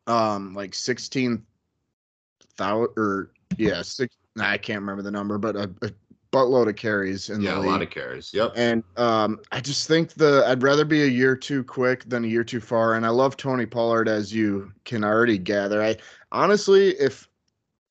um 0.06 0.54
like 0.54 0.74
16,000 0.74 2.88
or 2.94 3.30
yeah, 3.56 3.80
six, 3.80 4.14
I 4.38 4.58
can't 4.58 4.80
remember 4.80 5.02
the 5.02 5.10
number, 5.10 5.38
but 5.38 5.56
a, 5.56 5.70
a 5.80 5.90
buttload 6.32 6.68
of 6.68 6.76
carries 6.76 7.30
in 7.30 7.40
yeah, 7.40 7.54
the 7.54 7.60
league. 7.60 7.68
a 7.68 7.72
lot 7.72 7.82
of 7.82 7.90
carries. 7.90 8.32
Yep. 8.32 8.52
And 8.56 8.82
um, 8.96 9.40
I 9.52 9.60
just 9.60 9.86
think 9.86 10.14
the 10.14 10.44
I'd 10.46 10.62
rather 10.62 10.84
be 10.84 11.02
a 11.02 11.08
year 11.08 11.36
too 11.36 11.64
quick 11.64 12.04
than 12.08 12.24
a 12.24 12.28
year 12.28 12.44
too 12.44 12.60
far. 12.60 12.94
And 12.94 13.06
I 13.06 13.10
love 13.10 13.36
Tony 13.36 13.66
Pollard, 13.66 14.08
as 14.08 14.32
you 14.32 14.72
can 14.84 15.04
already 15.04 15.38
gather. 15.38 15.82
I 15.82 15.96
honestly, 16.32 16.90
if 16.90 17.28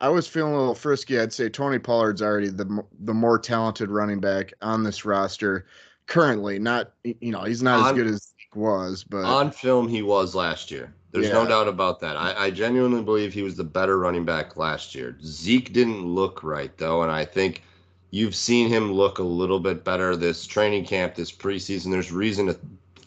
I 0.02 0.10
was 0.10 0.28
feeling 0.28 0.54
a 0.54 0.58
little 0.58 0.76
frisky. 0.76 1.20
I'd 1.20 1.34
say 1.34 1.50
Tony 1.50 1.80
Pollard's 1.80 2.22
already 2.22 2.50
the 2.50 2.84
the 3.00 3.14
more 3.14 3.40
talented 3.40 3.90
running 3.90 4.20
back 4.20 4.54
on 4.62 4.84
this 4.84 5.06
roster 5.06 5.66
currently. 6.08 6.60
Not 6.60 6.92
you 7.04 7.32
know 7.32 7.44
he's 7.44 7.64
not 7.64 7.80
on, 7.80 7.88
as 7.88 7.94
good 7.94 8.08
as 8.08 8.24
Zeke 8.24 8.56
was, 8.56 9.04
but 9.04 9.24
on 9.24 9.52
film 9.52 9.88
he 9.88 10.02
was 10.02 10.36
last 10.36 10.70
year. 10.70 10.94
There's 11.12 11.28
yeah. 11.28 11.34
no 11.34 11.48
doubt 11.48 11.70
about 11.70 12.02
that. 12.02 12.18
I, 12.18 12.46
I 12.46 12.52
genuinely 12.52 13.02
believe 13.02 13.34
he 13.34 13.42
was 13.42 13.56
the 13.56 13.64
better 13.64 13.98
running 13.98 14.26
back 14.26 14.58
last 14.58 14.94
year. 14.94 15.18
Zeke 15.24 15.72
didn't 15.72 16.06
look 16.06 16.44
right 16.44 16.78
though, 16.78 17.04
and 17.04 17.12
I 17.12 17.24
think 17.24 17.64
you've 18.12 18.36
seen 18.36 18.70
him 18.70 18.92
look 18.92 19.20
a 19.20 19.24
little 19.24 19.60
bit 19.60 19.84
better 19.84 20.16
this 20.16 20.46
training 20.46 20.86
camp, 20.86 21.16
this 21.16 21.32
preseason. 21.32 21.92
There's 21.92 22.12
reason 22.12 22.48
to 22.48 22.58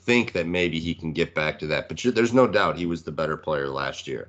think 0.09 0.33
that 0.33 0.47
maybe 0.47 0.79
he 0.79 0.95
can 0.95 1.13
get 1.13 1.35
back 1.35 1.59
to 1.61 1.67
that, 1.69 1.89
but 1.89 2.01
there's 2.15 2.33
no 2.33 2.47
doubt 2.47 2.77
he 2.79 2.87
was 2.87 3.03
the 3.03 3.13
better 3.13 3.37
player 3.37 3.69
last 3.69 4.07
year. 4.07 4.29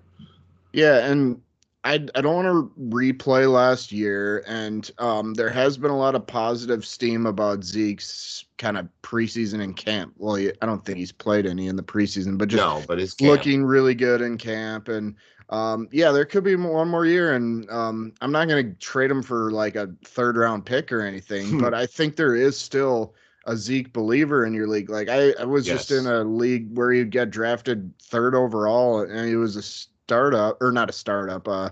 Yeah, 0.73 1.05
and 1.05 1.41
I 1.83 1.93
I 2.15 2.21
don't 2.21 2.35
want 2.35 2.47
to 2.47 2.71
replay 2.79 3.51
last 3.51 3.91
year, 3.91 4.43
and 4.45 4.89
um, 4.97 5.33
there 5.33 5.49
has 5.49 5.77
been 5.77 5.91
a 5.91 5.97
lot 5.97 6.15
of 6.15 6.27
positive 6.27 6.85
steam 6.85 7.25
about 7.25 7.63
Zeke's 7.63 8.45
kind 8.57 8.77
of 8.77 8.89
preseason 9.01 9.61
and 9.61 9.75
camp. 9.75 10.13
Well, 10.17 10.35
I 10.35 10.65
don't 10.65 10.83
think 10.83 10.97
he's 10.97 11.13
played 11.13 11.45
any 11.45 11.67
in 11.67 11.77
the 11.77 11.83
preseason, 11.83 12.37
but 12.37 12.49
just 12.49 12.61
no, 12.61 12.83
but 12.87 12.99
it's 12.99 13.19
looking 13.21 13.63
really 13.63 13.95
good 13.95 14.21
in 14.21 14.37
camp, 14.37 14.89
and 14.89 15.15
um, 15.49 15.87
yeah, 15.91 16.11
there 16.11 16.25
could 16.25 16.43
be 16.43 16.55
one 16.55 16.87
more 16.87 17.05
year, 17.05 17.33
and 17.33 17.69
um, 17.71 18.13
I'm 18.21 18.31
not 18.31 18.47
going 18.47 18.69
to 18.69 18.79
trade 18.79 19.09
him 19.09 19.23
for 19.23 19.51
like 19.51 19.75
a 19.75 19.89
third 20.05 20.37
round 20.37 20.65
pick 20.65 20.91
or 20.91 21.01
anything, 21.01 21.59
but 21.59 21.73
I 21.73 21.85
think 21.85 22.15
there 22.15 22.35
is 22.35 22.57
still 22.57 23.15
a 23.45 23.57
Zeke 23.57 23.91
believer 23.91 24.45
in 24.45 24.53
your 24.53 24.67
league. 24.67 24.89
Like 24.91 25.09
I, 25.09 25.31
I 25.39 25.45
was 25.45 25.67
yes. 25.67 25.87
just 25.87 25.91
in 25.91 26.05
a 26.05 26.23
league 26.23 26.75
where 26.77 26.91
he'd 26.91 27.09
get 27.09 27.31
drafted 27.31 27.91
third 27.99 28.35
overall, 28.35 29.01
and 29.01 29.27
he 29.27 29.35
was 29.35 29.55
a 29.55 29.63
startup 29.63 30.61
or 30.61 30.71
not 30.71 30.89
a 30.89 30.93
startup, 30.93 31.47
uh, 31.47 31.69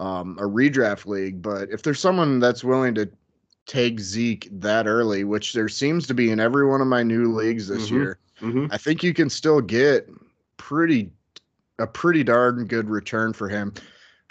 um, 0.00 0.36
a 0.40 0.44
redraft 0.44 1.06
league. 1.06 1.40
But 1.40 1.70
if 1.70 1.82
there's 1.82 2.00
someone 2.00 2.40
that's 2.40 2.64
willing 2.64 2.94
to 2.96 3.08
take 3.66 4.00
Zeke 4.00 4.48
that 4.50 4.88
early, 4.88 5.22
which 5.22 5.52
there 5.52 5.68
seems 5.68 6.08
to 6.08 6.14
be 6.14 6.32
in 6.32 6.40
every 6.40 6.66
one 6.66 6.80
of 6.80 6.88
my 6.88 7.04
new 7.04 7.32
leagues 7.32 7.68
this 7.68 7.86
mm-hmm. 7.86 7.94
year, 7.94 8.18
mm-hmm. 8.40 8.66
I 8.72 8.78
think 8.78 9.04
you 9.04 9.14
can 9.14 9.30
still 9.30 9.60
get 9.60 10.08
pretty 10.56 11.12
a 11.82 11.86
pretty 11.86 12.24
darn 12.24 12.66
good 12.66 12.88
return 12.88 13.32
for 13.32 13.48
him. 13.48 13.74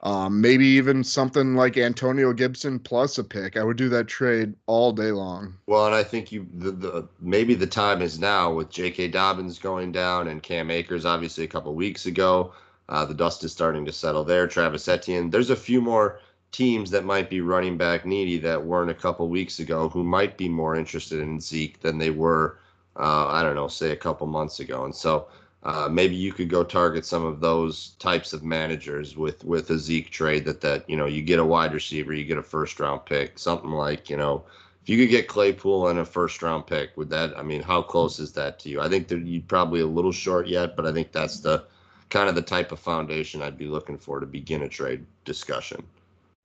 Um, 0.03 0.41
maybe 0.41 0.65
even 0.65 1.03
something 1.03 1.53
like 1.53 1.77
Antonio 1.77 2.33
Gibson 2.33 2.79
plus 2.79 3.19
a 3.19 3.23
pick. 3.23 3.55
I 3.55 3.63
would 3.63 3.77
do 3.77 3.87
that 3.89 4.07
trade 4.07 4.55
all 4.65 4.91
day 4.91 5.11
long. 5.11 5.53
Well, 5.67 5.85
and 5.85 5.93
I 5.93 6.03
think 6.03 6.31
you 6.31 6.47
the, 6.55 6.71
the 6.71 7.07
maybe 7.19 7.53
the 7.53 7.67
time 7.67 8.01
is 8.01 8.19
now 8.19 8.51
with 8.51 8.71
J.K. 8.71 9.09
Dobbins 9.09 9.59
going 9.59 9.91
down 9.91 10.27
and 10.27 10.41
Cam 10.41 10.71
Akers 10.71 11.05
obviously 11.05 11.43
a 11.43 11.47
couple 11.47 11.75
weeks 11.75 12.07
ago. 12.07 12.53
Uh, 12.89 13.05
the 13.05 13.13
dust 13.13 13.43
is 13.43 13.51
starting 13.51 13.85
to 13.85 13.91
settle 13.91 14.23
there. 14.23 14.47
Travis 14.47 14.87
Etienne. 14.87 15.29
There's 15.29 15.51
a 15.51 15.55
few 15.55 15.81
more 15.81 16.19
teams 16.51 16.89
that 16.91 17.05
might 17.05 17.29
be 17.29 17.41
running 17.41 17.77
back 17.77 18.05
needy 18.05 18.37
that 18.39 18.65
weren't 18.65 18.91
a 18.91 18.95
couple 18.95 19.29
weeks 19.29 19.59
ago 19.59 19.87
who 19.87 20.03
might 20.03 20.35
be 20.35 20.49
more 20.49 20.75
interested 20.75 21.19
in 21.19 21.39
Zeke 21.39 21.79
than 21.79 21.97
they 21.97 22.09
were, 22.09 22.57
uh, 22.97 23.27
I 23.27 23.43
don't 23.43 23.55
know, 23.55 23.67
say 23.67 23.91
a 23.91 23.95
couple 23.95 24.27
months 24.27 24.59
ago. 24.59 24.83
And 24.83 24.93
so 24.93 25.27
uh, 25.63 25.88
maybe 25.91 26.15
you 26.15 26.34
could 26.34 26.50
go 26.50 26.63
target 26.63 27.06
some 27.06 27.24
of 27.24 27.39
those 27.39 27.89
types 28.00 28.34
of 28.34 28.43
managers 28.43 29.15
with 29.15 29.43
with 29.43 29.69
a 29.69 29.78
Zeke 29.78 30.10
trade 30.10 30.45
that 30.45 30.62
that 30.62 30.89
you 30.89 30.97
know 30.97 31.06
you 31.06 31.21
get 31.21 31.39
a 31.39 31.45
wide 31.45 31.74
receiver, 31.74 32.13
you 32.13 32.26
get 32.26 32.38
a 32.38 32.43
first 32.43 32.80
round 32.80 33.06
pick, 33.06 33.38
something 33.38 33.71
like 33.71 34.10
you 34.10 34.17
know. 34.17 34.43
If 34.82 34.89
you 34.89 34.97
could 34.97 35.12
get 35.12 35.28
Claypool 35.28 35.89
and 35.89 36.00
a 36.00 36.06
first 36.06 36.41
round 36.41 36.65
pick, 36.65 36.97
would 36.97 37.10
that? 37.12 37.38
I 37.38 37.43
mean, 37.43 37.62
how 37.62 37.84
close 37.84 38.17
is 38.17 38.32
that 38.34 38.58
to 38.60 38.69
you? 38.69 38.82
I 38.82 38.89
think 38.89 39.08
that 39.10 39.19
you'd 39.19 39.47
probably 39.47 39.82
a 39.82 39.86
little 39.86 40.12
short 40.12 40.47
yet, 40.47 40.76
but 40.76 40.88
I 40.88 40.91
think 40.91 41.12
that's 41.12 41.39
the 41.39 41.65
kind 42.10 42.28
of 42.28 42.34
the 42.34 42.41
type 42.41 42.71
of 42.71 42.80
foundation 42.80 43.43
I'd 43.43 43.60
be 43.60 43.67
looking 43.67 43.97
for 43.97 44.19
to 44.19 44.26
begin 44.26 44.63
a 44.63 44.69
trade 44.69 45.06
discussion. 45.24 45.84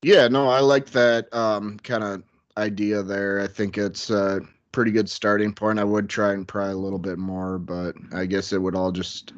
Yeah, 0.02 0.28
no, 0.28 0.48
I 0.48 0.60
like 0.60 0.90
that 0.90 1.32
um, 1.34 1.78
kind 1.78 2.04
of 2.04 2.22
idea 2.58 3.02
there. 3.02 3.40
I 3.40 3.46
think 3.46 3.78
it's 3.78 4.10
a 4.10 4.40
pretty 4.72 4.90
good 4.90 5.08
starting 5.08 5.52
point. 5.52 5.78
I 5.78 5.84
would 5.84 6.08
try 6.08 6.32
and 6.32 6.46
pry 6.46 6.68
a 6.68 6.76
little 6.76 6.98
bit 6.98 7.18
more, 7.18 7.58
but 7.58 7.94
I 8.12 8.26
guess 8.26 8.52
it 8.52 8.60
would 8.60 8.74
all 8.74 8.92
just 8.92 9.32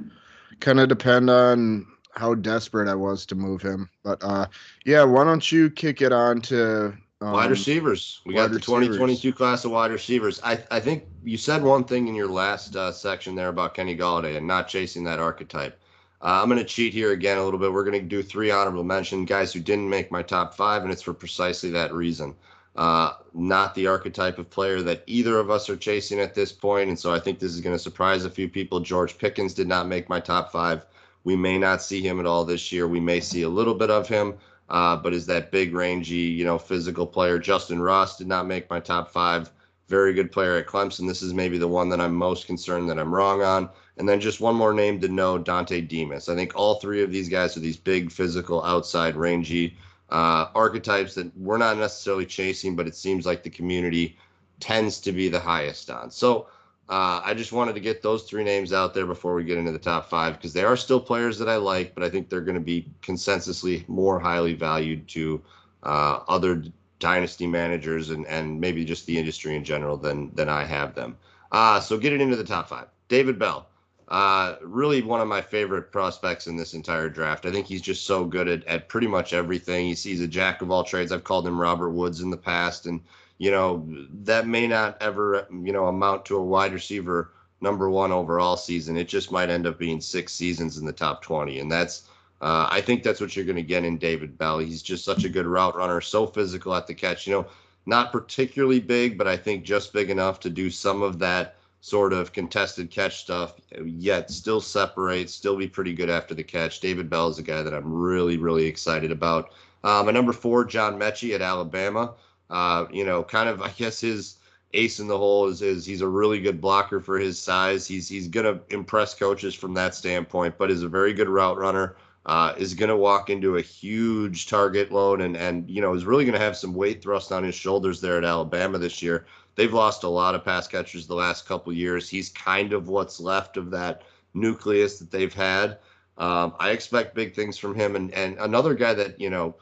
kind 0.61 0.81
of 0.81 0.89
depend 0.89 1.31
on 1.31 1.87
how 2.13 2.35
desperate 2.35 2.89
I 2.89 2.95
was 2.95 3.25
to 3.27 3.35
move 3.35 3.63
him. 3.63 3.89
But 4.03 4.23
uh, 4.23 4.47
yeah, 4.85 5.05
why 5.05 5.25
don't 5.25 5.51
you 5.51 5.71
kick 5.71 6.03
it 6.03 6.13
on 6.13 6.41
to 6.43 6.97
um, 7.21 7.33
wide 7.33 7.51
receivers? 7.51 8.21
We 8.27 8.35
got 8.35 8.51
the 8.51 8.61
2022 8.61 9.33
class 9.33 9.65
of 9.65 9.71
wide 9.71 9.93
receivers. 9.93 10.41
I 10.43 10.63
I 10.71 10.81
think 10.81 11.05
you 11.25 11.37
said 11.37 11.63
one 11.63 11.85
thing 11.85 12.09
in 12.09 12.15
your 12.15 12.29
last 12.29 12.77
uh, 12.77 12.93
section 12.93 13.35
there 13.35 13.49
about 13.49 13.75
Kenny 13.75 13.97
Golladay 13.97 14.37
and 14.37 14.47
not 14.47 14.69
chasing 14.69 15.05
that 15.05 15.21
archetype. 15.21 15.81
Uh, 16.21 16.41
I'm 16.43 16.49
going 16.49 16.59
to 16.59 16.65
cheat 16.65 16.93
here 16.93 17.13
again 17.13 17.39
a 17.39 17.45
little 17.45 17.61
bit. 17.61 17.73
We're 17.73 17.85
going 17.85 18.01
to 18.01 18.07
do 18.07 18.25
three 18.25 18.51
honorable 18.51 18.83
mention 18.83 19.25
guys 19.25 19.53
who 19.53 19.61
didn't 19.61 19.89
make 19.89 20.11
my 20.11 20.23
top 20.23 20.55
five, 20.55 20.83
and 20.83 20.91
it's 20.91 21.03
for 21.03 21.15
precisely 21.15 21.71
that 21.71 21.95
reason. 21.95 22.35
Uh, 22.79 23.15
not 23.35 23.75
the 23.75 23.89
archetype 23.89 24.39
of 24.39 24.49
player 24.51 24.83
that 24.83 25.03
either 25.09 25.41
of 25.41 25.51
us 25.51 25.69
are 25.69 25.77
chasing 25.77 26.21
at 26.21 26.33
this 26.33 26.53
point, 26.53 26.89
and 26.89 26.97
so 26.97 27.13
I 27.13 27.19
think 27.19 27.41
this 27.41 27.53
is 27.53 27.61
going 27.61 27.75
to 27.75 27.83
surprise 27.83 28.25
a 28.25 28.31
few 28.31 28.49
people. 28.49 28.79
George 28.79 29.19
Pickens 29.19 29.53
did 29.53 29.67
not 29.67 29.89
make 29.89 30.09
my 30.09 30.21
top 30.21 30.53
five. 30.53 30.87
We 31.25 31.35
may 31.35 31.59
not 31.59 31.83
see 31.83 32.01
him 32.01 32.21
at 32.21 32.27
all 32.27 32.45
this 32.45 32.71
year. 32.71 32.87
We 32.87 33.01
may 33.01 33.19
see 33.19 33.43
a 33.43 33.49
little 33.49 33.75
bit 33.75 33.91
of 33.91 34.09
him, 34.09 34.35
uh, 34.69 34.97
but 34.97 35.13
is 35.13 35.27
that 35.27 35.51
big, 35.51 35.75
rangy, 35.75 36.15
you 36.15 36.45
know, 36.45 36.57
physical 36.57 37.05
player? 37.05 37.41
Justin 37.41 37.83
Ross 37.83 38.17
did 38.17 38.29
not 38.29 38.47
make 38.47 38.71
my 38.71 38.79
top 38.79 39.11
five. 39.11 39.51
Very 39.89 40.15
good 40.15 40.31
player 40.31 40.57
at 40.57 40.69
Clemson. 40.69 41.09
This 41.09 41.21
is 41.21 41.35
maybe 41.35 41.59
the 41.59 41.67
one 41.67 41.89
that 41.89 42.01
I'm 42.01 42.15
most 42.15 42.47
concerned 42.47 42.89
that 42.91 42.99
I'm 43.01 43.13
wrong 43.13 43.43
on. 43.43 43.71
And 43.97 44.09
then 44.09 44.21
just 44.21 44.41
one 44.41 44.55
more 44.55 44.73
name 44.73 45.01
to 45.01 45.09
know 45.09 45.37
Dontay 45.37 45.89
Demus. 45.89 46.29
I 46.29 46.37
think 46.37 46.53
all 46.55 46.77
three 46.77 47.03
of 47.03 47.11
these 47.11 47.29
guys 47.29 47.57
are 47.57 47.61
these 47.61 47.77
big, 47.77 48.13
physical, 48.13 48.65
outside, 48.65 49.17
rangy 49.17 49.77
uh, 50.11 50.47
archetypes 50.55 51.15
that 51.15 51.37
we're 51.37 51.59
not 51.59 51.77
necessarily 51.77 52.27
chasing, 52.27 52.77
but 52.77 52.87
it 52.87 52.97
seems 52.97 53.27
like 53.27 53.43
the 53.43 53.51
community 53.51 54.17
tends 54.61 55.01
to 55.01 55.13
be 55.13 55.29
the 55.29 55.41
highest 55.41 55.91
on. 55.91 56.11
So 56.11 56.49
uh, 56.89 57.21
I 57.23 57.35
just 57.35 57.53
wanted 57.53 57.75
to 57.75 57.81
get 57.81 58.03
those 58.03 58.23
three 58.23 58.45
names 58.45 58.73
out 58.73 58.95
there 58.95 59.07
before 59.07 59.35
we 59.35 59.45
get 59.45 59.59
into 59.59 59.73
the 59.73 59.79
top 59.79 60.09
five 60.09 60.35
because 60.35 60.55
they 60.55 60.65
are 60.65 60.77
still 60.77 61.01
players 61.01 61.39
that 61.39 61.49
I 61.49 61.57
like, 61.57 61.95
but 61.95 62.03
I 62.03 62.09
think 62.09 62.29
they're 62.29 62.41
going 62.41 62.55
to 62.55 62.61
be 62.61 62.91
consensusly 63.03 63.87
more 63.89 64.19
highly 64.19 64.55
valued 64.55 65.07
to 65.09 65.43
uh, 65.83 66.21
other 66.29 66.65
dynasty 66.99 67.47
managers 67.47 68.11
and, 68.11 68.27
and 68.27 68.61
maybe 68.61 68.85
just 68.85 69.07
the 69.07 69.19
industry 69.19 69.55
in 69.55 69.65
general 69.65 69.97
than 69.97 70.35
than 70.35 70.49
I 70.49 70.65
have 70.65 70.95
them. 70.95 71.17
Uh, 71.53 71.79
so 71.81 71.99
get 71.99 72.13
it 72.13 72.21
into 72.21 72.37
the 72.37 72.45
top 72.45 72.69
five, 72.69 72.87
David 73.09 73.39
Bell. 73.39 73.68
Uh, 74.09 74.57
really 74.63 75.03
one 75.03 75.21
of 75.21 75.29
my 75.29 75.43
favorite 75.43 75.93
prospects 75.93 76.47
in 76.47 76.57
this 76.57 76.73
entire 76.73 77.11
draft. 77.11 77.45
I 77.45 77.53
think 77.53 77.67
he's 77.67 77.83
just 77.83 78.07
so 78.07 78.25
good 78.25 78.49
at, 78.49 78.65
at 78.65 78.89
pretty 78.89 79.07
much 79.07 79.35
everything. 79.35 79.87
He's, 79.87 80.03
he's 80.03 80.23
a 80.23 80.27
jack 80.27 80.63
of 80.63 80.71
all 80.71 80.83
trades. 80.83 81.13
I've 81.13 81.25
called 81.25 81.47
him 81.47 81.61
Robert 81.61 81.91
Woods 81.91 82.23
in 82.23 82.31
the 82.31 82.37
past, 82.37 82.87
and 82.87 83.03
you 83.37 83.51
know 83.51 83.87
that 84.25 84.47
may 84.47 84.67
not 84.67 84.97
ever 85.03 85.47
you 85.51 85.73
know 85.73 85.87
amount 85.89 86.25
to 86.27 86.37
a 86.37 86.43
wide 86.43 86.73
receiver 86.73 87.33
number 87.61 87.91
one 87.91 88.11
overall 88.11 88.57
season. 88.57 88.97
It 88.97 89.09
just 89.09 89.31
might 89.31 89.51
end 89.51 89.67
up 89.67 89.79
being 89.79 90.01
six 90.01 90.33
seasons 90.33 90.79
in 90.79 90.87
the 90.87 90.93
top 90.93 91.21
twenty, 91.21 91.59
and 91.59 91.71
that's 91.71 92.09
uh, 92.41 92.67
I 92.71 92.81
think 92.81 93.03
that's 93.03 93.21
what 93.21 93.37
you're 93.37 93.45
going 93.45 93.57
to 93.57 93.63
get 93.63 93.85
in 93.85 93.99
David 93.99 94.39
Bell. 94.39 94.59
He's 94.59 94.81
just 94.81 95.05
such 95.05 95.25
a 95.25 95.29
good 95.29 95.45
route 95.45 95.77
runner, 95.77 96.01
so 96.01 96.27
physical 96.27 96.75
at 96.75 96.87
the 96.87 96.95
catch. 96.95 97.27
You 97.27 97.35
know, 97.35 97.47
not 97.85 98.11
particularly 98.11 98.81
big, 98.81 99.19
but 99.19 99.29
I 99.29 99.37
think 99.37 99.65
just 99.65 99.93
big 99.93 100.09
enough 100.09 100.41
to 100.41 100.51
do 100.51 100.71
some 100.71 101.03
of 101.03 101.19
that 101.19 101.58
sort 101.81 102.13
of 102.13 102.33
contested 102.33 102.91
catch 102.91 103.21
stuff, 103.21 103.55
yet 103.85 104.31
still 104.31 104.61
separate, 104.61 105.31
still 105.31 105.57
be 105.57 105.69
pretty 105.69 105.95
good 105.95 106.11
after 106.11 106.35
the 106.35 106.43
catch. 106.43 106.81
David 106.81 107.09
Bell 107.09 107.29
is 107.29 107.39
a 107.39 107.43
guy 107.43 107.63
that 107.63 107.75
I'm 107.75 107.93
really, 107.93 108.37
really 108.37 108.67
excited 108.67 109.13
about. 109.13 109.53
Um, 109.85 110.07
my 110.07 110.13
number 110.13 110.33
four, 110.33 110.65
John 110.65 110.99
Metchie 110.99 111.35
at 111.35 111.43
Alabama. 111.43 112.15
Uh, 112.51 112.87
you 112.91 113.05
know, 113.05 113.23
kind 113.23 113.49
of, 113.49 113.63
I 113.63 113.71
guess 113.71 114.01
his 114.01 114.39
ace 114.75 115.01
in 115.01 115.07
the 115.07 115.17
hole 115.17 115.47
is, 115.47 115.63
is 115.63 115.87
he's 115.87 116.01
a 116.01 116.09
really 116.09 116.41
good 116.41 116.61
blocker 116.61 117.01
for 117.01 117.19
his 117.19 117.41
size. 117.41 117.87
He's 117.87 118.09
he's 118.09 118.29
gonna 118.29 118.61
impress 118.71 119.15
coaches 119.15 119.55
from 119.55 119.75
that 119.75 119.95
standpoint, 119.95 120.57
but 120.59 120.71
is 120.71 120.83
a 120.83 120.89
very 120.89 121.13
good 121.13 121.29
route 121.29 121.59
runner. 121.59 121.97
Uh, 122.27 122.55
is 122.59 122.75
going 122.75 122.91
to 122.91 122.97
walk 122.97 123.31
into 123.31 123.57
a 123.57 123.63
huge 123.63 124.49
target 124.49 124.93
load 124.93 125.23
and 125.23 125.35
and 125.35 125.71
you 125.71 125.81
know 125.81 125.95
is 125.95 126.05
really 126.05 126.27
going 126.27 126.39
to 126.39 126.45
have 126.45 126.59
some 126.59 126.75
weight 126.75 127.01
thrust 127.03 127.33
on 127.33 127.43
his 127.43 127.55
shoulders 127.55 128.03
there 128.03 128.19
at 128.19 128.25
Alabama 128.25 128.77
this 128.77 129.01
year 129.01 129.25
they've 129.59 129.75
lost 129.75 130.05
a 130.05 130.09
lot 130.09 130.37
of 130.37 130.45
pass 130.45 130.69
catchers 130.69 131.09
the 131.09 131.15
last 131.17 131.45
couple 131.45 131.73
years. 131.73 132.09
He's 132.09 132.29
kind 132.29 132.73
of 132.73 132.89
what's 132.89 133.19
left 133.19 133.57
of 133.57 133.73
that 133.73 134.03
nucleus 134.33 135.01
that 135.01 135.11
they've 135.11 135.35
had. 135.35 135.79
Um, 136.17 136.55
I 136.61 136.71
expect 136.71 137.17
big 137.17 137.35
things 137.35 137.59
from 137.59 137.75
him, 137.75 137.97
and 137.97 138.15
and 138.15 138.39
another 138.39 138.75
guy 138.75 138.95
that 138.95 139.21
you 139.21 139.29
know 139.29 139.57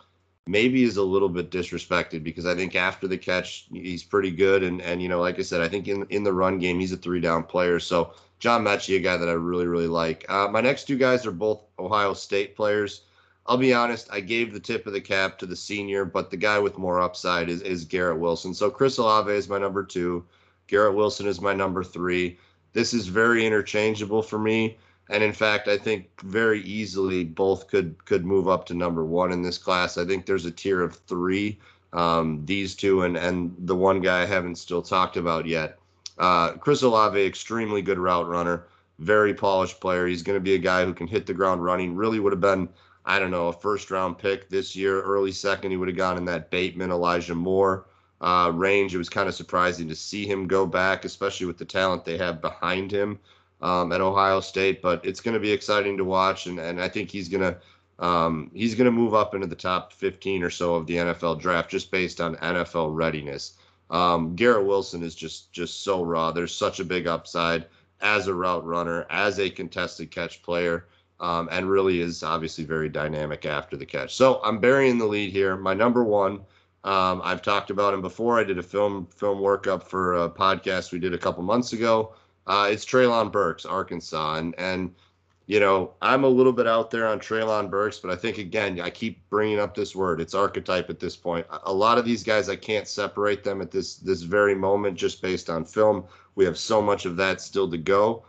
maybe 0.46 0.84
is 0.84 0.98
a 0.98 1.02
little 1.02 1.30
bit 1.30 1.50
disrespected 1.50 2.22
because 2.22 2.46
I 2.46 2.54
think 2.54 2.76
after 2.76 3.08
the 3.08 3.18
catch 3.18 3.66
he's 3.72 4.04
pretty 4.04 4.30
good, 4.30 4.62
and 4.62 4.82
and 4.82 5.02
you 5.02 5.08
know 5.08 5.20
like 5.20 5.38
I 5.38 5.42
said, 5.42 5.62
I 5.62 5.68
think 5.68 5.88
in 5.88 6.06
in 6.10 6.22
the 6.22 6.32
run 6.32 6.58
game 6.58 6.78
he's 6.78 6.92
a 6.92 6.96
three 6.96 7.20
down 7.20 7.42
player. 7.44 7.80
So 7.80 8.12
John 8.38 8.64
Metchie, 8.64 8.96
a 8.96 9.00
guy 9.00 9.16
that 9.16 9.28
I 9.28 9.32
really 9.32 9.66
really 9.66 9.88
like. 9.88 10.26
Uh, 10.28 10.48
my 10.48 10.60
next 10.60 10.84
two 10.84 10.98
guys 10.98 11.24
are 11.24 11.32
both 11.32 11.62
Ohio 11.78 12.12
State 12.12 12.54
players. 12.54 13.02
I'll 13.48 13.56
be 13.56 13.74
honest, 13.74 14.08
I 14.10 14.20
gave 14.20 14.52
the 14.52 14.60
tip 14.60 14.86
of 14.86 14.92
the 14.92 15.00
cap 15.00 15.38
to 15.38 15.46
the 15.46 15.56
senior, 15.56 16.04
but 16.04 16.30
the 16.30 16.36
guy 16.36 16.58
with 16.58 16.78
more 16.78 17.00
upside 17.00 17.48
is, 17.48 17.62
is 17.62 17.84
Garrett 17.84 18.18
Wilson. 18.18 18.54
So 18.54 18.70
Chris 18.70 18.98
Olave 18.98 19.32
is 19.32 19.48
my 19.48 19.58
number 19.58 19.84
two. 19.84 20.24
Garrett 20.66 20.94
Wilson 20.94 21.26
is 21.26 21.40
my 21.40 21.54
number 21.54 21.84
three. 21.84 22.38
This 22.72 22.92
is 22.92 23.06
very 23.06 23.46
interchangeable 23.46 24.22
for 24.22 24.38
me. 24.38 24.76
And 25.08 25.22
in 25.22 25.32
fact, 25.32 25.68
I 25.68 25.78
think 25.78 26.08
very 26.22 26.60
easily 26.62 27.22
both 27.22 27.68
could 27.68 28.04
could 28.04 28.24
move 28.24 28.48
up 28.48 28.66
to 28.66 28.74
number 28.74 29.04
one 29.04 29.30
in 29.30 29.42
this 29.42 29.58
class. 29.58 29.96
I 29.96 30.04
think 30.04 30.26
there's 30.26 30.46
a 30.46 30.50
tier 30.50 30.82
of 30.82 30.96
three. 30.96 31.60
Um, 31.92 32.44
these 32.44 32.74
two 32.74 33.02
and 33.02 33.16
and 33.16 33.54
the 33.58 33.76
one 33.76 34.00
guy 34.00 34.22
I 34.22 34.26
haven't 34.26 34.56
still 34.56 34.82
talked 34.82 35.16
about 35.16 35.46
yet. 35.46 35.78
Uh, 36.18 36.54
Chris 36.54 36.82
Olave, 36.82 37.24
extremely 37.24 37.82
good 37.82 37.98
route 37.98 38.26
runner 38.26 38.66
very 38.98 39.34
polished 39.34 39.80
player. 39.80 40.06
He's 40.06 40.22
going 40.22 40.36
to 40.36 40.42
be 40.42 40.54
a 40.54 40.58
guy 40.58 40.84
who 40.84 40.94
can 40.94 41.06
hit 41.06 41.26
the 41.26 41.34
ground 41.34 41.62
running. 41.62 41.94
Really 41.94 42.20
would 42.20 42.32
have 42.32 42.40
been, 42.40 42.68
I 43.06 43.20
don't 43.20 43.30
know, 43.30 43.48
a 43.48 43.52
first 43.52 43.90
round 43.90 44.18
pick 44.18 44.48
this 44.48 44.74
year, 44.74 45.00
early 45.00 45.32
second. 45.32 45.70
He 45.70 45.76
would 45.76 45.88
have 45.88 45.96
gone 45.96 46.16
in 46.16 46.24
that 46.24 46.50
Bateman, 46.50 46.90
Elijah 46.90 47.36
Moore 47.36 47.86
uh, 48.20 48.50
range. 48.52 48.94
It 48.94 48.98
was 48.98 49.08
kind 49.08 49.28
of 49.28 49.34
surprising 49.34 49.88
to 49.88 49.94
see 49.94 50.26
him 50.26 50.48
go 50.48 50.66
back, 50.66 51.04
especially 51.04 51.46
with 51.46 51.56
the 51.56 51.64
talent 51.64 52.04
they 52.04 52.18
have 52.18 52.40
behind 52.40 52.90
him 52.90 53.18
um, 53.62 53.92
at 53.92 54.00
Ohio 54.00 54.40
State. 54.40 54.82
But 54.82 55.04
it's 55.04 55.20
going 55.20 55.34
to 55.34 55.40
be 55.40 55.52
exciting 55.52 55.96
to 55.96 56.04
watch, 56.04 56.46
and, 56.46 56.58
and 56.58 56.80
I 56.80 56.88
think 56.88 57.10
he's 57.10 57.28
going 57.28 57.42
to. 57.42 57.58
Um, 57.98 58.50
he's 58.52 58.74
going 58.74 58.84
to 58.84 58.90
move 58.90 59.14
up 59.14 59.34
into 59.34 59.46
the 59.46 59.56
top 59.56 59.90
15 59.90 60.42
or 60.42 60.50
so 60.50 60.74
of 60.74 60.86
the 60.86 60.96
NFL 60.96 61.40
draft 61.40 61.70
just 61.70 61.90
based 61.90 62.20
on 62.20 62.36
NFL 62.36 62.94
readiness. 62.94 63.54
Um, 63.88 64.36
Garrett 64.36 64.66
Wilson 64.66 65.02
is 65.02 65.14
just 65.14 65.50
just 65.52 65.82
so 65.82 66.02
raw. 66.02 66.30
There's 66.30 66.54
such 66.54 66.78
a 66.78 66.84
big 66.84 67.06
upside 67.06 67.64
as 68.02 68.26
a 68.26 68.34
route 68.34 68.66
runner, 68.66 69.06
as 69.08 69.38
a 69.38 69.48
contested 69.48 70.10
catch 70.10 70.42
player, 70.42 70.86
um, 71.20 71.48
and 71.50 71.70
really 71.70 72.00
is 72.00 72.22
obviously 72.22 72.64
very 72.64 72.88
dynamic 72.88 73.46
after 73.46 73.76
the 73.76 73.86
catch. 73.86 74.14
So 74.14 74.40
I'm 74.44 74.58
burying 74.58 74.98
the 74.98 75.06
lead 75.06 75.32
here. 75.32 75.56
My 75.56 75.74
number 75.74 76.04
one, 76.04 76.40
um, 76.84 77.20
I've 77.24 77.42
talked 77.42 77.70
about 77.70 77.94
him 77.94 78.02
before. 78.02 78.38
I 78.38 78.44
did 78.44 78.58
a 78.58 78.62
film 78.62 79.06
film 79.06 79.38
workup 79.38 79.82
for 79.82 80.14
a 80.14 80.30
podcast 80.30 80.92
we 80.92 80.98
did 80.98 81.14
a 81.14 81.18
couple 81.18 81.42
months 81.42 81.72
ago. 81.72 82.14
Uh, 82.46 82.68
it's 82.70 82.84
Treylon 82.84 83.32
Burks, 83.32 83.64
Arkansas, 83.64 84.36
and 84.36 84.54
and 84.56 84.94
you 85.46 85.58
know 85.58 85.94
I'm 86.00 86.22
a 86.22 86.28
little 86.28 86.52
bit 86.52 86.68
out 86.68 86.90
there 86.90 87.08
on 87.08 87.18
Treylon 87.18 87.70
Burks, 87.70 87.98
but 87.98 88.10
I 88.12 88.16
think 88.16 88.38
again 88.38 88.78
I 88.80 88.90
keep 88.90 89.28
bringing 89.30 89.58
up 89.58 89.74
this 89.74 89.96
word. 89.96 90.20
It's 90.20 90.34
archetype 90.34 90.88
at 90.88 91.00
this 91.00 91.16
point. 91.16 91.46
A 91.64 91.72
lot 91.72 91.98
of 91.98 92.04
these 92.04 92.22
guys 92.22 92.48
I 92.48 92.56
can't 92.56 92.86
separate 92.86 93.42
them 93.42 93.60
at 93.60 93.72
this 93.72 93.96
this 93.96 94.22
very 94.22 94.54
moment 94.54 94.96
just 94.96 95.22
based 95.22 95.50
on 95.50 95.64
film. 95.64 96.04
We 96.36 96.44
have 96.44 96.58
so 96.58 96.80
much 96.80 97.04
of 97.06 97.16
that 97.16 97.40
still 97.40 97.68
to 97.70 97.78
go. 97.78 98.24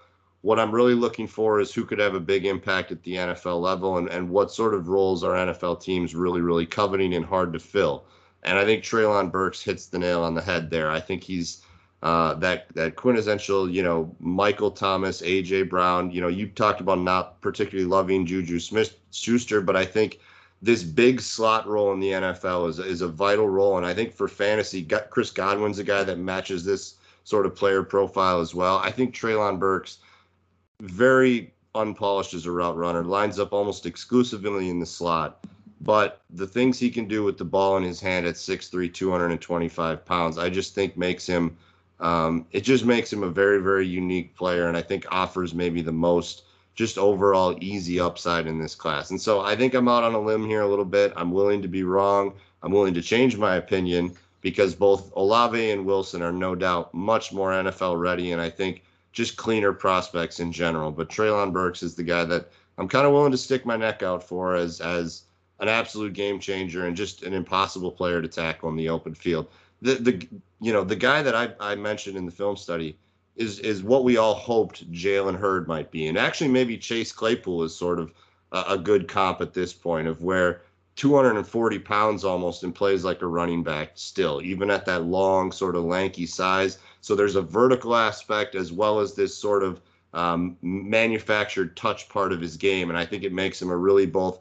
What 0.48 0.62
I'm 0.62 0.74
really 0.74 0.94
looking 0.94 1.28
for 1.28 1.60
is 1.60 1.74
who 1.74 1.84
could 1.84 2.00
have 2.00 2.16
a 2.16 2.22
big 2.22 2.46
impact 2.46 2.94
at 2.94 3.04
the 3.04 3.16
NFL 3.16 3.60
level 3.60 3.98
and, 3.98 4.08
and 4.08 4.30
what 4.30 4.50
sort 4.50 4.74
of 4.74 4.88
roles 4.88 5.22
are 5.22 5.34
NFL 5.34 5.84
teams 5.84 6.16
really, 6.16 6.40
really 6.40 6.66
coveting 6.66 7.16
and 7.16 7.26
hard 7.26 7.52
to 7.52 7.60
fill. 7.60 8.06
And 8.44 8.58
I 8.58 8.64
think 8.64 8.82
Treylon 8.82 9.30
Burks 9.30 9.62
hits 9.62 9.88
the 9.88 10.00
nail 10.00 10.24
on 10.24 10.36
the 10.36 10.42
head 10.42 10.70
there. 10.70 10.90
I 10.90 11.02
think 11.02 11.22
he's 11.22 11.66
uh, 12.02 12.36
that 12.36 12.68
that 12.76 12.96
quintessential, 12.96 13.70
you 13.70 13.84
know, 13.84 14.16
Michael 14.22 14.72
Thomas, 14.72 15.22
AJ 15.22 15.70
Brown. 15.70 16.12
You 16.12 16.22
know, 16.22 16.30
you 16.30 16.48
talked 16.48 16.80
about 16.80 17.00
not 17.00 17.42
particularly 17.42 17.90
loving 17.90 18.26
Juju 18.26 18.62
Smith 18.62 18.98
Schuster, 19.12 19.60
but 19.60 19.76
I 19.76 19.84
think 19.84 20.22
this 20.62 20.82
big 20.82 21.20
slot 21.20 21.68
role 21.68 21.92
in 21.92 22.00
the 22.00 22.12
NFL 22.12 22.70
is 22.70 22.80
is 22.80 23.02
a 23.02 23.10
vital 23.10 23.50
role. 23.50 23.76
And 23.76 23.86
I 23.86 23.94
think 23.94 24.14
for 24.14 24.30
fantasy, 24.30 24.88
Chris 25.10 25.30
Godwin's 25.30 25.80
a 25.80 25.84
guy 25.84 26.06
that 26.06 26.20
matches 26.20 26.64
this 26.64 26.96
sort 27.26 27.46
of 27.46 27.54
player 27.54 27.84
profile 27.84 28.40
as 28.40 28.56
well. 28.56 28.78
I 28.78 28.92
think 28.92 29.14
Treylon 29.14 29.60
Burks, 29.60 29.98
very 30.82 31.54
unpolished 31.76 32.34
as 32.34 32.46
a 32.46 32.52
route 32.52 32.78
runner, 32.78 33.04
lines 33.04 33.40
up 33.40 33.54
almost 33.54 33.86
exclusively 33.86 34.70
in 34.70 34.80
the 34.80 34.86
slot. 34.86 35.46
But 35.82 36.22
the 36.32 36.48
things 36.48 36.80
he 36.80 36.90
can 36.90 37.08
do 37.08 37.24
with 37.24 37.38
the 37.38 37.46
ball 37.46 37.78
in 37.78 37.84
his 37.84 38.00
hand 38.00 38.26
at 38.26 38.36
6'3, 38.36 38.92
225 38.94 40.06
pounds, 40.06 40.38
I 40.38 40.50
just 40.50 40.74
think 40.74 40.98
makes 40.98 41.26
him, 41.26 41.56
um, 42.00 42.46
it 42.52 42.62
just 42.62 42.84
makes 42.84 43.14
him 43.14 43.24
a 43.24 43.30
very, 43.30 43.62
very 43.62 43.88
unique 43.88 44.36
player. 44.36 44.68
And 44.68 44.76
I 44.76 44.82
think 44.82 45.06
offers 45.12 45.54
maybe 45.54 45.82
the 45.82 45.92
most 45.92 46.44
just 46.74 46.98
overall 46.98 47.58
easy 47.60 48.00
upside 48.00 48.48
in 48.48 48.60
this 48.60 48.76
class. 48.76 49.10
And 49.10 49.20
so 49.22 49.42
I 49.42 49.56
think 49.56 49.74
I'm 49.74 49.88
out 49.88 50.04
on 50.04 50.14
a 50.14 50.20
limb 50.20 50.46
here 50.46 50.62
a 50.62 50.68
little 50.68 50.86
bit. 50.86 51.14
I'm 51.16 51.32
willing 51.32 51.62
to 51.62 51.68
be 51.68 51.84
wrong. 51.84 52.34
I'm 52.64 52.72
willing 52.72 52.94
to 52.96 53.02
change 53.02 53.38
my 53.38 53.56
opinion 53.56 54.16
because 54.42 54.76
both 54.76 55.12
Olave 55.16 55.72
and 55.72 55.86
Wilson 55.86 56.22
are 56.22 56.32
no 56.32 56.56
doubt 56.56 56.94
much 56.94 57.34
more 57.34 57.52
NFL 57.52 58.00
ready, 58.00 58.32
and 58.32 58.42
I 58.42 58.50
think 58.50 58.84
just 59.12 59.38
cleaner 59.38 59.74
prospects 59.74 60.40
in 60.40 60.52
general. 60.52 60.92
But 60.92 61.10
Treylon 61.10 61.54
Burks 61.54 61.84
is 61.84 61.96
the 61.96 62.04
guy 62.04 62.24
that 62.26 62.50
I'm 62.78 62.88
kind 62.88 63.06
of 63.06 63.14
willing 63.14 63.32
to 63.32 63.38
stick 63.38 63.66
my 63.66 63.78
neck 63.78 64.04
out 64.04 64.24
for 64.24 64.56
as 64.56 64.82
as 64.82 65.24
an 65.60 65.68
absolute 65.68 66.14
game 66.14 66.40
changer 66.40 66.86
and 66.86 66.96
just 66.96 67.24
an 67.24 67.34
impossible 67.34 67.92
player 67.92 68.22
to 68.22 68.28
tackle 68.28 68.70
in 68.70 68.76
the 68.76 68.90
open 68.90 69.16
field. 69.16 69.48
The 69.82 69.96
the 69.96 70.28
you 70.62 70.74
know 70.74 70.84
the 70.84 70.96
guy 70.96 71.22
that 71.22 71.36
I, 71.36 71.54
I 71.60 71.76
mentioned 71.76 72.18
in 72.18 72.26
the 72.26 72.32
film 72.32 72.58
study 72.58 72.98
is 73.36 73.60
is 73.60 73.84
what 73.84 74.04
we 74.04 74.18
all 74.18 74.34
hoped 74.34 74.92
Jalen 74.92 75.38
Hurd 75.38 75.68
might 75.68 75.92
be, 75.92 76.08
and 76.08 76.18
actually 76.18 76.50
maybe 76.50 76.78
Chase 76.78 77.12
Claypool 77.12 77.64
is 77.64 77.76
sort 77.76 78.00
of 78.00 78.12
a, 78.52 78.64
a 78.70 78.78
good 78.78 79.08
comp 79.08 79.42
at 79.42 79.54
this 79.54 79.74
point 79.74 80.08
of 80.08 80.22
where 80.22 80.62
240 80.98 81.80
pounds 81.80 82.24
almost 82.24 82.64
and 82.64 82.74
plays 82.74 83.04
like 83.04 83.22
a 83.22 83.28
running 83.28 83.64
back 83.64 83.92
still, 83.94 84.42
even 84.42 84.72
at 84.72 84.86
that 84.86 85.04
long, 85.04 85.52
sort 85.52 85.76
of 85.76 85.84
lanky 85.84 86.26
size. 86.26 86.80
So 87.02 87.16
there's 87.16 87.36
a 87.36 87.42
vertical 87.42 87.96
aspect 87.96 88.56
as 88.56 88.72
well 88.72 89.00
as 89.00 89.14
this 89.14 89.36
sort 89.36 89.64
of 89.64 89.82
um, 90.14 90.58
manufactured 90.62 91.78
touch 91.78 92.10
part 92.10 92.32
of 92.32 92.42
his 92.42 92.58
game. 92.58 92.90
And 92.90 92.98
I 92.98 93.06
think 93.06 93.24
it 93.24 93.34
makes 93.34 93.62
him 93.62 93.70
a 93.70 93.78
really 93.78 94.06
both 94.06 94.40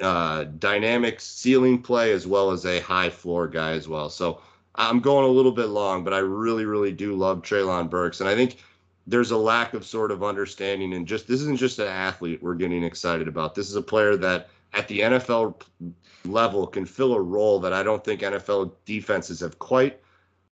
uh, 0.00 0.44
dynamic 0.58 1.20
ceiling 1.20 1.80
play 1.80 2.12
as 2.12 2.26
well 2.26 2.50
as 2.50 2.66
a 2.66 2.80
high 2.80 3.10
floor 3.10 3.48
guy 3.48 3.72
as 3.72 3.88
well. 3.88 4.10
So 4.10 4.40
I'm 4.74 5.00
going 5.00 5.24
a 5.24 5.32
little 5.32 5.52
bit 5.52 5.66
long, 5.66 6.04
but 6.04 6.12
I 6.12 6.18
really, 6.18 6.64
really 6.64 6.92
do 6.92 7.14
love 7.14 7.42
Treylon 7.42 7.88
Burks. 7.88 8.20
And 8.20 8.28
I 8.28 8.34
think 8.34 8.62
there's 9.06 9.30
a 9.30 9.36
lack 9.36 9.74
of 9.74 9.84
sort 9.84 10.10
of 10.10 10.24
understanding 10.24 10.94
and 10.94 11.06
just 11.06 11.28
this 11.28 11.40
isn't 11.40 11.58
just 11.58 11.78
an 11.78 11.88
athlete 11.88 12.42
we're 12.42 12.54
getting 12.54 12.82
excited 12.82 13.28
about. 13.28 13.54
This 13.54 13.68
is 13.68 13.76
a 13.76 13.82
player 13.82 14.16
that 14.16 14.48
at 14.72 14.88
the 14.88 15.00
NFL 15.00 15.62
level 16.24 16.66
can 16.66 16.86
fill 16.86 17.14
a 17.14 17.20
role 17.20 17.60
that 17.60 17.72
I 17.72 17.82
don't 17.82 18.02
think 18.02 18.22
NFL 18.22 18.72
defenses 18.84 19.40
have 19.40 19.58
quite 19.58 20.00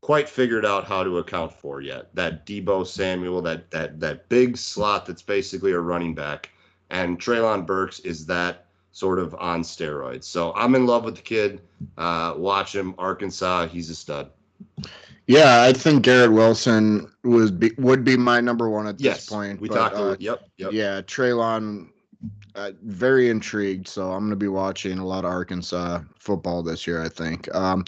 quite 0.06 0.28
figured 0.28 0.64
out 0.64 0.84
how 0.84 1.02
to 1.02 1.18
account 1.18 1.52
for 1.52 1.80
yet. 1.80 2.14
That 2.14 2.46
Deebo 2.46 2.86
Samuel, 2.86 3.42
that 3.42 3.72
that 3.72 3.98
that 3.98 4.28
big 4.28 4.56
slot 4.56 5.04
that's 5.04 5.20
basically 5.20 5.72
a 5.72 5.80
running 5.80 6.14
back, 6.14 6.48
and 6.90 7.18
Treylon 7.18 7.66
Burks 7.66 7.98
is 7.98 8.24
that 8.26 8.66
sort 8.92 9.18
of 9.18 9.34
on 9.34 9.62
steroids. 9.62 10.22
So 10.22 10.54
I'm 10.54 10.76
in 10.76 10.86
love 10.86 11.02
with 11.02 11.16
the 11.16 11.22
kid. 11.22 11.60
Uh, 11.98 12.34
watch 12.36 12.72
him, 12.72 12.94
Arkansas. 12.98 13.66
He's 13.66 13.90
a 13.90 13.96
stud. 13.96 14.30
Yeah, 15.26 15.62
I 15.62 15.72
think 15.72 16.04
Garrett 16.04 16.30
Wilson 16.30 17.10
was 17.24 17.50
be, 17.50 17.72
would 17.76 18.04
be 18.04 18.16
my 18.16 18.40
number 18.40 18.70
one 18.70 18.86
at 18.86 19.00
yes, 19.00 19.16
this 19.16 19.28
point. 19.28 19.60
We 19.60 19.68
but, 19.68 19.74
talked. 19.74 19.96
Uh, 19.96 20.16
yep, 20.20 20.48
yep. 20.56 20.70
Yeah, 20.70 21.00
Treylon 21.00 21.88
uh, 22.54 22.70
very 22.84 23.28
intrigued. 23.28 23.88
So 23.88 24.12
I'm 24.12 24.20
going 24.20 24.30
to 24.30 24.36
be 24.36 24.46
watching 24.46 25.00
a 25.00 25.04
lot 25.04 25.24
of 25.24 25.32
Arkansas 25.32 26.02
football 26.16 26.62
this 26.62 26.86
year. 26.86 27.02
I 27.02 27.08
think. 27.08 27.52
Um, 27.52 27.84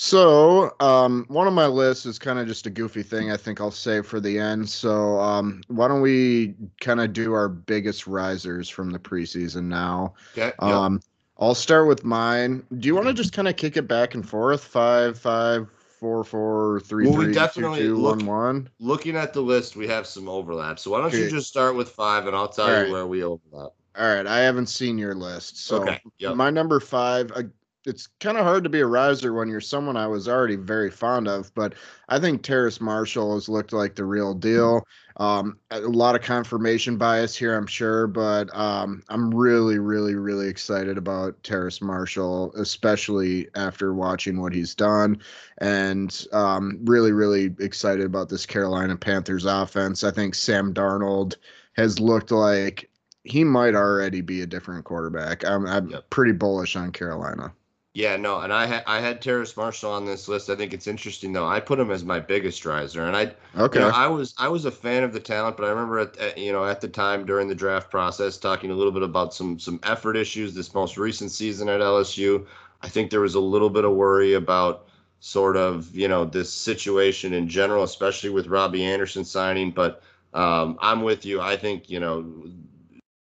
so 0.00 0.76
um, 0.78 1.24
one 1.26 1.48
of 1.48 1.52
my 1.52 1.66
lists 1.66 2.06
is 2.06 2.20
kind 2.20 2.38
of 2.38 2.46
just 2.46 2.66
a 2.66 2.70
goofy 2.70 3.02
thing. 3.02 3.32
I 3.32 3.36
think 3.36 3.60
I'll 3.60 3.72
save 3.72 4.06
for 4.06 4.20
the 4.20 4.38
end. 4.38 4.70
So 4.70 5.18
um, 5.18 5.60
why 5.66 5.88
don't 5.88 6.02
we 6.02 6.54
kind 6.80 7.00
of 7.00 7.12
do 7.12 7.32
our 7.32 7.48
biggest 7.48 8.06
risers 8.06 8.68
from 8.68 8.90
the 8.90 9.00
preseason 9.00 9.64
now? 9.64 10.14
Okay. 10.36 10.52
Um, 10.60 11.00
I'll 11.40 11.56
start 11.56 11.88
with 11.88 12.04
mine. 12.04 12.64
Do 12.78 12.86
you 12.86 12.94
want 12.94 13.08
to 13.08 13.12
just 13.12 13.32
kind 13.32 13.48
of 13.48 13.56
kick 13.56 13.76
it 13.76 13.88
back 13.88 14.14
and 14.14 14.26
forth? 14.26 14.62
Five, 14.62 15.18
five, 15.18 15.68
four, 15.98 16.22
four, 16.22 16.78
three, 16.78 17.06
well, 17.06 17.16
three, 17.16 17.26
we 17.26 17.32
definitely 17.32 17.80
two, 17.80 17.86
two, 17.86 17.96
look, 17.96 18.18
one, 18.18 18.26
one. 18.26 18.70
Looking 18.78 19.16
at 19.16 19.32
the 19.32 19.40
list, 19.40 19.74
we 19.74 19.88
have 19.88 20.06
some 20.06 20.28
overlap. 20.28 20.78
So 20.78 20.92
why 20.92 20.98
don't 20.98 21.08
okay. 21.08 21.24
you 21.24 21.28
just 21.28 21.48
start 21.48 21.74
with 21.74 21.88
five, 21.88 22.28
and 22.28 22.36
I'll 22.36 22.46
tell 22.46 22.66
All 22.66 22.70
you 22.70 22.82
right. 22.82 22.92
where 22.92 23.08
we 23.08 23.24
overlap. 23.24 23.72
All 23.98 24.14
right, 24.14 24.28
I 24.28 24.38
haven't 24.38 24.68
seen 24.68 24.96
your 24.96 25.16
list. 25.16 25.66
So 25.66 25.82
okay. 25.82 26.00
yep. 26.18 26.36
my 26.36 26.50
number 26.50 26.78
five, 26.78 27.32
uh, 27.34 27.42
it's 27.84 28.08
kind 28.20 28.36
of 28.36 28.44
hard 28.44 28.64
to 28.64 28.70
be 28.70 28.80
a 28.80 28.86
riser 28.86 29.32
when 29.32 29.48
you're 29.48 29.60
someone 29.60 29.96
I 29.96 30.06
was 30.06 30.28
already 30.28 30.56
very 30.56 30.90
fond 30.90 31.28
of, 31.28 31.52
but 31.54 31.74
I 32.08 32.18
think 32.18 32.42
Terrace 32.42 32.80
Marshall 32.80 33.34
has 33.34 33.48
looked 33.48 33.72
like 33.72 33.94
the 33.94 34.04
real 34.04 34.34
deal. 34.34 34.86
Um, 35.16 35.58
a 35.70 35.80
lot 35.80 36.14
of 36.14 36.22
confirmation 36.22 36.96
bias 36.96 37.34
here, 37.36 37.56
I'm 37.56 37.66
sure, 37.66 38.06
but 38.06 38.54
um, 38.54 39.02
I'm 39.08 39.34
really, 39.34 39.78
really, 39.78 40.14
really 40.14 40.48
excited 40.48 40.98
about 40.98 41.42
Terrace 41.42 41.80
Marshall, 41.80 42.52
especially 42.56 43.48
after 43.54 43.94
watching 43.94 44.40
what 44.40 44.52
he's 44.52 44.74
done, 44.74 45.20
and 45.58 46.26
um, 46.32 46.78
really, 46.84 47.12
really 47.12 47.54
excited 47.58 48.04
about 48.04 48.28
this 48.28 48.46
Carolina 48.46 48.96
Panthers 48.96 49.44
offense. 49.44 50.04
I 50.04 50.10
think 50.10 50.34
Sam 50.34 50.74
Darnold 50.74 51.36
has 51.74 51.98
looked 51.98 52.30
like 52.30 52.90
he 53.24 53.44
might 53.44 53.74
already 53.74 54.20
be 54.20 54.40
a 54.40 54.46
different 54.46 54.84
quarterback. 54.84 55.44
I'm, 55.44 55.66
I'm 55.66 55.90
yep. 55.90 56.10
pretty 56.10 56.32
bullish 56.32 56.76
on 56.76 56.92
Carolina. 56.92 57.52
Yeah, 57.98 58.14
no, 58.14 58.38
and 58.38 58.52
I 58.52 58.64
had 58.64 58.84
I 58.86 59.00
had 59.00 59.20
Terrace 59.20 59.56
Marshall 59.56 59.90
on 59.90 60.04
this 60.04 60.28
list. 60.28 60.50
I 60.50 60.54
think 60.54 60.72
it's 60.72 60.86
interesting 60.86 61.32
though. 61.32 61.48
I 61.48 61.58
put 61.58 61.80
him 61.80 61.90
as 61.90 62.04
my 62.04 62.20
biggest 62.20 62.64
riser, 62.64 63.04
and 63.04 63.16
I 63.16 63.34
okay. 63.60 63.80
You 63.80 63.86
know, 63.86 63.92
I 63.92 64.06
was 64.06 64.36
I 64.38 64.46
was 64.46 64.66
a 64.66 64.70
fan 64.70 65.02
of 65.02 65.12
the 65.12 65.18
talent, 65.18 65.56
but 65.56 65.66
I 65.66 65.70
remember 65.70 65.98
at, 65.98 66.16
at, 66.18 66.38
you 66.38 66.52
know 66.52 66.64
at 66.64 66.80
the 66.80 66.86
time 66.86 67.26
during 67.26 67.48
the 67.48 67.56
draft 67.56 67.90
process 67.90 68.38
talking 68.38 68.70
a 68.70 68.74
little 68.74 68.92
bit 68.92 69.02
about 69.02 69.34
some 69.34 69.58
some 69.58 69.80
effort 69.82 70.16
issues 70.16 70.54
this 70.54 70.74
most 70.74 70.96
recent 70.96 71.32
season 71.32 71.68
at 71.68 71.80
LSU. 71.80 72.46
I 72.82 72.88
think 72.88 73.10
there 73.10 73.22
was 73.22 73.34
a 73.34 73.40
little 73.40 73.68
bit 73.68 73.84
of 73.84 73.96
worry 73.96 74.34
about 74.34 74.86
sort 75.18 75.56
of 75.56 75.92
you 75.92 76.06
know 76.06 76.24
this 76.24 76.52
situation 76.52 77.32
in 77.32 77.48
general, 77.48 77.82
especially 77.82 78.30
with 78.30 78.46
Robbie 78.46 78.84
Anderson 78.84 79.24
signing. 79.24 79.72
But 79.72 80.04
um, 80.34 80.78
I'm 80.80 81.02
with 81.02 81.26
you. 81.26 81.40
I 81.40 81.56
think 81.56 81.90
you 81.90 81.98
know 81.98 82.48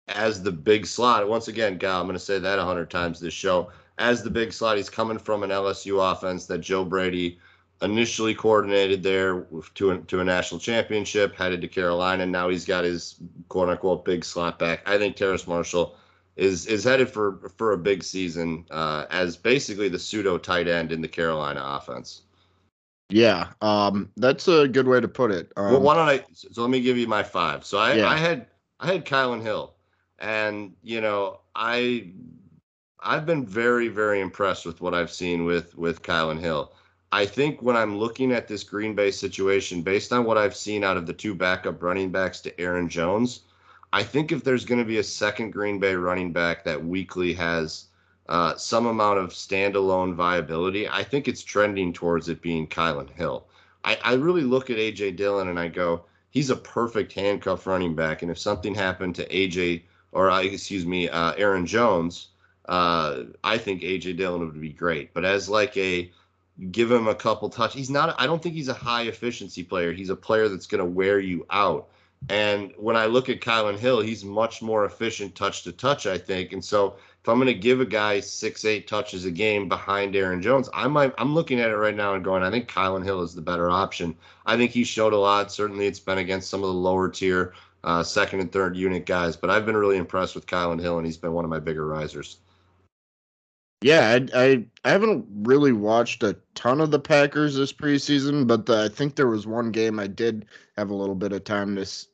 as 0.08 0.44
the 0.44 0.52
big 0.52 0.86
slot. 0.86 1.28
Once 1.28 1.48
again, 1.48 1.80
Gal, 1.80 2.00
I'm 2.00 2.06
going 2.06 2.14
to 2.14 2.20
say 2.20 2.38
that 2.38 2.60
a 2.60 2.64
hundred 2.64 2.92
times 2.92 3.20
this 3.20 3.34
show. 3.34 3.72
As 3.98 4.24
the 4.24 4.30
big 4.30 4.54
slot, 4.54 4.78
he's 4.78 4.90
coming 4.90 5.18
from 5.18 5.44
an 5.44 5.50
LSU 5.50 6.12
offense 6.12 6.46
that 6.48 6.60
Joe 6.60 6.86
Brady 6.86 7.40
initially 7.82 8.34
coordinated 8.34 9.04
there 9.04 9.48
to 9.76 9.92
a, 9.92 9.98
to 10.00 10.20
a 10.20 10.24
national 10.24 10.60
championship, 10.60 11.36
headed 11.36 11.62
to 11.62 11.68
Carolina. 11.68 12.26
Now 12.26 12.50
he's 12.50 12.66
got 12.66 12.84
his 12.84 13.16
quote 13.50 13.70
unquote 13.70 14.06
big 14.06 14.24
slot 14.24 14.60
back. 14.60 14.82
I 14.86 14.98
think 14.98 15.16
Terrace 15.16 15.48
Marshall 15.48 15.96
is 16.36 16.68
is 16.68 16.84
headed 16.84 17.10
for 17.10 17.52
for 17.58 17.74
a 17.74 17.78
big 17.78 18.04
season 18.04 18.66
uh, 18.72 19.06
as 19.10 19.36
basically 19.36 19.90
the 19.90 20.00
pseudo 20.00 20.38
tight 20.38 20.68
end 20.68 20.92
in 20.92 21.02
the 21.02 21.08
Carolina 21.08 21.62
offense. 21.64 22.22
Yeah, 23.10 23.52
um, 23.62 24.12
that's 24.18 24.48
a 24.48 24.68
good 24.68 24.88
way 24.88 25.00
to 25.00 25.08
put 25.08 25.32
it. 25.32 25.52
Um, 25.56 25.72
well, 25.72 25.82
why 25.82 25.96
don't 25.96 26.10
I? 26.10 26.24
So 26.34 26.62
let 26.62 26.70
me 26.70 26.82
give 26.82 26.98
you 26.98 27.08
my 27.08 27.24
five. 27.24 27.66
So 27.66 27.78
I, 27.78 27.94
yeah. 27.94 28.08
I 28.08 28.18
had 28.18 28.48
I 28.80 28.88
had 28.88 29.06
Kylin 29.06 29.42
Hill, 29.42 29.74
and 30.20 30.74
you 30.84 31.02
know 31.02 31.40
I 31.56 32.12
I've 33.08 33.26
been 33.26 33.46
very 33.46 33.88
very 33.88 34.20
impressed 34.20 34.66
with 34.66 34.82
what 34.82 34.94
I've 34.94 35.12
seen 35.12 35.46
with 35.46 35.78
with 35.78 36.02
Kylin 36.02 36.42
Hill. 36.42 36.74
I 37.14 37.26
think 37.26 37.62
when 37.62 37.78
I'm 37.78 37.98
looking 37.98 38.34
at 38.34 38.50
this 38.50 38.66
Green 38.66 38.94
Bay 38.94 39.12
situation, 39.12 39.82
based 39.82 40.12
on 40.12 40.26
what 40.26 40.38
I've 40.38 40.58
seen 40.58 40.84
out 40.84 40.98
of 40.98 41.08
the 41.08 41.14
two 41.14 41.34
backup 41.34 41.82
running 41.82 42.12
backs 42.12 42.42
to 42.42 42.60
Aaron 42.60 42.90
Jones, 42.90 43.44
I 43.94 44.04
think 44.04 44.34
if 44.34 44.44
there's 44.44 44.66
going 44.66 44.80
to 44.80 44.86
be 44.86 44.98
a 44.98 45.04
second 45.04 45.52
Green 45.52 45.80
Bay 45.80 45.96
running 45.96 46.34
back 46.34 46.66
that 46.66 46.84
weekly 46.84 47.32
has 47.36 47.86
uh, 48.28 48.56
some 48.58 48.86
amount 48.86 49.20
of 49.20 49.30
standalone 49.30 50.14
viability, 50.14 50.90
I 50.90 51.02
think 51.02 51.30
it's 51.30 51.44
trending 51.44 51.94
towards 51.94 52.28
it 52.28 52.42
being 52.42 52.68
Kylin 52.68 53.10
Hill. 53.10 53.48
I, 53.86 53.98
I 54.04 54.14
really 54.16 54.44
look 54.44 54.70
at 54.70 54.76
AJ 54.76 55.16
Dillon 55.16 55.48
and 55.48 55.58
I 55.58 55.70
go, 55.70 56.04
he's 56.30 56.50
a 56.50 56.58
perfect 56.58 57.14
handcuff 57.14 57.66
running 57.66 57.96
back. 57.96 58.22
And 58.22 58.30
if 58.30 58.38
something 58.38 58.76
happened 58.76 59.16
to 59.16 59.28
AJ 59.30 59.84
or 60.12 60.30
uh, 60.30 60.42
excuse 60.42 60.86
me, 60.86 61.08
uh, 61.08 61.32
Aaron 61.38 61.66
Jones, 61.66 62.28
uh, 62.68 63.24
I 63.44 63.58
think 63.58 63.82
AJ 63.82 64.18
Dillon 64.18 64.42
would 64.42 64.60
be 64.60 64.74
great. 64.74 65.14
But 65.14 65.26
as 65.26 65.50
like 65.50 65.76
a 65.78 66.12
give 66.72 66.92
him 66.92 67.08
a 67.08 67.16
couple 67.16 67.50
touch. 67.50 67.74
He's 67.74 67.90
not. 67.90 68.16
I 68.20 68.26
don't 68.26 68.42
think 68.42 68.56
he's 68.56 68.68
a 68.68 68.74
high 68.74 69.04
efficiency 69.04 69.64
player. 69.64 69.94
He's 69.94 70.10
a 70.10 70.16
player 70.16 70.50
that's 70.50 70.68
going 70.68 70.80
to 70.80 70.86
wear 70.86 71.20
you 71.20 71.46
out. 71.50 71.90
And 72.30 72.74
when 72.78 72.96
I 72.96 73.06
look 73.06 73.30
at 73.30 73.42
Kylin 73.42 73.78
Hill, 73.78 74.02
he's 74.02 74.26
much 74.26 74.64
more 74.64 74.86
efficient 74.86 75.36
touch 75.36 75.62
to 75.64 75.72
touch, 75.72 76.08
I 76.08 76.18
think. 76.18 76.52
And 76.52 76.66
so 76.66 76.96
if 77.22 77.30
I'm 77.30 77.38
going 77.38 77.46
to 77.46 77.54
give 77.54 77.80
a 77.80 77.86
guy 77.86 78.20
six, 78.22 78.66
eight 78.66 78.88
touches 78.88 79.26
a 79.26 79.32
game 79.32 79.70
behind 79.70 80.16
Aaron 80.16 80.42
Jones, 80.42 80.68
I 80.74 80.88
might. 80.88 81.14
I'm 81.20 81.36
looking 81.36 81.60
at 81.60 81.70
it 81.70 81.78
right 81.78 81.96
now 81.96 82.16
and 82.16 82.24
going, 82.24 82.42
I 82.42 82.50
think 82.50 82.68
Kylin 82.68 83.04
Hill 83.04 83.22
is 83.22 83.36
the 83.36 83.42
better 83.42 83.70
option. 83.70 84.16
I 84.48 84.58
think 84.58 84.72
he 84.72 84.84
showed 84.84 85.14
a 85.14 85.18
lot. 85.18 85.52
Certainly, 85.52 85.86
it's 85.86 86.00
been 86.00 86.18
against 86.18 86.50
some 86.50 86.64
of 86.64 86.70
the 86.70 86.74
lower 86.74 87.08
tier, 87.08 87.54
uh, 87.84 88.02
second 88.02 88.40
and 88.40 88.52
third 88.52 88.76
unit 88.76 89.06
guys. 89.06 89.36
But 89.38 89.52
I've 89.52 89.66
been 89.68 89.78
really 89.78 89.98
impressed 89.98 90.34
with 90.34 90.48
Kylin 90.48 90.82
Hill, 90.82 90.98
and 90.98 91.06
he's 91.06 91.18
been 91.18 91.34
one 91.34 91.46
of 91.46 91.52
my 91.52 91.60
bigger 91.60 91.86
risers. 91.86 92.38
Yeah, 93.82 94.18
I, 94.34 94.44
I, 94.44 94.66
I 94.84 94.90
haven't 94.90 95.26
really 95.44 95.72
watched 95.72 96.24
a 96.24 96.36
ton 96.56 96.82
of 96.82 96.90
the 96.92 97.00
Packers 97.00 97.56
this 97.56 97.72
preseason, 97.72 98.48
but 98.48 98.66
the, 98.66 98.86
I 98.86 98.90
think 98.90 99.16
there 99.16 99.28
was 99.28 99.46
one 99.46 99.72
game 99.72 100.00
I 100.00 100.08
did 100.08 100.46
have 100.78 100.90
a 100.90 100.96
little 100.96 101.16
bit 101.16 101.32
of 101.32 101.44
time 101.44 101.76
to 101.76 101.82
s- 101.82 102.08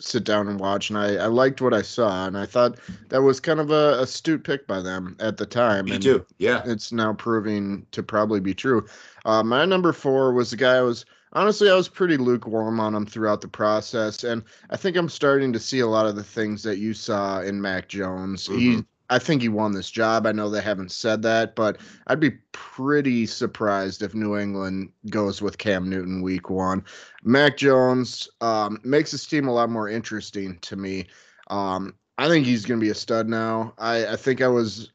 sit 0.00 0.24
down 0.24 0.48
and 0.48 0.58
watch, 0.58 0.88
and 0.88 0.98
I, 0.98 1.16
I 1.16 1.26
liked 1.26 1.60
what 1.60 1.74
I 1.74 1.82
saw, 1.82 2.26
and 2.26 2.36
I 2.38 2.46
thought 2.46 2.78
that 3.10 3.20
was 3.22 3.40
kind 3.40 3.60
of 3.60 3.70
a 3.70 4.00
astute 4.00 4.42
pick 4.42 4.66
by 4.66 4.80
them 4.80 5.16
at 5.20 5.36
the 5.36 5.46
time. 5.46 5.84
Me 5.84 5.92
and 5.92 6.02
too. 6.02 6.26
Yeah, 6.38 6.62
it's 6.64 6.92
now 6.92 7.12
proving 7.12 7.86
to 7.92 8.02
probably 8.02 8.40
be 8.40 8.54
true. 8.54 8.86
Uh, 9.26 9.42
my 9.42 9.64
number 9.66 9.92
four 9.92 10.32
was 10.32 10.50
the 10.50 10.56
guy 10.56 10.76
I 10.76 10.82
was 10.82 11.04
honestly 11.34 11.70
I 11.70 11.74
was 11.74 11.88
pretty 11.88 12.16
lukewarm 12.16 12.80
on 12.80 12.94
him 12.94 13.06
throughout 13.06 13.42
the 13.42 13.48
process, 13.48 14.24
and 14.24 14.42
I 14.70 14.76
think 14.76 14.96
I'm 14.96 15.08
starting 15.10 15.52
to 15.52 15.60
see 15.60 15.80
a 15.80 15.86
lot 15.86 16.06
of 16.06 16.16
the 16.16 16.24
things 16.24 16.62
that 16.62 16.78
you 16.78 16.94
saw 16.94 17.40
in 17.42 17.60
Mac 17.60 17.88
Jones. 17.88 18.48
Mm-hmm. 18.48 18.58
He 18.58 18.84
I 19.12 19.18
think 19.18 19.42
he 19.42 19.50
won 19.50 19.72
this 19.72 19.90
job. 19.90 20.26
I 20.26 20.32
know 20.32 20.48
they 20.48 20.62
haven't 20.62 20.90
said 20.90 21.20
that, 21.20 21.54
but 21.54 21.76
I'd 22.06 22.18
be 22.18 22.30
pretty 22.52 23.26
surprised 23.26 24.02
if 24.02 24.14
New 24.14 24.38
England 24.38 24.90
goes 25.10 25.42
with 25.42 25.58
Cam 25.58 25.90
Newton 25.90 26.22
week 26.22 26.48
one. 26.48 26.82
Mac 27.22 27.58
Jones 27.58 28.26
um, 28.40 28.80
makes 28.84 29.10
his 29.10 29.26
team 29.26 29.48
a 29.48 29.52
lot 29.52 29.68
more 29.68 29.86
interesting 29.86 30.58
to 30.62 30.76
me. 30.76 31.08
Um, 31.48 31.94
I 32.16 32.26
think 32.26 32.46
he's 32.46 32.64
going 32.64 32.80
to 32.80 32.84
be 32.84 32.90
a 32.90 32.94
stud 32.94 33.28
now. 33.28 33.74
I, 33.76 34.06
I 34.06 34.16
think 34.16 34.40
I 34.40 34.48
was 34.48 34.90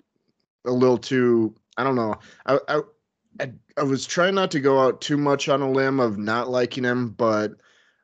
a 0.65 0.71
little 0.71 0.97
too, 0.97 1.53
I 1.77 1.83
don't 1.83 1.95
know. 1.95 2.15
I, 2.47 2.57
I, 2.67 2.81
I, 3.39 3.51
I 3.77 3.83
was 3.83 4.07
trying 4.07 4.33
not 4.33 4.49
to 4.49 4.59
go 4.59 4.79
out 4.79 4.99
too 4.99 5.17
much 5.17 5.47
on 5.47 5.61
a 5.61 5.69
limb 5.69 5.99
of 5.99 6.17
not 6.17 6.49
liking 6.49 6.85
him, 6.85 7.09
but 7.09 7.51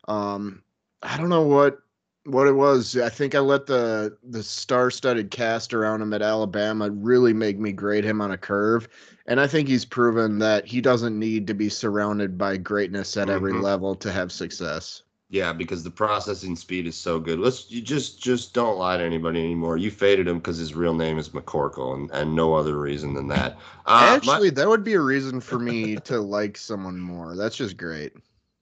um, 0.07 0.61
I 1.01 1.17
don't 1.17 1.29
know 1.29 1.47
what 1.47 1.79
what 2.25 2.47
it 2.47 2.53
was. 2.53 2.97
I 2.97 3.09
think 3.09 3.35
I 3.35 3.39
let 3.39 3.65
the 3.65 4.17
the 4.23 4.43
star-studded 4.43 5.31
cast 5.31 5.73
around 5.73 6.01
him 6.01 6.13
at 6.13 6.21
Alabama 6.21 6.89
really 6.89 7.33
make 7.33 7.59
me 7.59 7.71
grade 7.71 8.03
him 8.03 8.21
on 8.21 8.31
a 8.31 8.37
curve, 8.37 8.87
and 9.27 9.39
I 9.39 9.47
think 9.47 9.67
he's 9.67 9.85
proven 9.85 10.39
that 10.39 10.65
he 10.65 10.81
doesn't 10.81 11.17
need 11.17 11.47
to 11.47 11.53
be 11.53 11.69
surrounded 11.69 12.37
by 12.37 12.57
greatness 12.57 13.17
at 13.17 13.27
mm-hmm. 13.27 13.35
every 13.35 13.53
level 13.53 13.95
to 13.95 14.11
have 14.11 14.31
success. 14.31 15.03
Yeah, 15.29 15.51
because 15.51 15.83
the 15.83 15.89
processing 15.89 16.55
speed 16.55 16.85
is 16.85 16.95
so 16.95 17.19
good. 17.19 17.39
Let's 17.39 17.69
you 17.71 17.81
just 17.81 18.21
just 18.21 18.53
don't 18.53 18.77
lie 18.77 18.97
to 18.97 19.03
anybody 19.03 19.39
anymore. 19.39 19.77
You 19.77 19.89
faded 19.89 20.27
him 20.27 20.37
because 20.37 20.57
his 20.57 20.75
real 20.75 20.93
name 20.93 21.17
is 21.17 21.29
McCorkle, 21.29 21.95
and, 21.95 22.11
and 22.11 22.35
no 22.35 22.53
other 22.53 22.77
reason 22.77 23.13
than 23.13 23.27
that. 23.29 23.57
Uh, 23.85 24.15
Actually, 24.15 24.49
my, 24.49 24.55
that 24.55 24.69
would 24.69 24.83
be 24.83 24.93
a 24.93 25.01
reason 25.01 25.41
for 25.41 25.59
me 25.59 25.95
to 25.97 26.19
like 26.19 26.55
someone 26.57 26.99
more. 26.99 27.35
That's 27.35 27.55
just 27.57 27.77
great 27.77 28.13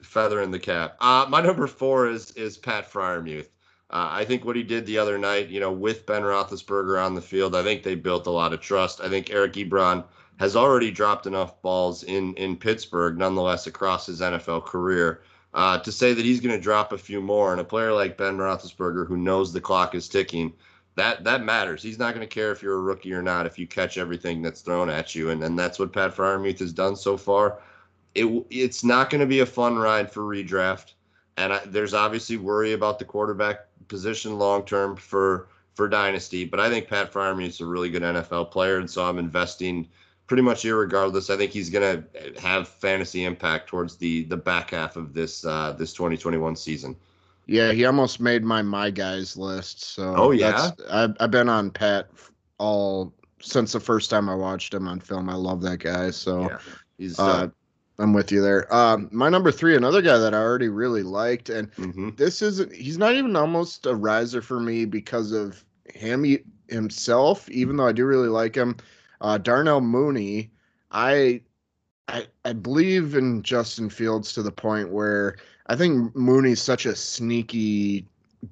feather 0.03 0.41
in 0.41 0.51
the 0.51 0.59
cap. 0.59 0.97
Uh, 0.99 1.25
my 1.29 1.41
number 1.47 1.67
four 1.67 2.09
is 2.09 2.31
is 2.31 2.57
Pat 2.57 2.91
Freiermuth. 2.91 3.47
Uh, 3.89 4.07
I 4.09 4.25
think 4.25 4.45
what 4.45 4.55
he 4.55 4.63
did 4.63 4.85
the 4.85 4.97
other 4.97 5.17
night, 5.17 5.49
you 5.49 5.59
know, 5.59 5.71
with 5.71 6.05
Ben 6.05 6.21
Roethlisberger 6.21 7.03
on 7.03 7.13
the 7.13 7.21
field, 7.21 7.55
I 7.55 7.63
think 7.63 7.83
they 7.83 7.95
built 7.95 8.25
a 8.25 8.31
lot 8.31 8.53
of 8.53 8.61
trust. 8.61 9.01
I 9.01 9.09
think 9.09 9.29
Eric 9.29 9.53
Ebron 9.53 10.05
has 10.39 10.55
already 10.55 10.91
dropped 10.91 11.27
enough 11.27 11.61
balls 11.61 12.03
in 12.03 12.33
in 12.35 12.55
Pittsburgh, 12.55 13.17
nonetheless, 13.17 13.67
across 13.67 14.05
his 14.05 14.21
NFL 14.21 14.65
career, 14.65 15.21
uh, 15.53 15.77
to 15.79 15.91
say 15.91 16.13
that 16.13 16.25
he's 16.25 16.39
going 16.39 16.55
to 16.55 16.61
drop 16.61 16.93
a 16.93 16.97
few 16.97 17.21
more. 17.21 17.51
And 17.51 17.59
a 17.59 17.65
player 17.65 17.91
like 17.91 18.17
Ben 18.17 18.37
Roethlisberger, 18.37 19.07
who 19.07 19.17
knows 19.17 19.51
the 19.51 19.61
clock 19.61 19.93
is 19.93 20.07
ticking, 20.07 20.53
that 20.95 21.23
that 21.25 21.43
matters. 21.43 21.83
He's 21.83 21.99
not 21.99 22.13
going 22.15 22.27
to 22.27 22.33
care 22.33 22.51
if 22.51 22.63
you're 22.63 22.77
a 22.77 22.81
rookie 22.81 23.13
or 23.13 23.21
not 23.21 23.45
if 23.45 23.59
you 23.59 23.67
catch 23.67 23.97
everything 23.97 24.41
that's 24.41 24.61
thrown 24.61 24.89
at 24.89 25.15
you, 25.15 25.31
and 25.31 25.43
and 25.43 25.59
that's 25.59 25.79
what 25.79 25.93
Pat 25.93 26.15
Freiermuth 26.15 26.59
has 26.59 26.71
done 26.71 26.95
so 26.95 27.17
far 27.17 27.59
it 28.15 28.45
it's 28.49 28.83
not 28.83 29.09
going 29.09 29.21
to 29.21 29.27
be 29.27 29.39
a 29.39 29.45
fun 29.45 29.77
ride 29.77 30.11
for 30.11 30.21
redraft, 30.21 30.93
and 31.37 31.53
I, 31.53 31.61
there's 31.65 31.93
obviously 31.93 32.37
worry 32.37 32.73
about 32.73 32.99
the 32.99 33.05
quarterback 33.05 33.67
position 33.87 34.37
long 34.37 34.63
term 34.65 34.95
for 34.95 35.47
for 35.73 35.87
dynasty. 35.87 36.45
But 36.45 36.59
I 36.59 36.69
think 36.69 36.87
Pat 36.87 37.11
Freiermuth 37.11 37.47
is 37.47 37.61
a 37.61 37.65
really 37.65 37.89
good 37.89 38.03
NFL 38.03 38.51
player, 38.51 38.77
and 38.77 38.89
so 38.89 39.05
I'm 39.05 39.19
investing 39.19 39.87
pretty 40.27 40.43
much 40.43 40.63
irregardless. 40.63 41.29
I 41.29 41.37
think 41.37 41.51
he's 41.51 41.69
going 41.69 42.03
to 42.03 42.39
have 42.39 42.67
fantasy 42.67 43.25
impact 43.25 43.67
towards 43.67 43.97
the 43.97 44.23
the 44.25 44.37
back 44.37 44.71
half 44.71 44.95
of 44.95 45.13
this 45.13 45.45
uh, 45.45 45.73
this 45.77 45.93
2021 45.93 46.55
season. 46.55 46.95
Yeah, 47.47 47.71
he 47.71 47.85
almost 47.85 48.19
made 48.19 48.43
my 48.43 48.61
my 48.61 48.91
guys 48.91 49.35
list. 49.35 49.83
So 49.83 50.15
oh 50.15 50.31
yeah, 50.31 50.71
I've 50.89 51.15
I've 51.19 51.31
been 51.31 51.49
on 51.49 51.71
Pat 51.71 52.09
all 52.57 53.13
since 53.41 53.73
the 53.73 53.79
first 53.79 54.09
time 54.09 54.29
I 54.29 54.35
watched 54.35 54.73
him 54.73 54.87
on 54.87 54.99
film. 54.99 55.29
I 55.29 55.35
love 55.35 55.61
that 55.63 55.79
guy. 55.79 56.11
So 56.11 56.41
yeah, 56.41 56.57
he's 56.97 57.19
uh, 57.19 57.23
uh, 57.23 57.47
I'm 58.01 58.13
with 58.13 58.31
you 58.31 58.41
there. 58.41 58.73
Um, 58.73 59.09
my 59.11 59.29
number 59.29 59.51
three, 59.51 59.75
another 59.75 60.01
guy 60.01 60.17
that 60.17 60.33
I 60.33 60.37
already 60.37 60.69
really 60.69 61.03
liked, 61.03 61.49
and 61.49 61.71
mm-hmm. 61.75 62.09
this 62.15 62.41
isn't. 62.41 62.73
He's 62.73 62.97
not 62.97 63.13
even 63.13 63.35
almost 63.35 63.85
a 63.85 63.95
riser 63.95 64.41
for 64.41 64.59
me 64.59 64.85
because 64.85 65.31
of 65.31 65.63
him 65.85 66.25
himself. 66.67 67.47
Even 67.49 67.77
though 67.77 67.87
I 67.87 67.91
do 67.91 68.05
really 68.05 68.27
like 68.27 68.55
him, 68.55 68.77
uh, 69.21 69.37
Darnell 69.37 69.81
Mooney. 69.81 70.51
I, 70.91 71.41
I, 72.07 72.27
I 72.43 72.53
believe 72.53 73.15
in 73.15 73.43
Justin 73.43 73.89
Fields 73.89 74.33
to 74.33 74.41
the 74.41 74.51
point 74.51 74.89
where 74.89 75.37
I 75.67 75.75
think 75.75 76.13
Mooney's 76.15 76.61
such 76.61 76.85
a 76.85 76.95
sneaky 76.95 78.05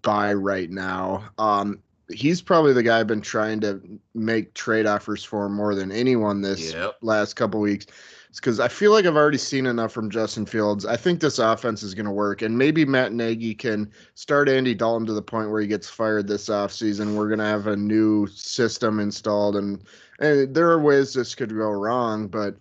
buy 0.03 0.33
right 0.33 0.69
now. 0.69 1.27
Um, 1.37 1.79
he's 2.09 2.41
probably 2.41 2.73
the 2.73 2.83
guy 2.83 2.99
I've 2.99 3.07
been 3.07 3.19
trying 3.19 3.59
to 3.61 3.81
make 4.13 4.53
trade 4.53 4.85
offers 4.85 5.23
for 5.23 5.49
more 5.49 5.75
than 5.75 5.91
anyone 5.91 6.41
this 6.41 6.71
yep. 6.71 6.97
last 7.01 7.33
couple 7.33 7.59
weeks 7.59 7.87
because 8.35 8.59
I 8.59 8.67
feel 8.67 8.91
like 8.91 9.05
I've 9.05 9.15
already 9.15 9.39
seen 9.39 9.65
enough 9.65 9.91
from 9.91 10.09
Justin 10.09 10.45
Fields. 10.45 10.85
I 10.85 10.95
think 10.95 11.19
this 11.19 11.39
offense 11.39 11.81
is 11.81 11.95
going 11.95 12.05
to 12.05 12.11
work, 12.11 12.41
and 12.41 12.57
maybe 12.57 12.85
Matt 12.85 13.11
Nagy 13.11 13.55
can 13.55 13.91
start 14.13 14.47
Andy 14.47 14.75
Dalton 14.75 15.07
to 15.07 15.13
the 15.13 15.21
point 15.21 15.49
where 15.49 15.61
he 15.61 15.67
gets 15.67 15.89
fired 15.89 16.27
this 16.27 16.47
offseason. 16.47 17.15
We're 17.15 17.27
going 17.27 17.39
to 17.39 17.45
have 17.45 17.67
a 17.67 17.75
new 17.75 18.27
system 18.27 18.99
installed, 18.99 19.55
and, 19.55 19.83
and 20.19 20.53
there 20.53 20.69
are 20.69 20.81
ways 20.81 21.13
this 21.13 21.33
could 21.33 21.49
go 21.49 21.71
wrong, 21.71 22.27
but 22.27 22.55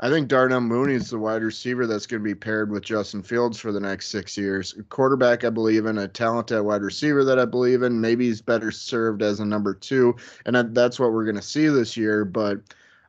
I 0.00 0.10
think 0.10 0.28
Darnell 0.28 0.60
Mooney 0.60 0.92
is 0.92 1.08
the 1.08 1.18
wide 1.18 1.42
receiver 1.42 1.86
that's 1.86 2.06
going 2.06 2.22
to 2.22 2.28
be 2.28 2.34
paired 2.34 2.70
with 2.70 2.84
Justin 2.84 3.22
Fields 3.22 3.58
for 3.58 3.72
the 3.72 3.80
next 3.80 4.08
six 4.08 4.36
years. 4.36 4.74
A 4.78 4.82
quarterback, 4.82 5.44
I 5.44 5.48
believe 5.48 5.86
in, 5.86 5.96
a 5.96 6.08
talented 6.08 6.62
wide 6.62 6.82
receiver 6.82 7.24
that 7.24 7.38
I 7.38 7.46
believe 7.46 7.82
in. 7.82 7.98
Maybe 7.98 8.26
he's 8.26 8.42
better 8.42 8.70
served 8.70 9.22
as 9.22 9.40
a 9.40 9.46
number 9.46 9.72
two, 9.72 10.14
and 10.44 10.74
that's 10.74 11.00
what 11.00 11.12
we're 11.12 11.24
going 11.24 11.36
to 11.36 11.42
see 11.42 11.68
this 11.68 11.96
year, 11.96 12.26
but. 12.26 12.58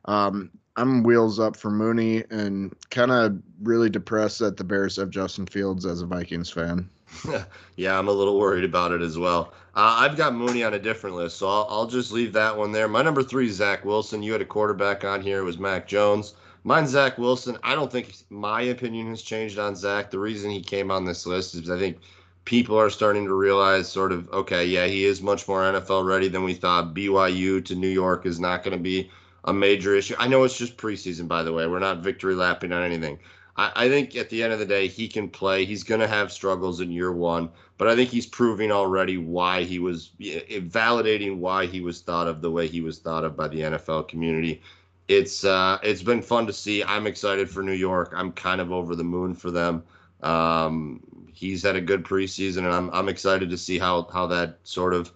Um, 0.06 0.50
I'm 0.78 1.02
wheels 1.02 1.40
up 1.40 1.56
for 1.56 1.70
Mooney 1.70 2.22
and 2.30 2.74
kind 2.90 3.10
of 3.10 3.38
really 3.62 3.90
depressed 3.90 4.38
that 4.38 4.56
the 4.56 4.64
Bears 4.64 4.96
have 4.96 5.10
Justin 5.10 5.46
Fields 5.46 5.84
as 5.84 6.02
a 6.02 6.06
Vikings 6.06 6.50
fan. 6.50 6.88
yeah, 7.76 7.98
I'm 7.98 8.08
a 8.08 8.12
little 8.12 8.38
worried 8.38 8.64
about 8.64 8.92
it 8.92 9.02
as 9.02 9.18
well. 9.18 9.52
Uh, 9.74 9.96
I've 9.98 10.16
got 10.16 10.34
Mooney 10.34 10.62
on 10.62 10.74
a 10.74 10.78
different 10.78 11.16
list, 11.16 11.36
so 11.38 11.48
I'll, 11.48 11.66
I'll, 11.68 11.86
just 11.86 12.12
leave 12.12 12.32
that 12.34 12.56
one 12.56 12.72
there. 12.72 12.86
My 12.86 13.02
number 13.02 13.22
three, 13.22 13.48
is 13.48 13.56
Zach 13.56 13.84
Wilson. 13.84 14.22
You 14.22 14.32
had 14.32 14.40
a 14.40 14.46
quarterback 14.46 15.04
on 15.04 15.20
here. 15.20 15.40
It 15.40 15.44
was 15.44 15.58
Mac 15.58 15.86
Jones. 15.88 16.34
Mine's 16.64 16.90
Zach 16.90 17.18
Wilson. 17.18 17.56
I 17.62 17.74
don't 17.74 17.90
think 17.90 18.14
my 18.30 18.62
opinion 18.62 19.08
has 19.08 19.22
changed 19.22 19.58
on 19.58 19.74
Zach. 19.74 20.10
The 20.10 20.18
reason 20.18 20.50
he 20.50 20.60
came 20.60 20.90
on 20.90 21.04
this 21.04 21.26
list 21.26 21.54
is 21.54 21.70
I 21.70 21.78
think 21.78 21.98
people 22.44 22.78
are 22.78 22.90
starting 22.90 23.24
to 23.24 23.34
realize 23.34 23.88
sort 23.88 24.12
of 24.12 24.28
okay, 24.30 24.64
yeah, 24.66 24.86
he 24.86 25.04
is 25.04 25.22
much 25.22 25.48
more 25.48 25.62
NFL 25.62 26.06
ready 26.06 26.28
than 26.28 26.44
we 26.44 26.54
thought. 26.54 26.94
BYU 26.94 27.64
to 27.64 27.74
New 27.74 27.88
York 27.88 28.26
is 28.26 28.38
not 28.38 28.62
going 28.62 28.76
to 28.76 28.82
be 28.82 29.10
a 29.44 29.52
major 29.52 29.94
issue. 29.94 30.14
I 30.18 30.28
know 30.28 30.44
it's 30.44 30.58
just 30.58 30.76
preseason, 30.76 31.28
by 31.28 31.42
the 31.42 31.52
way. 31.52 31.66
We're 31.66 31.78
not 31.78 31.98
victory 31.98 32.34
lapping 32.34 32.72
on 32.72 32.82
anything. 32.82 33.18
I, 33.56 33.72
I 33.74 33.88
think 33.88 34.16
at 34.16 34.30
the 34.30 34.42
end 34.42 34.52
of 34.52 34.58
the 34.58 34.66
day, 34.66 34.88
he 34.88 35.08
can 35.08 35.28
play. 35.28 35.64
He's 35.64 35.82
going 35.82 36.00
to 36.00 36.08
have 36.08 36.32
struggles 36.32 36.80
in 36.80 36.90
year 36.90 37.12
one, 37.12 37.50
but 37.76 37.88
I 37.88 37.96
think 37.96 38.10
he's 38.10 38.26
proving 38.26 38.70
already 38.72 39.18
why 39.18 39.64
he 39.64 39.78
was 39.78 40.12
validating 40.18 41.38
why 41.38 41.66
he 41.66 41.80
was 41.80 42.00
thought 42.00 42.28
of 42.28 42.40
the 42.40 42.50
way 42.50 42.68
he 42.68 42.80
was 42.80 42.98
thought 42.98 43.24
of 43.24 43.36
by 43.36 43.48
the 43.48 43.60
NFL 43.60 44.08
community. 44.08 44.62
It's 45.08 45.44
uh, 45.44 45.78
it's 45.82 46.02
been 46.02 46.22
fun 46.22 46.46
to 46.46 46.52
see. 46.52 46.84
I'm 46.84 47.06
excited 47.06 47.48
for 47.48 47.62
New 47.62 47.72
York. 47.72 48.12
I'm 48.14 48.32
kind 48.32 48.60
of 48.60 48.72
over 48.72 48.94
the 48.94 49.04
moon 49.04 49.34
for 49.34 49.50
them. 49.50 49.82
Um, 50.22 51.00
he's 51.32 51.62
had 51.62 51.76
a 51.76 51.80
good 51.80 52.04
preseason, 52.04 52.58
and 52.58 52.68
I'm 52.72 52.90
I'm 52.90 53.08
excited 53.08 53.48
to 53.48 53.56
see 53.56 53.78
how 53.78 54.08
how 54.12 54.26
that 54.26 54.58
sort 54.64 54.92
of, 54.92 55.10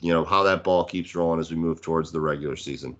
you 0.00 0.12
know, 0.12 0.24
how 0.24 0.42
that 0.42 0.64
ball 0.64 0.84
keeps 0.84 1.14
rolling 1.14 1.40
as 1.40 1.50
we 1.50 1.56
move 1.56 1.80
towards 1.80 2.12
the 2.12 2.20
regular 2.20 2.56
season. 2.56 2.96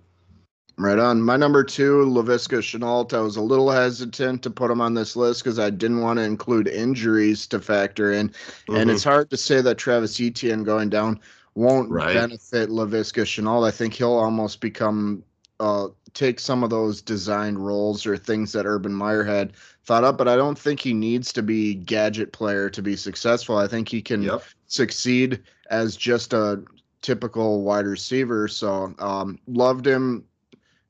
Right 0.79 0.97
on. 0.97 1.21
My 1.21 1.35
number 1.35 1.61
two, 1.61 2.05
Laviska 2.05 2.59
Shenault. 2.59 3.13
I 3.13 3.19
was 3.19 3.35
a 3.35 3.41
little 3.41 3.69
hesitant 3.69 4.41
to 4.43 4.49
put 4.49 4.71
him 4.71 4.79
on 4.79 4.93
this 4.93 5.17
list 5.17 5.43
because 5.43 5.59
I 5.59 5.69
didn't 5.69 5.99
want 5.99 6.19
to 6.19 6.23
include 6.23 6.69
injuries 6.69 7.45
to 7.47 7.59
factor 7.59 8.13
in. 8.13 8.29
Mm-hmm. 8.29 8.75
And 8.75 8.89
it's 8.89 9.03
hard 9.03 9.29
to 9.31 9.35
say 9.35 9.59
that 9.59 9.77
Travis 9.77 10.21
Etienne 10.21 10.63
going 10.63 10.89
down 10.89 11.19
won't 11.53 11.91
right. 11.91 12.13
benefit 12.13 12.69
Laviska 12.69 13.23
Shenault. 13.23 13.67
I 13.67 13.71
think 13.71 13.93
he'll 13.93 14.13
almost 14.13 14.61
become 14.61 15.21
uh, 15.59 15.89
take 16.13 16.39
some 16.39 16.63
of 16.63 16.69
those 16.69 17.01
designed 17.01 17.59
roles 17.59 18.05
or 18.05 18.15
things 18.15 18.53
that 18.53 18.65
Urban 18.65 18.93
Meyer 18.93 19.25
had 19.25 19.51
thought 19.83 20.05
up, 20.05 20.17
but 20.17 20.29
I 20.29 20.37
don't 20.37 20.57
think 20.57 20.79
he 20.79 20.93
needs 20.93 21.33
to 21.33 21.43
be 21.43 21.75
gadget 21.75 22.31
player 22.31 22.69
to 22.69 22.81
be 22.81 22.95
successful. 22.95 23.57
I 23.57 23.67
think 23.67 23.89
he 23.89 24.01
can 24.01 24.23
yep. 24.23 24.43
succeed 24.67 25.41
as 25.69 25.97
just 25.97 26.31
a 26.31 26.63
typical 27.01 27.63
wide 27.63 27.85
receiver. 27.85 28.47
So 28.47 28.93
um, 28.99 29.39
loved 29.45 29.85
him 29.85 30.23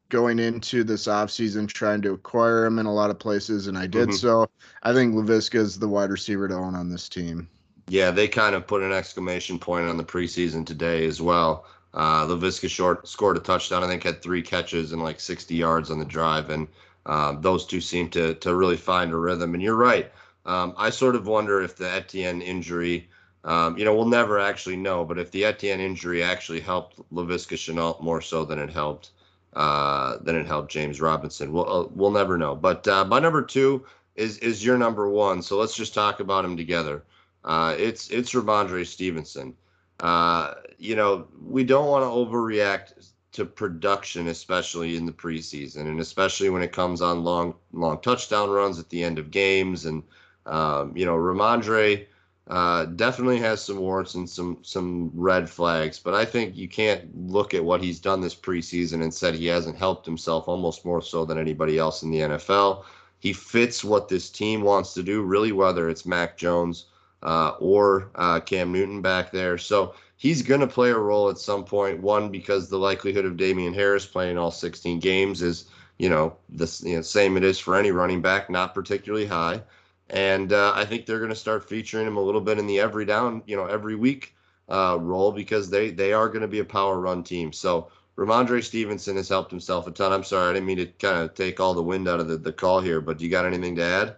going 0.09 0.39
into 0.39 0.83
this 0.83 1.07
offseason 1.07 1.67
trying 1.67 2.01
to 2.01 2.13
acquire 2.13 2.65
him 2.65 2.79
in 2.79 2.85
a 2.85 2.93
lot 2.93 3.09
of 3.09 3.19
places, 3.19 3.67
and 3.67 3.77
I 3.77 3.87
did 3.87 4.09
mm-hmm. 4.09 4.17
so. 4.17 4.49
I 4.83 4.93
think 4.93 5.13
Laviska 5.13 5.55
is 5.55 5.79
the 5.79 5.87
wide 5.87 6.09
receiver 6.09 6.47
to 6.47 6.55
own 6.55 6.75
on 6.75 6.89
this 6.89 7.07
team. 7.07 7.47
Yeah, 7.87 8.11
they 8.11 8.27
kind 8.27 8.55
of 8.55 8.67
put 8.67 8.83
an 8.83 8.91
exclamation 8.91 9.57
point 9.57 9.87
on 9.87 9.97
the 9.97 10.03
preseason 10.03 10.65
today 10.65 11.05
as 11.05 11.21
well. 11.21 11.65
Uh, 11.93 12.25
Laviska 12.25 12.67
Shenault 12.67 13.07
scored 13.07 13.37
a 13.37 13.39
touchdown. 13.39 13.83
I 13.83 13.87
think 13.87 14.03
had 14.03 14.21
three 14.21 14.43
catches 14.43 14.91
and 14.91 15.01
like 15.01 15.19
60 15.19 15.55
yards 15.55 15.89
on 15.89 15.99
the 15.99 16.05
drive, 16.05 16.49
and 16.49 16.67
um, 17.05 17.41
those 17.41 17.65
two 17.65 17.81
seem 17.81 18.09
to 18.09 18.35
to 18.35 18.55
really 18.55 18.77
find 18.77 19.11
a 19.11 19.17
rhythm. 19.17 19.53
And 19.53 19.63
you're 19.63 19.75
right. 19.75 20.11
Um, 20.45 20.73
I 20.77 20.89
sort 20.89 21.15
of 21.15 21.27
wonder 21.27 21.61
if 21.61 21.75
the 21.75 21.91
Etienne 21.91 22.41
injury, 22.41 23.09
um, 23.43 23.77
you 23.77 23.85
know, 23.85 23.95
we'll 23.95 24.07
never 24.07 24.39
actually 24.39 24.77
know, 24.77 25.03
but 25.03 25.19
if 25.19 25.31
the 25.31 25.45
Etienne 25.45 25.79
injury 25.79 26.23
actually 26.23 26.59
helped 26.59 26.99
Laviska 27.11 27.55
Shenault 27.55 28.01
more 28.01 28.21
so 28.21 28.45
than 28.45 28.59
it 28.59 28.69
helped 28.69 29.11
uh, 29.53 30.17
than 30.21 30.35
it 30.35 30.45
helped 30.45 30.71
James 30.71 31.01
Robinson, 31.01 31.51
we'll 31.51 31.69
uh, 31.69 31.87
we'll 31.91 32.11
never 32.11 32.37
know. 32.37 32.55
But 32.55 32.87
uh, 32.87 33.05
my 33.05 33.19
number 33.19 33.41
two 33.41 33.85
is 34.15 34.37
is 34.39 34.63
your 34.63 34.77
number 34.77 35.09
one. 35.09 35.41
So 35.41 35.57
let's 35.57 35.75
just 35.75 35.93
talk 35.93 36.19
about 36.19 36.45
him 36.45 36.57
together. 36.57 37.03
Uh, 37.43 37.75
it's 37.77 38.09
it's 38.09 38.33
Rhamondre 38.33 38.85
Stevenson. 38.85 39.55
Uh, 39.99 40.53
you 40.77 40.95
know, 40.95 41.27
we 41.41 41.63
don't 41.63 41.87
want 41.87 42.03
to 42.03 42.09
overreact 42.09 43.11
to 43.31 43.45
production, 43.45 44.27
especially 44.27 44.95
in 44.95 45.05
the 45.05 45.11
preseason, 45.11 45.87
and 45.87 45.99
especially 45.99 46.49
when 46.49 46.61
it 46.61 46.71
comes 46.71 47.01
on 47.01 47.23
long, 47.23 47.53
long 47.73 47.99
touchdown 48.01 48.49
runs 48.49 48.79
at 48.79 48.89
the 48.89 49.03
end 49.03 49.19
of 49.19 49.31
games. 49.31 49.85
And 49.85 50.03
um, 50.45 50.95
you 50.95 51.05
know, 51.05 51.15
Rhamondre 51.15 52.05
uh, 52.49 52.85
definitely 52.85 53.37
has 53.37 53.63
some 53.63 53.77
warts 53.77 54.15
and 54.15 54.27
some 54.27 54.57
some 54.63 55.11
red 55.13 55.47
flags, 55.47 55.99
but 55.99 56.15
I 56.15 56.25
think 56.25 56.55
you 56.55 56.67
can't 56.67 57.29
look 57.29 57.53
at 57.53 57.63
what 57.63 57.83
he's 57.83 57.99
done 57.99 58.21
this 58.21 58.35
preseason 58.35 59.03
and 59.03 59.13
said 59.13 59.35
he 59.35 59.45
hasn't 59.45 59.77
helped 59.77 60.05
himself 60.05 60.47
almost 60.47 60.83
more 60.83 61.01
so 61.01 61.25
than 61.25 61.37
anybody 61.37 61.77
else 61.77 62.01
in 62.01 62.09
the 62.09 62.19
NFL. 62.19 62.85
He 63.19 63.33
fits 63.33 63.83
what 63.83 64.07
this 64.07 64.29
team 64.31 64.61
wants 64.61 64.95
to 64.95 65.03
do 65.03 65.21
really, 65.21 65.51
whether 65.51 65.89
it's 65.89 66.07
Mac 66.07 66.37
Jones 66.37 66.85
uh, 67.21 67.51
or 67.59 68.09
uh, 68.15 68.39
Cam 68.39 68.71
Newton 68.71 69.01
back 69.01 69.31
there. 69.31 69.59
So 69.59 69.93
he's 70.17 70.41
going 70.41 70.61
to 70.61 70.67
play 70.67 70.89
a 70.89 70.97
role 70.97 71.29
at 71.29 71.37
some 71.37 71.63
point. 71.65 72.01
One, 72.01 72.29
because 72.29 72.69
the 72.69 72.79
likelihood 72.79 73.25
of 73.25 73.37
Damien 73.37 73.73
Harris 73.75 74.05
playing 74.07 74.39
all 74.39 74.51
16 74.51 74.99
games 74.99 75.43
is, 75.43 75.65
you 75.99 76.09
know, 76.09 76.35
the 76.49 76.81
you 76.83 76.95
know, 76.95 77.01
same 77.01 77.37
it 77.37 77.43
is 77.43 77.59
for 77.59 77.75
any 77.75 77.91
running 77.91 78.21
back, 78.21 78.49
not 78.49 78.73
particularly 78.73 79.25
high. 79.27 79.61
And 80.09 80.53
uh, 80.53 80.73
I 80.75 80.85
think 80.85 81.05
they're 81.05 81.19
going 81.19 81.29
to 81.29 81.35
start 81.35 81.67
featuring 81.67 82.07
him 82.07 82.17
a 82.17 82.21
little 82.21 82.41
bit 82.41 82.57
in 82.57 82.67
the 82.67 82.79
every 82.79 83.05
down, 83.05 83.43
you 83.45 83.55
know, 83.55 83.65
every 83.65 83.95
week 83.95 84.35
uh, 84.67 84.97
role 84.99 85.31
because 85.31 85.69
they 85.69 85.91
they 85.91 86.13
are 86.13 86.29
going 86.29 86.41
to 86.41 86.47
be 86.47 86.59
a 86.59 86.65
power 86.65 86.99
run 86.99 87.23
team. 87.23 87.53
So 87.53 87.89
Rhamondre 88.17 88.63
Stevenson 88.63 89.15
has 89.15 89.29
helped 89.29 89.51
himself 89.51 89.87
a 89.87 89.91
ton. 89.91 90.11
I'm 90.11 90.23
sorry, 90.23 90.49
I 90.49 90.53
didn't 90.53 90.65
mean 90.65 90.77
to 90.77 90.85
kind 90.87 91.23
of 91.23 91.35
take 91.35 91.59
all 91.59 91.73
the 91.73 91.83
wind 91.83 92.07
out 92.07 92.19
of 92.19 92.27
the, 92.27 92.37
the 92.37 92.51
call 92.51 92.81
here, 92.81 93.01
but 93.01 93.21
you 93.21 93.29
got 93.29 93.45
anything 93.45 93.75
to 93.77 93.83
add? 93.83 94.15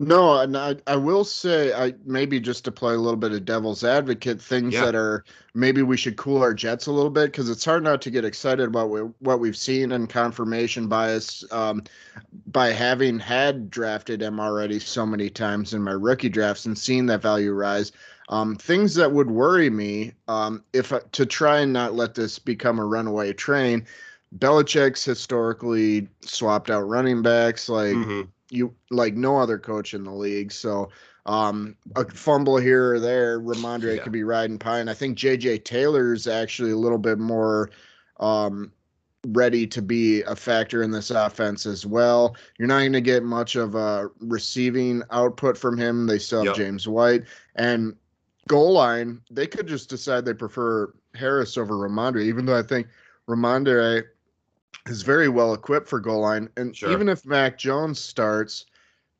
No, 0.00 0.38
and 0.38 0.56
I, 0.56 0.76
I 0.86 0.94
will 0.94 1.24
say 1.24 1.72
I 1.72 1.92
maybe 2.04 2.38
just 2.38 2.64
to 2.64 2.72
play 2.72 2.94
a 2.94 2.98
little 2.98 3.16
bit 3.16 3.32
of 3.32 3.44
devil's 3.44 3.82
advocate, 3.82 4.40
things 4.40 4.74
yeah. 4.74 4.84
that 4.84 4.94
are 4.94 5.24
maybe 5.54 5.82
we 5.82 5.96
should 5.96 6.16
cool 6.16 6.40
our 6.40 6.54
jets 6.54 6.86
a 6.86 6.92
little 6.92 7.10
bit 7.10 7.32
because 7.32 7.50
it's 7.50 7.64
hard 7.64 7.82
not 7.82 8.00
to 8.02 8.10
get 8.10 8.24
excited 8.24 8.68
about 8.68 8.90
what 9.18 9.40
we've 9.40 9.56
seen 9.56 9.90
and 9.90 10.08
confirmation 10.08 10.86
bias 10.86 11.44
um, 11.50 11.82
by 12.46 12.68
having 12.68 13.18
had 13.18 13.70
drafted 13.70 14.22
him 14.22 14.38
already 14.38 14.78
so 14.78 15.04
many 15.04 15.28
times 15.28 15.74
in 15.74 15.82
my 15.82 15.92
rookie 15.92 16.28
drafts 16.28 16.64
and 16.64 16.78
seeing 16.78 17.06
that 17.06 17.22
value 17.22 17.52
rise. 17.52 17.90
Um, 18.28 18.54
things 18.54 18.94
that 18.94 19.10
would 19.10 19.30
worry 19.30 19.70
me 19.70 20.12
um, 20.28 20.62
if 20.74 20.92
to 21.10 21.26
try 21.26 21.60
and 21.60 21.72
not 21.72 21.94
let 21.94 22.14
this 22.14 22.38
become 22.38 22.78
a 22.78 22.84
runaway 22.84 23.32
train. 23.32 23.84
Belichick's 24.38 25.04
historically 25.04 26.06
swapped 26.20 26.70
out 26.70 26.82
running 26.82 27.20
backs 27.20 27.68
like. 27.68 27.96
Mm-hmm 27.96 28.22
you 28.50 28.74
like 28.90 29.14
no 29.14 29.38
other 29.38 29.58
coach 29.58 29.94
in 29.94 30.04
the 30.04 30.12
league. 30.12 30.52
So 30.52 30.90
um, 31.26 31.76
a 31.96 32.04
fumble 32.06 32.56
here 32.56 32.94
or 32.94 33.00
there, 33.00 33.40
Rhamondre 33.40 33.96
yeah. 33.96 34.02
could 34.02 34.12
be 34.12 34.24
riding 34.24 34.58
pine. 34.58 34.88
I 34.88 34.94
think 34.94 35.18
JJ 35.18 35.64
Taylor's 35.64 36.26
actually 36.26 36.70
a 36.70 36.76
little 36.76 36.98
bit 36.98 37.18
more 37.18 37.70
um, 38.18 38.72
ready 39.28 39.66
to 39.66 39.82
be 39.82 40.22
a 40.22 40.34
factor 40.34 40.82
in 40.82 40.90
this 40.90 41.10
offense 41.10 41.66
as 41.66 41.84
well. 41.84 42.36
You're 42.58 42.68
not 42.68 42.80
going 42.80 42.92
to 42.94 43.00
get 43.00 43.22
much 43.22 43.56
of 43.56 43.74
a 43.74 44.08
receiving 44.20 45.02
output 45.10 45.58
from 45.58 45.76
him. 45.76 46.06
They 46.06 46.18
still 46.18 46.40
have 46.40 46.46
yep. 46.46 46.56
James 46.56 46.88
White 46.88 47.24
and 47.56 47.94
goal 48.46 48.72
line. 48.72 49.20
They 49.30 49.46
could 49.46 49.66
just 49.66 49.90
decide 49.90 50.24
they 50.24 50.34
prefer 50.34 50.94
Harris 51.14 51.58
over 51.58 51.74
Rhamondre, 51.74 52.24
even 52.24 52.46
though 52.46 52.58
I 52.58 52.62
think 52.62 52.86
Rhamondre 53.28 54.04
is 54.86 55.02
very 55.02 55.28
well 55.28 55.54
equipped 55.54 55.88
for 55.88 56.00
goal 56.00 56.20
line. 56.20 56.48
And 56.56 56.76
sure. 56.76 56.90
even 56.90 57.08
if 57.08 57.26
Mac 57.26 57.58
Jones 57.58 57.98
starts, 57.98 58.66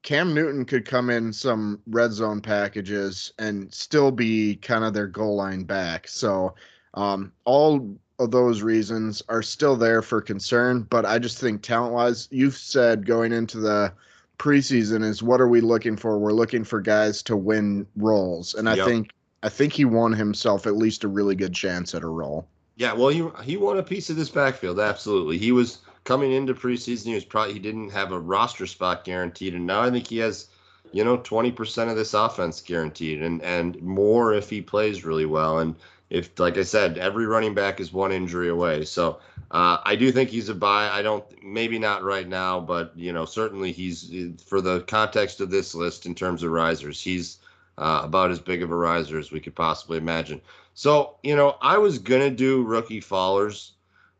Cam 0.03 0.33
Newton 0.35 0.65
could 0.65 0.85
come 0.85 1.11
in 1.11 1.33
some 1.33 1.81
red 1.87 2.13
zone 2.13 2.41
packages 2.41 3.33
and 3.39 3.73
still 3.73 4.11
be 4.11 4.57
kind 4.57 4.85
of 4.85 4.95
their 4.95 5.07
goal 5.07 5.37
line 5.37 5.65
back. 5.65 6.09
So 6.09 6.55
um, 6.95 7.33
all 7.45 7.99
of 8.19 8.31
those 8.31 8.63
reasons 8.63 9.23
are 9.29 9.43
still 9.43 9.77
there 9.77 10.03
for 10.03 10.21
concern. 10.21 10.83
But 10.83 11.05
I 11.05 11.19
just 11.19 11.39
think 11.39 11.63
talent 11.63 11.95
wise, 11.95 12.29
you've 12.31 12.57
said 12.57 13.07
going 13.07 13.33
into 13.33 13.59
the 13.59 13.93
preseason 14.39 15.05
is 15.05 15.23
what 15.23 15.41
are 15.41 15.49
we 15.49 15.61
looking 15.61 15.97
for? 15.97 16.19
We're 16.19 16.33
looking 16.33 16.65
for 16.65 16.81
guys 16.81 17.23
to 17.25 17.37
win 17.37 17.87
roles. 17.97 18.55
And 18.55 18.69
I 18.69 18.75
yep. 18.75 18.87
think 18.87 19.13
I 19.43 19.49
think 19.49 19.73
he 19.73 19.85
won 19.85 20.13
himself 20.13 20.67
at 20.67 20.77
least 20.77 21.05
a 21.05 21.09
really 21.09 21.37
good 21.37 21.55
chance 21.55 21.95
at 21.95 22.03
a 22.03 22.09
role. 22.09 22.49
Yeah, 22.79 22.93
well, 22.93 23.09
he 23.09 23.29
he 23.43 23.57
won 23.57 23.79
a 23.79 23.83
piece 23.83 24.09
of 24.09 24.15
this 24.15 24.31
backfield. 24.31 24.79
Absolutely, 24.79 25.37
he 25.37 25.51
was 25.51 25.79
coming 26.05 26.31
into 26.31 26.55
preseason. 26.55 27.07
He 27.07 27.15
was 27.15 27.25
probably 27.25 27.55
he 27.55 27.59
didn't 27.59 27.91
have 27.91 28.13
a 28.13 28.21
roster 28.21 28.67
spot 28.67 29.05
guaranteed, 29.05 29.55
and 29.55 29.67
now 29.67 29.83
I 29.83 29.91
think 29.91 30.07
he 30.07 30.19
has, 30.19 30.47
you 30.93 31.03
know, 31.03 31.17
twenty 31.17 31.51
percent 31.51 31.91
of 31.91 31.97
this 31.97 32.15
offense 32.15 32.61
guaranteed, 32.61 33.21
and 33.21 33.43
and 33.43 33.83
more 33.83 34.33
if 34.33 34.49
he 34.49 34.63
plays 34.63 35.05
really 35.05 35.27
well. 35.27 35.59
And 35.59 35.75
if, 36.09 36.39
like 36.39 36.57
I 36.57 36.63
said, 36.63 36.99
every 36.99 37.27
running 37.27 37.53
back 37.53 37.81
is 37.81 37.93
one 37.93 38.13
injury 38.13 38.49
away. 38.49 38.85
So 38.85 39.19
uh, 39.51 39.79
I 39.83 39.97
do 39.97 40.13
think 40.13 40.31
he's 40.31 40.49
a 40.49 40.55
buy. 40.55 40.89
I 40.89 41.03
don't, 41.03 41.25
maybe 41.43 41.81
not 41.81 42.05
right 42.05 42.29
now, 42.29 42.61
but 42.61 42.93
you 42.97 43.13
know, 43.13 43.25
certainly 43.25 43.73
he's 43.73 44.09
for 44.47 44.61
the 44.61 44.83
context 44.83 45.41
of 45.41 45.51
this 45.51 45.75
list 45.75 46.07
in 46.07 46.15
terms 46.15 46.45
of 46.45 46.53
risers, 46.53 47.01
he's 47.01 47.39
uh, 47.77 48.03
about 48.05 48.31
as 48.31 48.39
big 48.39 48.63
of 48.63 48.71
a 48.71 48.77
riser 48.77 49.19
as 49.19 49.33
we 49.33 49.41
could 49.41 49.57
possibly 49.57 49.99
imagine. 49.99 50.41
So, 50.79 51.17
you 51.25 51.35
know, 51.35 51.57
I 51.61 51.77
was 51.77 51.99
gonna 51.99 52.31
do 52.31 52.63
rookie 52.63 53.01
fallers 53.01 53.73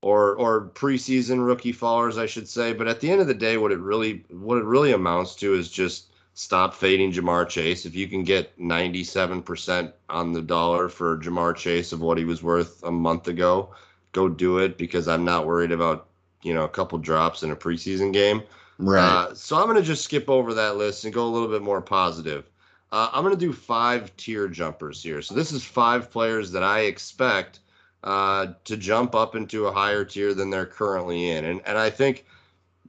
or 0.03 0.35
or 0.35 0.73
preseason 0.75 1.47
rookie 1.47 1.73
fallers, 1.73 2.19
I 2.19 2.27
should 2.27 2.49
say. 2.49 2.73
But 2.73 2.89
at 2.89 2.99
the 2.99 3.09
end 3.13 3.21
of 3.21 3.29
the 3.29 3.35
day, 3.35 3.59
what 3.59 3.71
it 3.71 3.79
really 3.79 4.25
what 4.29 4.59
it 4.59 4.65
really 4.65 4.91
amounts 4.91 5.37
to 5.37 5.55
is 5.55 5.71
just 5.71 6.07
stop 6.35 6.75
fading 6.75 7.13
Ja'Marr 7.13 7.49
Chase. 7.49 7.87
If 7.87 7.95
you 7.95 8.09
can 8.09 8.25
get 8.25 8.59
97% 8.59 9.93
on 10.11 10.33
the 10.33 10.43
dollar 10.43 10.89
for 10.89 11.19
Ja'Marr 11.19 11.55
Chase 11.55 11.93
of 11.93 12.01
what 12.01 12.19
he 12.19 12.25
was 12.25 12.43
worth 12.43 12.83
a 12.83 12.91
month 12.91 13.29
ago, 13.29 13.73
go 14.11 14.29
do 14.29 14.59
it 14.59 14.77
because 14.79 15.07
I'm 15.07 15.25
not 15.25 15.47
worried 15.47 15.71
about, 15.71 16.09
you 16.43 16.55
know, 16.55 16.65
a 16.65 16.69
couple 16.69 16.99
drops 16.99 17.45
in 17.45 17.53
a 17.53 17.57
preseason 17.57 18.13
game. 18.13 18.43
Right. 18.79 19.01
Uh, 19.01 19.33
so 19.33 19.57
I'm 19.59 19.67
going 19.67 19.77
to 19.77 19.83
just 19.83 20.03
skip 20.03 20.29
over 20.29 20.55
that 20.55 20.77
list 20.77 21.05
and 21.05 21.15
go 21.15 21.25
a 21.25 21.31
little 21.31 21.47
bit 21.47 21.63
more 21.63 21.81
positive. 21.81 22.51
Uh, 22.91 23.11
I'm 23.13 23.23
going 23.23 23.35
to 23.35 23.41
do 23.41 23.53
five 23.53 24.17
tier 24.17 24.49
jumpers 24.49 25.03
here. 25.03 25.21
So 25.23 25.35
this 25.35 25.53
is 25.53 25.65
five 25.65 26.11
players 26.11 26.53
that 26.53 26.63
I 26.63 26.81
expect 26.81 27.61
uh, 28.03 28.49
to 28.65 28.77
jump 28.77 29.15
up 29.15 29.35
into 29.35 29.67
a 29.67 29.73
higher 29.73 30.05
tier 30.05 30.35
than 30.35 30.51
they're 30.51 30.67
currently 30.67 31.31
in. 31.31 31.45
And, 31.45 31.61
and 31.67 31.77
I 31.77 31.91
think 31.91 32.25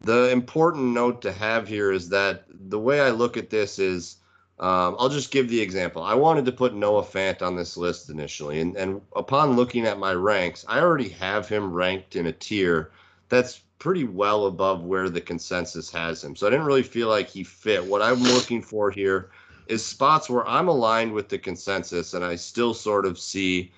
the 0.01 0.29
important 0.29 0.93
note 0.93 1.21
to 1.23 1.31
have 1.31 1.67
here 1.67 1.91
is 1.91 2.09
that 2.09 2.45
the 2.49 2.79
way 2.79 3.01
I 3.01 3.09
look 3.09 3.35
at 3.35 3.49
this 3.49 3.79
is 3.79 4.17
um, 4.59 4.97
I'll 4.99 5.09
just 5.09 5.31
give 5.31 5.49
the 5.49 5.61
example. 5.61 6.03
I 6.03 6.15
wanted 6.15 6.45
to 6.45 6.51
put 6.51 6.73
Noah 6.73 7.03
Fant 7.03 7.41
on 7.41 7.55
this 7.55 7.77
list 7.77 8.09
initially, 8.09 8.59
and, 8.59 8.75
and 8.75 9.01
upon 9.15 9.55
looking 9.55 9.85
at 9.85 9.99
my 9.99 10.13
ranks, 10.13 10.65
I 10.67 10.81
already 10.81 11.09
have 11.09 11.47
him 11.47 11.71
ranked 11.71 12.17
in 12.17 12.25
a 12.25 12.33
tier 12.33 12.91
that's 13.29 13.61
pretty 13.79 14.03
well 14.03 14.47
above 14.47 14.83
where 14.83 15.09
the 15.09 15.21
consensus 15.21 15.89
has 15.91 16.21
him. 16.21 16.35
So 16.35 16.45
I 16.45 16.49
didn't 16.49 16.65
really 16.65 16.83
feel 16.83 17.07
like 17.07 17.29
he 17.29 17.43
fit. 17.43 17.85
What 17.85 18.01
I'm 18.01 18.21
looking 18.21 18.61
for 18.61 18.91
here 18.91 19.29
is 19.69 19.85
spots 19.85 20.29
where 20.29 20.47
I'm 20.47 20.67
aligned 20.67 21.13
with 21.13 21.29
the 21.29 21.37
consensus, 21.37 22.13
and 22.13 22.25
I 22.25 22.35
still 22.35 22.73
sort 22.73 23.05
of 23.05 23.17
see 23.17 23.71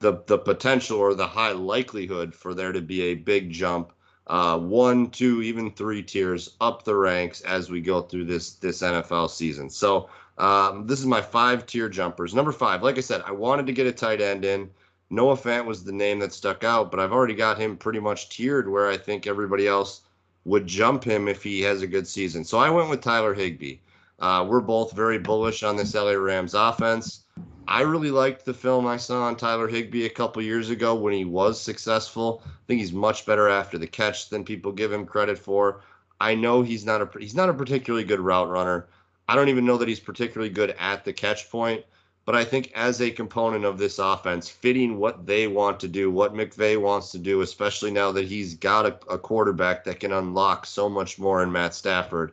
the 0.00 0.22
the 0.26 0.38
potential 0.38 0.98
or 0.98 1.14
the 1.14 1.26
high 1.26 1.52
likelihood 1.52 2.34
for 2.34 2.54
there 2.54 2.72
to 2.72 2.80
be 2.80 3.02
a 3.02 3.14
big 3.14 3.50
jump 3.50 3.92
uh, 4.26 4.58
one, 4.58 5.10
two, 5.10 5.42
even 5.42 5.70
three 5.70 6.02
tiers 6.02 6.56
up 6.60 6.84
the 6.84 6.94
ranks 6.94 7.42
as 7.42 7.70
we 7.70 7.80
go 7.80 8.00
through 8.00 8.24
this 8.24 8.54
this 8.54 8.82
NFL 8.82 9.30
season. 9.30 9.68
So 9.68 10.08
um, 10.38 10.86
this 10.86 11.00
is 11.00 11.06
my 11.06 11.20
five 11.20 11.66
tier 11.66 11.88
jumpers. 11.88 12.34
Number 12.34 12.52
five, 12.52 12.82
like 12.82 12.96
I 12.96 13.02
said, 13.02 13.22
I 13.26 13.32
wanted 13.32 13.66
to 13.66 13.72
get 13.72 13.86
a 13.86 13.92
tight 13.92 14.20
end 14.20 14.44
in. 14.44 14.70
Noah 15.10 15.36
Fant 15.36 15.66
was 15.66 15.84
the 15.84 15.92
name 15.92 16.18
that 16.20 16.32
stuck 16.32 16.64
out, 16.64 16.90
but 16.90 16.98
I've 16.98 17.12
already 17.12 17.34
got 17.34 17.58
him 17.58 17.76
pretty 17.76 18.00
much 18.00 18.30
tiered 18.30 18.68
where 18.68 18.88
I 18.88 18.96
think 18.96 19.26
everybody 19.26 19.68
else 19.68 20.00
would 20.44 20.66
jump 20.66 21.04
him 21.04 21.28
if 21.28 21.42
he 21.42 21.60
has 21.60 21.82
a 21.82 21.86
good 21.86 22.08
season. 22.08 22.44
So 22.44 22.58
I 22.58 22.70
went 22.70 22.88
with 22.88 23.02
Tyler 23.02 23.34
Higbee. 23.34 23.76
Uh, 24.18 24.46
we're 24.48 24.60
both 24.60 24.92
very 24.92 25.18
bullish 25.18 25.62
on 25.62 25.76
this 25.76 25.94
LA 25.94 26.12
Rams 26.12 26.54
offense. 26.54 27.24
I 27.66 27.80
really 27.80 28.10
liked 28.10 28.44
the 28.44 28.54
film 28.54 28.86
I 28.86 28.98
saw 28.98 29.22
on 29.22 29.36
Tyler 29.36 29.68
Higbee 29.68 30.04
a 30.04 30.10
couple 30.10 30.42
years 30.42 30.70
ago 30.70 30.94
when 30.94 31.14
he 31.14 31.24
was 31.24 31.60
successful. 31.60 32.42
I 32.44 32.50
think 32.66 32.80
he's 32.80 32.92
much 32.92 33.24
better 33.24 33.48
after 33.48 33.78
the 33.78 33.86
catch 33.86 34.28
than 34.28 34.44
people 34.44 34.70
give 34.70 34.92
him 34.92 35.06
credit 35.06 35.38
for. 35.38 35.80
I 36.20 36.34
know 36.34 36.62
he's 36.62 36.84
not 36.84 37.02
a 37.02 37.18
he's 37.18 37.34
not 37.34 37.48
a 37.48 37.54
particularly 37.54 38.04
good 38.04 38.20
route 38.20 38.48
runner. 38.48 38.88
I 39.28 39.34
don't 39.34 39.48
even 39.48 39.64
know 39.64 39.78
that 39.78 39.88
he's 39.88 40.00
particularly 40.00 40.50
good 40.50 40.74
at 40.78 41.04
the 41.04 41.12
catch 41.12 41.50
point, 41.50 41.84
but 42.26 42.34
I 42.34 42.44
think 42.44 42.70
as 42.74 43.00
a 43.00 43.10
component 43.10 43.64
of 43.64 43.78
this 43.78 43.98
offense, 43.98 44.48
fitting 44.48 44.98
what 44.98 45.26
they 45.26 45.46
want 45.46 45.80
to 45.80 45.88
do, 45.88 46.10
what 46.10 46.34
McVay 46.34 46.80
wants 46.80 47.10
to 47.12 47.18
do, 47.18 47.40
especially 47.40 47.90
now 47.90 48.12
that 48.12 48.26
he's 48.26 48.54
got 48.54 48.86
a, 48.86 49.12
a 49.12 49.18
quarterback 49.18 49.84
that 49.84 50.00
can 50.00 50.12
unlock 50.12 50.66
so 50.66 50.88
much 50.88 51.18
more 51.18 51.42
in 51.42 51.50
Matt 51.50 51.74
Stafford. 51.74 52.32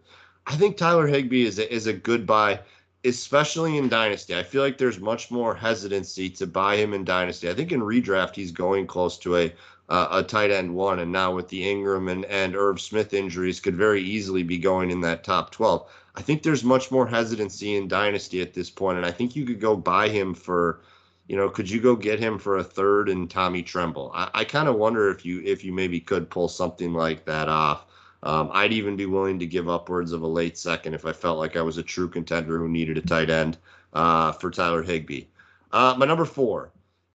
I 0.52 0.58
think 0.58 0.76
Tyler 0.76 1.08
Higbee 1.08 1.46
is 1.46 1.60
a, 1.60 1.74
is 1.74 1.88
a 1.88 1.94
good 1.94 2.28
buy, 2.28 2.60
especially 3.06 3.78
in 3.78 3.88
Dynasty. 3.88 4.36
I 4.36 4.44
feel 4.44 4.62
like 4.62 4.78
there's 4.78 5.00
much 5.00 5.32
more 5.32 5.56
hesitancy 5.56 6.30
to 6.32 6.46
buy 6.46 6.76
him 6.76 6.94
in 6.94 7.06
Dynasty. 7.06 7.50
I 7.50 7.54
think 7.54 7.72
in 7.72 7.80
redraft 7.80 8.36
he's 8.36 8.52
going 8.52 8.86
close 8.86 9.18
to 9.20 9.38
a 9.38 9.54
uh, 9.88 10.08
a 10.12 10.24
tight 10.24 10.52
end 10.52 10.76
one, 10.76 11.00
and 11.00 11.10
now 11.10 11.34
with 11.34 11.48
the 11.48 11.62
Engram 11.62 12.12
and, 12.12 12.26
and 12.26 12.54
Irv 12.54 12.82
Smith 12.82 13.14
injuries, 13.14 13.62
could 13.62 13.78
very 13.78 14.02
easily 14.02 14.44
be 14.44 14.58
going 14.58 14.92
in 14.92 15.00
that 15.02 15.24
top 15.24 15.52
12. 15.52 15.90
I 16.16 16.22
think 16.22 16.44
there's 16.44 16.66
much 16.66 16.92
more 16.92 17.08
hesitancy 17.08 17.78
in 17.78 17.88
Dynasty 17.88 18.42
at 18.42 18.54
this 18.54 18.70
point, 18.70 18.98
and 18.98 19.06
I 19.06 19.12
think 19.12 19.38
you 19.38 19.46
could 19.46 19.62
go 19.62 19.78
buy 19.78 20.10
him 20.10 20.34
for, 20.34 20.82
you 21.28 21.38
know, 21.38 21.50
could 21.50 21.70
you 21.70 21.80
go 21.80 21.96
get 21.96 22.20
him 22.20 22.38
for 22.38 22.58
a 22.58 22.64
third 22.64 23.08
and 23.08 23.32
Tommy 23.32 23.64
Tremble? 23.64 24.12
I, 24.14 24.30
I 24.34 24.44
kind 24.44 24.68
of 24.68 24.76
wonder 24.76 25.10
if 25.10 25.26
you 25.26 25.42
if 25.46 25.64
you 25.64 25.72
maybe 25.72 26.02
could 26.02 26.30
pull 26.30 26.50
something 26.50 26.92
like 26.92 27.24
that 27.24 27.48
off. 27.48 27.86
Um, 28.24 28.52
I'd 28.54 28.74
even 28.74 28.96
be 28.96 29.06
willing 29.08 29.40
to 29.40 29.46
give 29.46 29.70
upwards 29.70 30.12
of 30.12 30.22
a 30.22 30.28
late 30.28 30.58
second 30.58 30.94
if 30.94 31.06
I 31.06 31.14
felt 31.14 31.40
like 31.40 31.56
I 31.56 31.62
was 31.62 31.78
a 31.78 31.84
true 31.84 32.08
contender 32.08 32.58
who 32.58 32.70
needed 32.70 32.98
a 32.98 33.02
tight 33.02 33.30
end 33.30 33.58
uh, 33.94 34.32
for 34.34 34.52
Tyler 34.52 34.84
Higbee. 34.84 35.26
Uh, 35.72 35.96
my 35.98 36.06
number 36.06 36.26
four, 36.26 36.72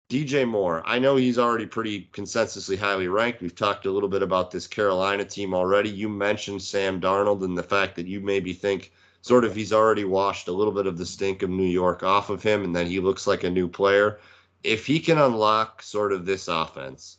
DJ 0.10 0.48
Moore, 0.48 0.84
I 0.86 1.00
know 1.00 1.16
he's 1.16 1.40
already 1.40 1.66
pretty 1.66 2.10
consensusly 2.12 2.78
highly 2.78 3.08
ranked. 3.08 3.42
We've 3.42 3.56
talked 3.56 3.86
a 3.86 3.92
little 3.92 4.10
bit 4.10 4.22
about 4.22 4.52
this 4.52 4.68
Carolina 4.68 5.24
team 5.24 5.54
already. 5.54 5.90
You 5.90 6.10
mentioned 6.10 6.62
Sam 6.62 7.00
Darnold 7.00 7.44
and 7.44 7.58
the 7.58 7.64
fact 7.64 7.96
that 7.96 8.08
you 8.08 8.20
maybe 8.20 8.54
think 8.54 8.92
sort 9.22 9.46
of 9.46 9.56
he's 9.56 9.72
already 9.72 10.04
washed 10.04 10.50
a 10.50 10.52
little 10.52 10.74
bit 10.74 10.86
of 10.86 10.98
the 10.98 11.06
stink 11.06 11.44
of 11.44 11.50
New 11.50 11.64
York 11.64 12.04
off 12.04 12.30
of 12.30 12.44
him 12.44 12.64
and 12.64 12.76
that 12.76 12.88
he 12.88 13.00
looks 13.00 13.26
like 13.26 13.44
a 13.44 13.50
new 13.50 13.68
player. 13.68 14.20
If 14.64 14.86
he 14.86 15.00
can 15.00 15.18
unlock 15.18 15.82
sort 15.82 16.12
of 16.12 16.26
this 16.26 16.48
offense, 16.48 17.18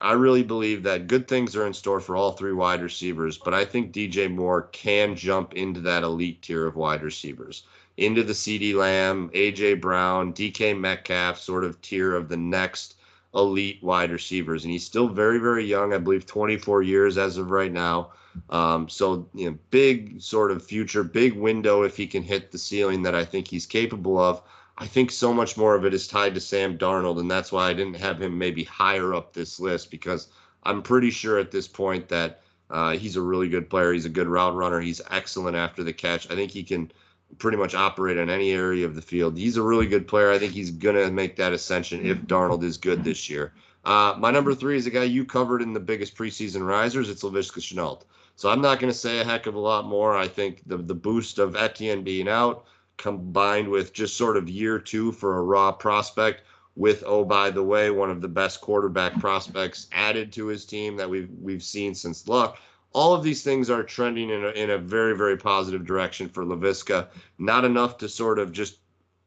I 0.00 0.12
really 0.12 0.42
believe 0.42 0.82
that 0.82 1.06
good 1.06 1.28
things 1.28 1.56
are 1.56 1.66
in 1.66 1.72
store 1.72 2.00
for 2.00 2.16
all 2.16 2.32
three 2.32 2.52
wide 2.52 2.82
receivers, 2.82 3.38
but 3.38 3.54
I 3.54 3.64
think 3.64 3.92
DJ 3.92 4.30
Moore 4.30 4.68
can 4.72 5.16
jump 5.16 5.54
into 5.54 5.80
that 5.80 6.02
elite 6.02 6.42
tier 6.42 6.66
of 6.66 6.76
wide 6.76 7.02
receivers 7.02 7.64
into 7.96 8.22
the 8.22 8.32
CeeDee 8.32 8.74
Lamb, 8.74 9.30
AJ 9.34 9.80
Brown, 9.80 10.32
DK 10.32 10.78
Metcalf 10.78 11.38
sort 11.38 11.64
of 11.64 11.80
tier 11.80 12.14
of 12.14 12.28
the 12.28 12.36
next 12.36 12.96
elite 13.34 13.82
wide 13.82 14.10
receivers. 14.10 14.64
And 14.64 14.72
he's 14.72 14.84
still 14.84 15.08
very, 15.08 15.38
very 15.38 15.64
young. 15.64 15.92
I 15.92 15.98
believe 15.98 16.26
24 16.26 16.82
years 16.82 17.18
as 17.18 17.36
of 17.36 17.50
right 17.50 17.72
now. 17.72 18.10
Um, 18.50 18.88
so, 18.88 19.28
you 19.32 19.50
know, 19.50 19.58
big 19.70 20.20
sort 20.20 20.50
of 20.50 20.64
future, 20.64 21.04
big 21.04 21.34
window 21.34 21.82
if 21.82 21.96
he 21.96 22.06
can 22.06 22.22
hit 22.22 22.50
the 22.50 22.58
ceiling 22.58 23.02
that 23.02 23.14
I 23.14 23.24
think 23.24 23.46
he's 23.46 23.66
capable 23.66 24.18
of. 24.18 24.42
I 24.76 24.86
think 24.86 25.10
so 25.10 25.32
much 25.32 25.56
more 25.56 25.74
of 25.74 25.84
it 25.84 25.94
is 25.94 26.08
tied 26.08 26.34
to 26.34 26.40
Sam 26.40 26.76
Darnold, 26.76 27.20
and 27.20 27.30
that's 27.30 27.52
why 27.52 27.68
I 27.68 27.74
didn't 27.74 27.94
have 27.94 28.20
him 28.20 28.36
maybe 28.36 28.64
higher 28.64 29.14
up 29.14 29.32
this 29.32 29.60
list 29.60 29.90
because 29.90 30.28
I'm 30.64 30.82
pretty 30.82 31.10
sure 31.10 31.38
at 31.38 31.52
this 31.52 31.68
point 31.68 32.08
that 32.08 32.42
uh, 32.70 32.92
he's 32.96 33.16
a 33.16 33.22
really 33.22 33.48
good 33.48 33.70
player. 33.70 33.92
He's 33.92 34.04
a 34.04 34.10
good 34.10 34.26
route 34.26 34.54
runner. 34.54 34.80
He's 34.80 35.00
excellent 35.10 35.56
after 35.56 35.84
the 35.84 35.92
catch. 35.92 36.30
I 36.30 36.34
think 36.34 36.50
he 36.50 36.64
can 36.64 36.90
pretty 37.38 37.56
much 37.56 37.74
operate 37.74 38.16
in 38.16 38.30
any 38.30 38.52
area 38.52 38.84
of 38.84 38.94
the 38.94 39.02
field. 39.02 39.36
He's 39.36 39.56
a 39.56 39.62
really 39.62 39.86
good 39.86 40.08
player. 40.08 40.30
I 40.30 40.38
think 40.38 40.52
he's 40.52 40.70
going 40.70 40.96
to 40.96 41.10
make 41.10 41.36
that 41.36 41.52
ascension 41.52 42.04
if 42.04 42.18
Darnold 42.22 42.64
is 42.64 42.76
good 42.76 43.04
this 43.04 43.30
year. 43.30 43.52
Uh, 43.84 44.14
my 44.18 44.30
number 44.30 44.54
three 44.54 44.76
is 44.76 44.86
a 44.86 44.90
guy 44.90 45.04
you 45.04 45.24
covered 45.24 45.62
in 45.62 45.72
the 45.72 45.80
biggest 45.80 46.16
preseason 46.16 46.66
risers. 46.66 47.10
It's 47.10 47.22
Laviska 47.22 47.60
Shenault. 47.60 48.02
So 48.36 48.50
I'm 48.50 48.60
not 48.60 48.80
going 48.80 48.92
to 48.92 48.98
say 48.98 49.20
a 49.20 49.24
heck 49.24 49.46
of 49.46 49.54
a 49.54 49.60
lot 49.60 49.86
more. 49.86 50.16
I 50.16 50.26
think 50.26 50.62
the 50.66 50.78
the 50.78 50.94
boost 50.94 51.38
of 51.38 51.54
Etienne 51.54 52.02
being 52.02 52.28
out, 52.28 52.64
combined 52.96 53.68
with 53.68 53.92
just 53.92 54.16
sort 54.16 54.36
of 54.36 54.48
year 54.48 54.78
two 54.78 55.12
for 55.12 55.38
a 55.38 55.42
raw 55.42 55.72
prospect, 55.72 56.42
with 56.76 57.02
oh 57.06 57.24
by 57.24 57.50
the 57.50 57.62
way, 57.62 57.90
one 57.90 58.10
of 58.10 58.20
the 58.20 58.28
best 58.28 58.60
quarterback 58.60 59.18
prospects 59.20 59.88
added 59.92 60.32
to 60.32 60.46
his 60.46 60.64
team 60.64 60.96
that 60.96 61.08
we've 61.08 61.30
we've 61.40 61.62
seen 61.62 61.94
since 61.94 62.28
Luck 62.28 62.58
all 62.94 63.12
of 63.12 63.24
these 63.24 63.42
things 63.42 63.68
are 63.68 63.82
trending 63.82 64.30
in 64.30 64.44
a, 64.44 64.48
in 64.50 64.70
a 64.70 64.78
very, 64.78 65.16
very 65.16 65.36
positive 65.36 65.84
direction 65.84 66.28
for 66.28 66.44
Laviska. 66.44 67.08
Not 67.38 67.64
enough 67.64 67.98
to 67.98 68.08
sort 68.08 68.38
of 68.38 68.52
just 68.52 68.78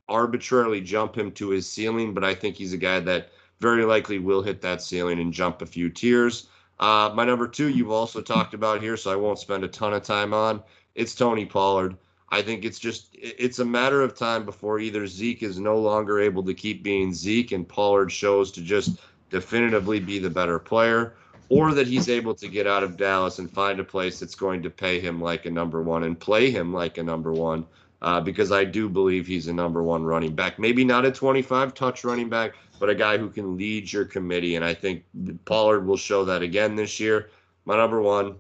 arbitrarily 0.08 0.80
jump 0.80 1.18
him 1.18 1.32
to 1.34 1.50
his 1.50 1.70
ceiling, 1.70 2.14
but 2.14 2.24
I 2.24 2.34
think 2.34 2.56
he's 2.56 2.72
a 2.72 2.78
guy 2.78 3.02
that 3.02 3.30
very 3.60 3.84
likely 3.84 4.20
will 4.20 4.42
hit 4.42 4.62
that 4.62 4.82
ceiling 4.82 5.20
and 5.20 5.34
jump 5.34 5.62
a 5.62 5.66
few 5.66 5.90
tiers. 5.90 6.48
Uh, 6.80 7.12
my 7.14 7.26
number 7.26 7.48
two, 7.48 7.68
you've 7.68 7.92
also 7.92 8.22
talked 8.22 8.54
about 8.54 8.82
here, 8.82 8.96
so 8.96 9.12
I 9.12 9.18
won't 9.18 9.40
spend 9.40 9.66
a 9.66 9.68
ton 9.68 9.94
of 9.94 10.04
time 10.04 10.34
on. 10.34 10.64
It's 10.96 11.14
Tony 11.14 11.46
Pollard. 11.46 11.98
I 12.30 12.42
think 12.42 12.66
it's 12.66 12.80
just 12.80 13.10
it's 13.14 13.60
a 13.60 13.66
matter 13.66 14.02
of 14.02 14.16
time 14.16 14.44
before 14.44 14.80
either 14.80 15.08
Zeke 15.08 15.44
is 15.44 15.60
no 15.60 15.78
longer 15.78 16.20
able 16.20 16.44
to 16.44 16.54
keep 16.54 16.84
being 16.84 17.14
Zeke 17.14 17.54
and 17.54 17.68
Pollard 17.68 18.12
shows 18.12 18.52
to 18.52 18.62
just 18.62 19.00
definitively 19.30 20.00
be 20.00 20.20
the 20.20 20.30
better 20.30 20.60
player, 20.60 21.16
or 21.50 21.74
that 21.74 21.88
he's 21.88 22.10
able 22.10 22.36
to 22.36 22.48
get 22.48 22.68
out 22.68 22.84
of 22.84 22.98
Dallas 22.98 23.40
and 23.40 23.50
find 23.50 23.80
a 23.80 23.84
place 23.84 24.20
that's 24.20 24.36
going 24.36 24.62
to 24.64 24.70
pay 24.70 25.00
him 25.00 25.22
like 25.22 25.46
a 25.46 25.52
number 25.52 25.82
one 25.82 26.04
and 26.04 26.20
play 26.20 26.52
him 26.52 26.74
like 26.74 26.98
a 26.98 27.04
number 27.04 27.32
one. 27.32 27.66
Uh, 28.00 28.22
because 28.22 28.52
I 28.52 28.64
do 28.64 28.88
believe 28.88 29.26
he's 29.26 29.48
a 29.48 29.54
number 29.54 29.82
one 29.82 30.04
running 30.04 30.36
back. 30.36 30.60
Maybe 30.60 30.86
not 30.86 31.04
a 31.04 31.12
25 31.12 31.74
touch 31.74 32.04
running 32.04 32.30
back, 32.30 32.54
but 32.80 32.92
a 32.92 32.96
guy 32.96 33.18
who 33.18 33.28
can 33.28 33.58
lead 33.58 33.92
your 33.92 34.06
committee. 34.06 34.56
And 34.56 34.64
I 34.64 34.76
think 34.76 35.04
Pollard 35.46 35.84
will 35.88 35.98
show 35.98 36.24
that 36.26 36.44
again 36.44 36.76
this 36.76 37.00
year. 37.00 37.32
My 37.66 37.76
number 37.76 38.00
one, 38.00 38.36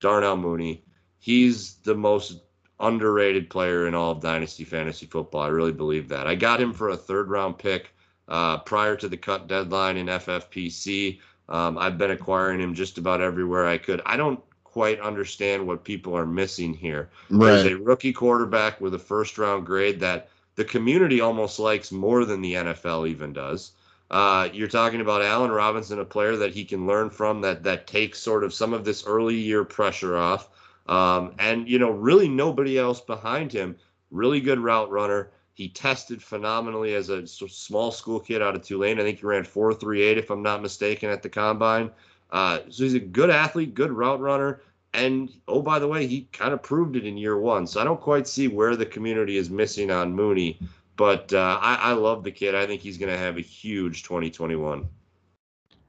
Darnell 0.00 0.36
Mooney. 0.36 0.82
He's 1.20 1.74
the 1.84 1.94
most 1.94 2.40
underrated 2.80 3.48
player 3.50 3.86
in 3.86 3.94
all 3.94 4.12
of 4.12 4.20
Dynasty 4.20 4.64
Fantasy 4.64 5.06
Football. 5.06 5.42
I 5.42 5.48
really 5.48 5.72
believe 5.72 6.08
that. 6.08 6.26
I 6.26 6.34
got 6.34 6.60
him 6.60 6.72
for 6.72 6.90
a 6.90 6.96
third 6.96 7.30
round 7.30 7.58
pick 7.58 7.90
uh, 8.28 8.58
prior 8.58 8.96
to 8.96 9.08
the 9.08 9.16
cut 9.16 9.48
deadline 9.48 9.96
in 9.96 10.06
FFPC. 10.06 11.20
Um, 11.48 11.78
I've 11.78 11.98
been 11.98 12.10
acquiring 12.10 12.60
him 12.60 12.74
just 12.74 12.98
about 12.98 13.20
everywhere 13.20 13.66
I 13.66 13.78
could. 13.78 14.02
I 14.04 14.16
don't 14.16 14.40
quite 14.64 15.00
understand 15.00 15.66
what 15.66 15.84
people 15.84 16.16
are 16.16 16.26
missing 16.26 16.74
here. 16.74 17.08
Right. 17.30 17.52
There's 17.52 17.72
a 17.72 17.76
rookie 17.76 18.12
quarterback 18.12 18.80
with 18.80 18.94
a 18.94 18.98
first 18.98 19.38
round 19.38 19.64
grade 19.64 20.00
that 20.00 20.28
the 20.56 20.64
community 20.64 21.20
almost 21.20 21.58
likes 21.58 21.92
more 21.92 22.24
than 22.24 22.42
the 22.42 22.54
NFL 22.54 23.08
even 23.08 23.32
does. 23.32 23.72
Uh, 24.10 24.48
you're 24.52 24.68
talking 24.68 25.00
about 25.00 25.22
Allen 25.22 25.50
Robinson, 25.50 25.98
a 25.98 26.04
player 26.04 26.36
that 26.36 26.54
he 26.54 26.64
can 26.64 26.86
learn 26.86 27.10
from 27.10 27.40
that 27.40 27.62
that 27.64 27.86
takes 27.86 28.20
sort 28.20 28.44
of 28.44 28.54
some 28.54 28.72
of 28.72 28.84
this 28.84 29.04
early 29.06 29.34
year 29.34 29.64
pressure 29.64 30.16
off. 30.16 30.48
Um, 30.88 31.34
and 31.38 31.68
you 31.68 31.78
know, 31.78 31.90
really 31.90 32.28
nobody 32.28 32.78
else 32.78 33.00
behind 33.00 33.52
him. 33.52 33.76
Really 34.10 34.40
good 34.40 34.60
route 34.60 34.90
runner. 34.90 35.30
He 35.54 35.68
tested 35.68 36.22
phenomenally 36.22 36.94
as 36.94 37.08
a 37.08 37.26
small 37.26 37.90
school 37.90 38.20
kid 38.20 38.42
out 38.42 38.54
of 38.54 38.62
Tulane. 38.62 39.00
I 39.00 39.02
think 39.02 39.20
he 39.20 39.26
ran 39.26 39.42
4.38, 39.42 40.18
if 40.18 40.30
I'm 40.30 40.42
not 40.42 40.60
mistaken, 40.60 41.08
at 41.08 41.22
the 41.22 41.30
combine. 41.30 41.90
Uh, 42.30 42.60
so 42.68 42.84
he's 42.84 42.92
a 42.92 43.00
good 43.00 43.30
athlete, 43.30 43.72
good 43.72 43.90
route 43.90 44.20
runner, 44.20 44.60
and 44.96 45.30
oh, 45.46 45.62
by 45.62 45.78
the 45.78 45.88
way, 45.88 46.06
he 46.06 46.28
kind 46.32 46.52
of 46.52 46.62
proved 46.62 46.96
it 46.96 47.04
in 47.04 47.16
year 47.16 47.38
one. 47.38 47.66
So 47.66 47.80
I 47.80 47.84
don't 47.84 48.00
quite 48.00 48.26
see 48.26 48.48
where 48.48 48.76
the 48.76 48.86
community 48.86 49.36
is 49.36 49.50
missing 49.50 49.90
on 49.90 50.12
Mooney. 50.12 50.58
But 50.96 51.32
uh, 51.32 51.58
I, 51.60 51.74
I 51.74 51.92
love 51.92 52.24
the 52.24 52.30
kid. 52.30 52.54
I 52.54 52.66
think 52.66 52.80
he's 52.80 52.96
going 52.96 53.12
to 53.12 53.18
have 53.18 53.36
a 53.36 53.42
huge 53.42 54.02
2021. 54.04 54.88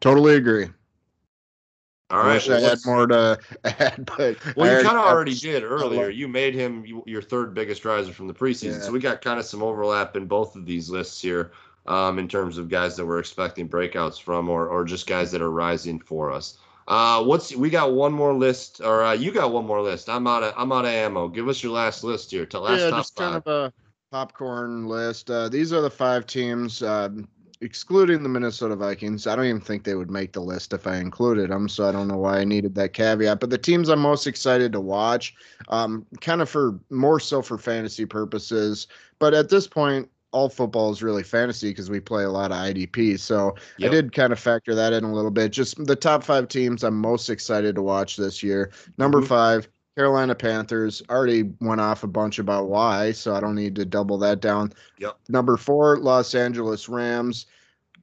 Totally 0.02 0.36
agree. 0.36 0.68
All 2.10 2.20
right. 2.20 2.30
I 2.30 2.34
wish 2.36 2.48
well, 2.48 2.66
I 2.66 2.70
had 2.70 2.80
more 2.86 3.08
to 3.08 3.40
add, 3.66 4.10
but 4.18 4.38
well, 4.56 4.78
you 4.78 4.86
kind 4.86 4.98
of 4.98 5.06
already 5.06 5.36
did 5.36 5.64
earlier. 5.64 6.10
You 6.10 6.28
made 6.28 6.54
him 6.54 6.86
your 7.06 7.22
third 7.22 7.54
biggest 7.54 7.84
riser 7.84 8.14
from 8.14 8.28
the 8.28 8.34
preseason, 8.34 8.80
yeah. 8.80 8.82
so 8.82 8.92
we 8.92 9.00
got 9.00 9.22
kind 9.22 9.40
of 9.40 9.46
some 9.46 9.62
overlap 9.62 10.16
in 10.16 10.26
both 10.26 10.56
of 10.56 10.66
these 10.66 10.90
lists 10.90 11.22
here, 11.22 11.52
um, 11.86 12.18
in 12.18 12.30
terms 12.30 12.58
of 12.58 12.70
guys 12.70 12.96
that 12.96 13.06
we're 13.06 13.20
expecting 13.20 13.68
breakouts 13.68 14.22
from, 14.22 14.50
or 14.50 14.70
or 14.70 14.86
just 14.86 15.06
guys 15.06 15.32
that 15.32 15.42
are 15.42 15.52
rising 15.52 16.00
for 16.00 16.32
us. 16.32 16.58
Uh, 16.88 17.22
what's 17.22 17.54
we 17.54 17.70
got 17.70 17.94
one 17.94 18.14
more 18.14 18.34
list, 18.34 18.80
or 18.80 19.04
uh, 19.04 19.12
you 19.12 19.34
got 19.34 19.52
one 19.52 19.66
more 19.66 19.82
list? 19.82 20.08
I'm 20.08 20.26
out 20.28 20.44
of 20.44 20.54
I'm 20.56 20.72
out 20.72 20.86
of 20.86 20.92
ammo. 20.92 21.28
Give 21.28 21.50
us 21.50 21.62
your 21.62 21.74
last 21.74 22.06
list 22.06 22.32
here. 22.32 22.46
To 22.46 22.60
last 22.60 22.80
yeah, 22.80 22.90
top 22.90 23.00
just 23.00 23.18
five. 23.18 23.32
kind 23.32 23.44
of 23.46 23.48
a 23.48 23.74
popcorn 24.12 24.88
list. 24.88 25.30
Uh, 25.30 25.50
these 25.50 25.74
are 25.74 25.82
the 25.82 25.90
five 25.90 26.26
teams, 26.26 26.82
uh, 26.82 27.10
excluding 27.62 28.24
the 28.24 28.30
Minnesota 28.30 28.76
Vikings. 28.76 29.28
I 29.28 29.36
don't 29.36 29.46
even 29.46 29.62
think 29.62 29.84
they 29.84 29.96
would 29.96 30.12
make 30.12 30.34
the 30.34 30.42
list 30.42 30.74
if 30.74 30.88
I 30.88 30.98
included 30.98 31.50
them, 31.50 31.68
so 31.70 31.88
I 31.88 31.92
don't 31.92 32.08
know 32.08 32.18
why 32.18 32.40
I 32.40 32.44
needed 32.44 32.76
that 32.76 32.94
caveat. 32.94 33.40
But 33.40 33.50
the 33.50 33.58
teams 33.58 33.90
I'm 33.90 34.00
most 34.00 34.28
excited 34.28 34.72
to 34.74 34.82
watch, 34.82 35.36
um, 35.70 36.06
kind 36.22 36.42
of 36.42 36.50
for 36.50 36.80
more 36.90 37.20
so 37.20 37.42
for 37.42 37.58
fantasy 37.58 38.06
purposes. 38.06 38.88
But 39.20 39.34
at 39.34 39.50
this 39.50 39.68
point, 39.68 40.10
all 40.32 40.50
football 40.50 40.92
is 40.92 41.02
really 41.02 41.24
fantasy 41.24 41.70
because 41.70 41.90
we 41.90 42.00
play 42.00 42.24
a 42.24 42.30
lot 42.30 42.52
of 42.52 42.58
IDP. 42.58 43.20
So 43.20 43.56
yep. 43.78 43.92
I 43.92 43.94
did 43.94 44.14
kind 44.14 44.34
of 44.34 44.40
factor 44.40 44.76
that 44.76 44.94
in 44.94 45.04
a 45.04 45.14
little 45.14 45.32
bit. 45.32 45.52
Just 45.52 45.84
the 45.86 45.96
top 45.96 46.24
five 46.24 46.48
teams 46.48 46.84
I'm 46.84 47.00
most 47.00 47.30
excited 47.30 47.76
to 47.76 47.82
watch 47.82 48.18
this 48.18 48.44
year. 48.44 48.72
Number 48.98 49.20
mm-hmm. 49.20 49.28
five, 49.28 49.70
Carolina 49.98 50.36
Panthers 50.36 51.02
already 51.10 51.52
went 51.60 51.82
off 51.82 52.04
a 52.04 52.08
bunch 52.08 52.38
about 52.38 52.70
why, 52.70 53.12
so 53.12 53.34
I 53.34 53.40
don't 53.40 53.56
need 53.56 53.76
to 53.78 53.84
double 53.84 54.20
that 54.20 54.42
down. 54.42 54.72
Yep. 55.00 55.18
Number 55.28 55.58
four, 55.58 55.98
Los 55.98 56.36
Angeles 56.36 56.88
Rams. 56.88 57.48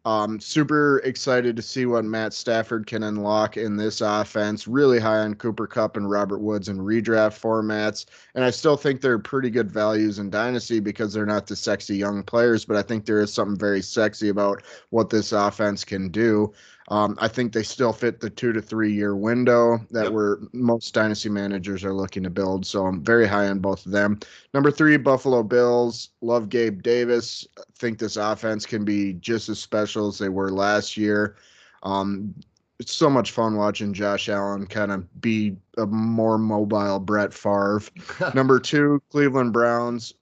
Um, 0.05 0.41
super 0.41 0.99
excited 1.05 1.55
to 1.55 1.63
see 1.63 1.87
what 1.87 2.05
Matt 2.05 2.35
Stafford 2.35 2.89
can 2.89 3.05
unlock 3.05 3.57
in 3.57 3.77
this 3.77 4.01
offense. 4.01 4.67
Really 4.67 4.99
high 4.99 5.21
on 5.21 5.35
Cooper 5.35 5.69
Kupp 5.69 5.97
and 5.97 6.11
Robert 6.11 6.41
Woods 6.41 6.69
in 6.69 6.79
redraft 6.79 7.41
formats. 7.41 8.07
And 8.35 8.45
I 8.45 8.51
still 8.51 8.77
think 8.77 9.01
they're 9.01 9.21
pretty 9.21 9.49
good 9.49 9.71
values 9.71 10.19
in 10.19 10.31
Dynasty 10.31 10.81
because 10.81 11.13
they're 11.13 11.25
not 11.25 11.47
the 11.47 11.55
sexy 11.55 11.97
young 11.97 12.25
players, 12.25 12.65
but 12.65 12.77
I 12.77 12.83
think 12.83 13.07
there 13.07 13.21
is 13.21 13.33
something 13.33 13.57
very 13.57 13.83
sexy 13.83 14.31
about 14.31 14.65
what 14.91 15.11
this 15.11 15.31
offense 15.31 15.85
can 15.85 16.09
do. 16.09 16.53
Um, 16.89 17.17
I 17.19 17.29
think 17.29 17.53
they 17.53 17.63
still 17.63 17.93
fit 17.93 18.21
the 18.21 18.29
two 18.29 18.53
to 18.53 18.61
three 18.61 18.93
year 18.93 19.17
window 19.17 19.79
that 19.91 20.05
yep. 20.05 20.13
we're 20.13 20.39
most 20.53 20.93
dynasty 20.93 21.31
managers 21.31 21.83
are 21.83 21.95
looking 21.95 22.23
to 22.25 22.31
build. 22.31 22.67
So 22.67 22.85
I'm 22.85 23.03
very 23.03 23.27
high 23.27 23.49
on 23.49 23.61
both 23.61 23.87
of 23.87 23.93
them. 23.93 24.21
Number 24.53 24.71
three, 24.71 24.97
Buffalo 24.99 25.43
Bills. 25.43 26.11
Love 26.21 26.49
Gabe 26.51 26.83
Davis. 26.83 27.47
think 27.79 27.99
this 27.99 28.17
offense 28.17 28.67
can 28.67 28.85
be 28.85 29.15
just 29.15 29.49
as 29.49 29.59
special 29.59 30.09
as 30.09 30.19
they 30.19 30.29
were 30.29 30.51
last 30.51 30.97
year. 30.97 31.37
Um, 31.83 32.35
it's 32.79 32.93
so 32.93 33.09
much 33.09 33.31
fun 33.31 33.57
watching 33.57 33.95
Josh 33.95 34.29
Allen 34.29 34.67
kind 34.67 34.91
of 34.91 35.21
be 35.21 35.57
a 35.79 35.87
more 35.87 36.39
mobile 36.39 36.99
Brett 36.99 37.33
Favre. 37.33 37.81
Number 38.35 38.59
two, 38.59 39.01
Cleveland 39.11 39.53
Browns 39.53 40.13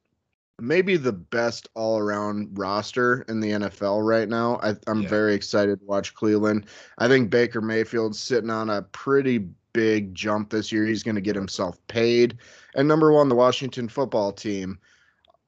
maybe 0.63 0.97
the 0.97 1.13
best 1.13 1.69
all 1.75 1.99
around 1.99 2.57
roster 2.57 3.23
in 3.29 3.41
the 3.41 3.51
NFL 3.51 4.07
right 4.07 4.29
now. 4.29 4.61
I, 4.63 4.77
am 4.87 5.03
yeah. 5.03 5.09
very 5.09 5.35
excited 5.35 5.81
to 5.81 5.87
watch 5.87 6.15
Cleveland. 6.15 6.67
I 6.99 7.09
think 7.09 7.31
Baker 7.31 7.61
Mayfield's 7.61 8.21
sitting 8.21 8.49
on 8.49 8.71
a 8.71 8.83
pretty 8.83 9.49
big 9.73 10.15
jump 10.15 10.51
this 10.51 10.71
year. 10.71 10.87
He's 10.87 11.03
going 11.03 11.17
to 11.17 11.21
get 11.21 11.35
himself 11.35 11.85
paid. 11.89 12.39
And 12.77 12.87
number 12.87 13.13
one, 13.13 13.29
the 13.29 13.35
Washington 13.35 13.89
football 13.89 14.33
team. 14.33 14.79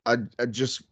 I, 0.04 0.16
I 0.38 0.46
just 0.46 0.82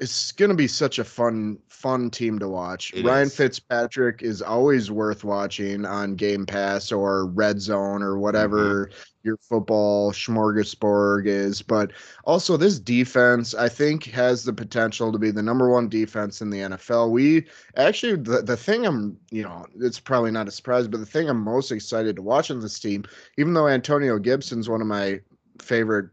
it's 0.00 0.32
going 0.32 0.50
to 0.50 0.56
be 0.56 0.68
such 0.68 0.98
a 0.98 1.04
fun 1.04 1.58
fun 1.68 2.10
team 2.10 2.38
to 2.38 2.48
watch. 2.48 2.92
It 2.94 3.04
Ryan 3.04 3.26
is. 3.26 3.36
Fitzpatrick 3.36 4.22
is 4.22 4.40
always 4.40 4.90
worth 4.90 5.24
watching 5.24 5.84
on 5.84 6.14
Game 6.14 6.46
Pass 6.46 6.92
or 6.92 7.26
Red 7.26 7.60
Zone 7.60 8.02
or 8.02 8.18
whatever 8.18 8.86
mm-hmm. 8.86 9.13
Your 9.24 9.36
football 9.38 10.12
smorgasbord 10.12 11.26
is. 11.26 11.62
But 11.62 11.92
also, 12.24 12.56
this 12.56 12.78
defense, 12.78 13.54
I 13.54 13.68
think, 13.68 14.04
has 14.04 14.44
the 14.44 14.52
potential 14.52 15.10
to 15.10 15.18
be 15.18 15.30
the 15.30 15.42
number 15.42 15.70
one 15.70 15.88
defense 15.88 16.40
in 16.40 16.50
the 16.50 16.58
NFL. 16.58 17.10
We 17.10 17.46
actually, 17.76 18.16
the, 18.16 18.42
the 18.42 18.56
thing 18.56 18.86
I'm, 18.86 19.18
you 19.30 19.42
know, 19.42 19.66
it's 19.80 19.98
probably 19.98 20.30
not 20.30 20.48
a 20.48 20.52
surprise, 20.52 20.86
but 20.86 21.00
the 21.00 21.06
thing 21.06 21.28
I'm 21.28 21.42
most 21.42 21.72
excited 21.72 22.16
to 22.16 22.22
watch 22.22 22.50
in 22.50 22.60
this 22.60 22.78
team, 22.78 23.04
even 23.38 23.54
though 23.54 23.68
Antonio 23.68 24.18
Gibson's 24.18 24.68
one 24.68 24.80
of 24.80 24.86
my 24.86 25.20
favorite 25.60 26.10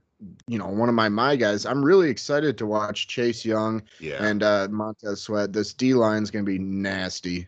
you 0.47 0.57
know, 0.57 0.68
one 0.68 0.89
of 0.89 0.95
my 0.95 1.09
my 1.09 1.36
guys. 1.36 1.66
I'm 1.66 1.84
really 1.84 2.09
excited 2.09 2.57
to 2.59 2.66
watch 2.66 3.07
Chase 3.07 3.43
Young 3.43 3.82
yeah. 3.99 4.24
and 4.24 4.43
uh, 4.43 4.68
Montez 4.70 5.22
Sweat. 5.22 5.53
This 5.53 5.74
D 5.74 5.93
line 5.93 6.24
is 6.24 6.30
going 6.30 6.45
to 6.45 6.51
be 6.51 6.59
nasty. 6.59 7.47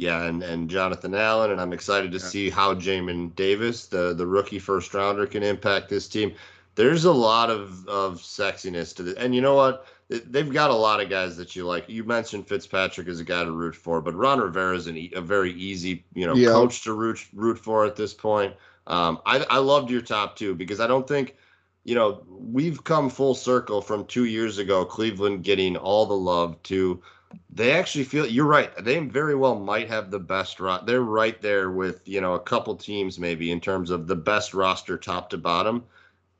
Yeah, 0.00 0.24
and, 0.24 0.42
and 0.42 0.70
Jonathan 0.70 1.14
Allen, 1.14 1.50
and 1.50 1.60
I'm 1.60 1.74
excited 1.74 2.10
to 2.12 2.18
yeah. 2.18 2.24
see 2.24 2.50
how 2.50 2.74
Jamin 2.74 3.34
Davis, 3.36 3.86
the 3.86 4.14
the 4.14 4.26
rookie 4.26 4.58
first 4.58 4.94
rounder, 4.94 5.26
can 5.26 5.42
impact 5.42 5.90
this 5.90 6.08
team. 6.08 6.32
There's 6.74 7.04
a 7.04 7.12
lot 7.12 7.50
of 7.50 7.86
of 7.86 8.18
sexiness 8.18 8.96
to 8.96 9.02
this, 9.02 9.14
and 9.14 9.34
you 9.34 9.42
know 9.42 9.54
what? 9.54 9.86
They've 10.08 10.50
got 10.50 10.70
a 10.70 10.74
lot 10.74 11.00
of 11.00 11.10
guys 11.10 11.36
that 11.36 11.54
you 11.54 11.66
like. 11.66 11.88
You 11.88 12.04
mentioned 12.04 12.48
Fitzpatrick 12.48 13.08
as 13.08 13.20
a 13.20 13.24
guy 13.24 13.44
to 13.44 13.52
root 13.52 13.76
for, 13.76 14.00
but 14.00 14.14
Ron 14.14 14.40
Rivera 14.40 14.74
is 14.74 14.86
an, 14.86 15.10
a 15.14 15.20
very 15.20 15.52
easy, 15.52 16.04
you 16.14 16.26
know, 16.26 16.34
yeah. 16.34 16.48
coach 16.48 16.82
to 16.84 16.94
root 16.94 17.24
root 17.34 17.58
for 17.58 17.84
at 17.84 17.94
this 17.94 18.14
point. 18.14 18.54
Um, 18.86 19.20
I 19.26 19.44
I 19.50 19.58
loved 19.58 19.90
your 19.90 20.00
top 20.00 20.34
two 20.34 20.54
because 20.54 20.80
I 20.80 20.86
don't 20.86 21.06
think 21.06 21.36
you 21.84 21.94
know, 21.94 22.22
we've 22.28 22.84
come 22.84 23.08
full 23.08 23.34
circle 23.34 23.80
from 23.80 24.04
two 24.04 24.26
years 24.26 24.58
ago, 24.58 24.84
Cleveland 24.84 25.44
getting 25.44 25.76
all 25.76 26.06
the 26.06 26.14
love 26.14 26.62
to 26.64 27.02
they 27.50 27.72
actually 27.72 28.04
feel 28.04 28.26
you're 28.26 28.46
right. 28.46 28.72
They 28.82 28.98
very 28.98 29.34
well 29.34 29.58
might 29.58 29.88
have 29.88 30.10
the 30.10 30.18
best 30.18 30.60
ro- 30.60 30.82
They're 30.84 31.02
right 31.02 31.40
there 31.40 31.70
with, 31.70 32.06
you 32.06 32.20
know, 32.20 32.34
a 32.34 32.40
couple 32.40 32.74
teams 32.76 33.18
maybe 33.18 33.50
in 33.50 33.60
terms 33.60 33.90
of 33.90 34.06
the 34.06 34.16
best 34.16 34.54
roster 34.54 34.96
top 34.96 35.30
to 35.30 35.38
bottom. 35.38 35.84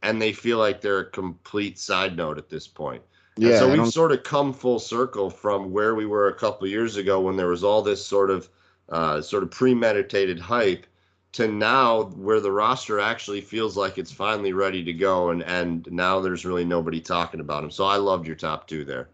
And 0.02 0.20
they 0.20 0.32
feel 0.32 0.58
like 0.58 0.80
they're 0.80 1.00
a 1.00 1.10
complete 1.10 1.78
side 1.78 2.16
note 2.16 2.38
at 2.38 2.48
this 2.48 2.66
point. 2.66 3.02
Yeah. 3.36 3.50
And 3.50 3.58
so 3.58 3.72
we've 3.72 3.92
sort 3.92 4.12
of 4.12 4.22
come 4.22 4.52
full 4.52 4.78
circle 4.78 5.30
from 5.30 5.70
where 5.70 5.94
we 5.94 6.06
were 6.06 6.28
a 6.28 6.34
couple 6.34 6.66
years 6.66 6.96
ago 6.96 7.20
when 7.20 7.36
there 7.36 7.48
was 7.48 7.64
all 7.64 7.82
this 7.82 8.04
sort 8.04 8.30
of 8.30 8.48
uh, 8.88 9.20
sort 9.20 9.42
of 9.42 9.50
premeditated 9.50 10.40
hype 10.40 10.86
to 11.32 11.46
now 11.46 12.04
where 12.16 12.40
the 12.40 12.50
roster 12.50 12.98
actually 12.98 13.40
feels 13.40 13.76
like 13.76 13.98
it's 13.98 14.10
finally 14.10 14.52
ready 14.52 14.82
to 14.82 14.92
go 14.92 15.30
and 15.30 15.42
and 15.44 15.86
now 15.92 16.18
there's 16.18 16.44
really 16.44 16.64
nobody 16.64 17.00
talking 17.00 17.40
about 17.40 17.62
him. 17.62 17.70
So 17.70 17.84
I 17.84 17.96
loved 17.96 18.26
your 18.26 18.36
top 18.36 18.66
2 18.66 18.84
there. 18.84 19.08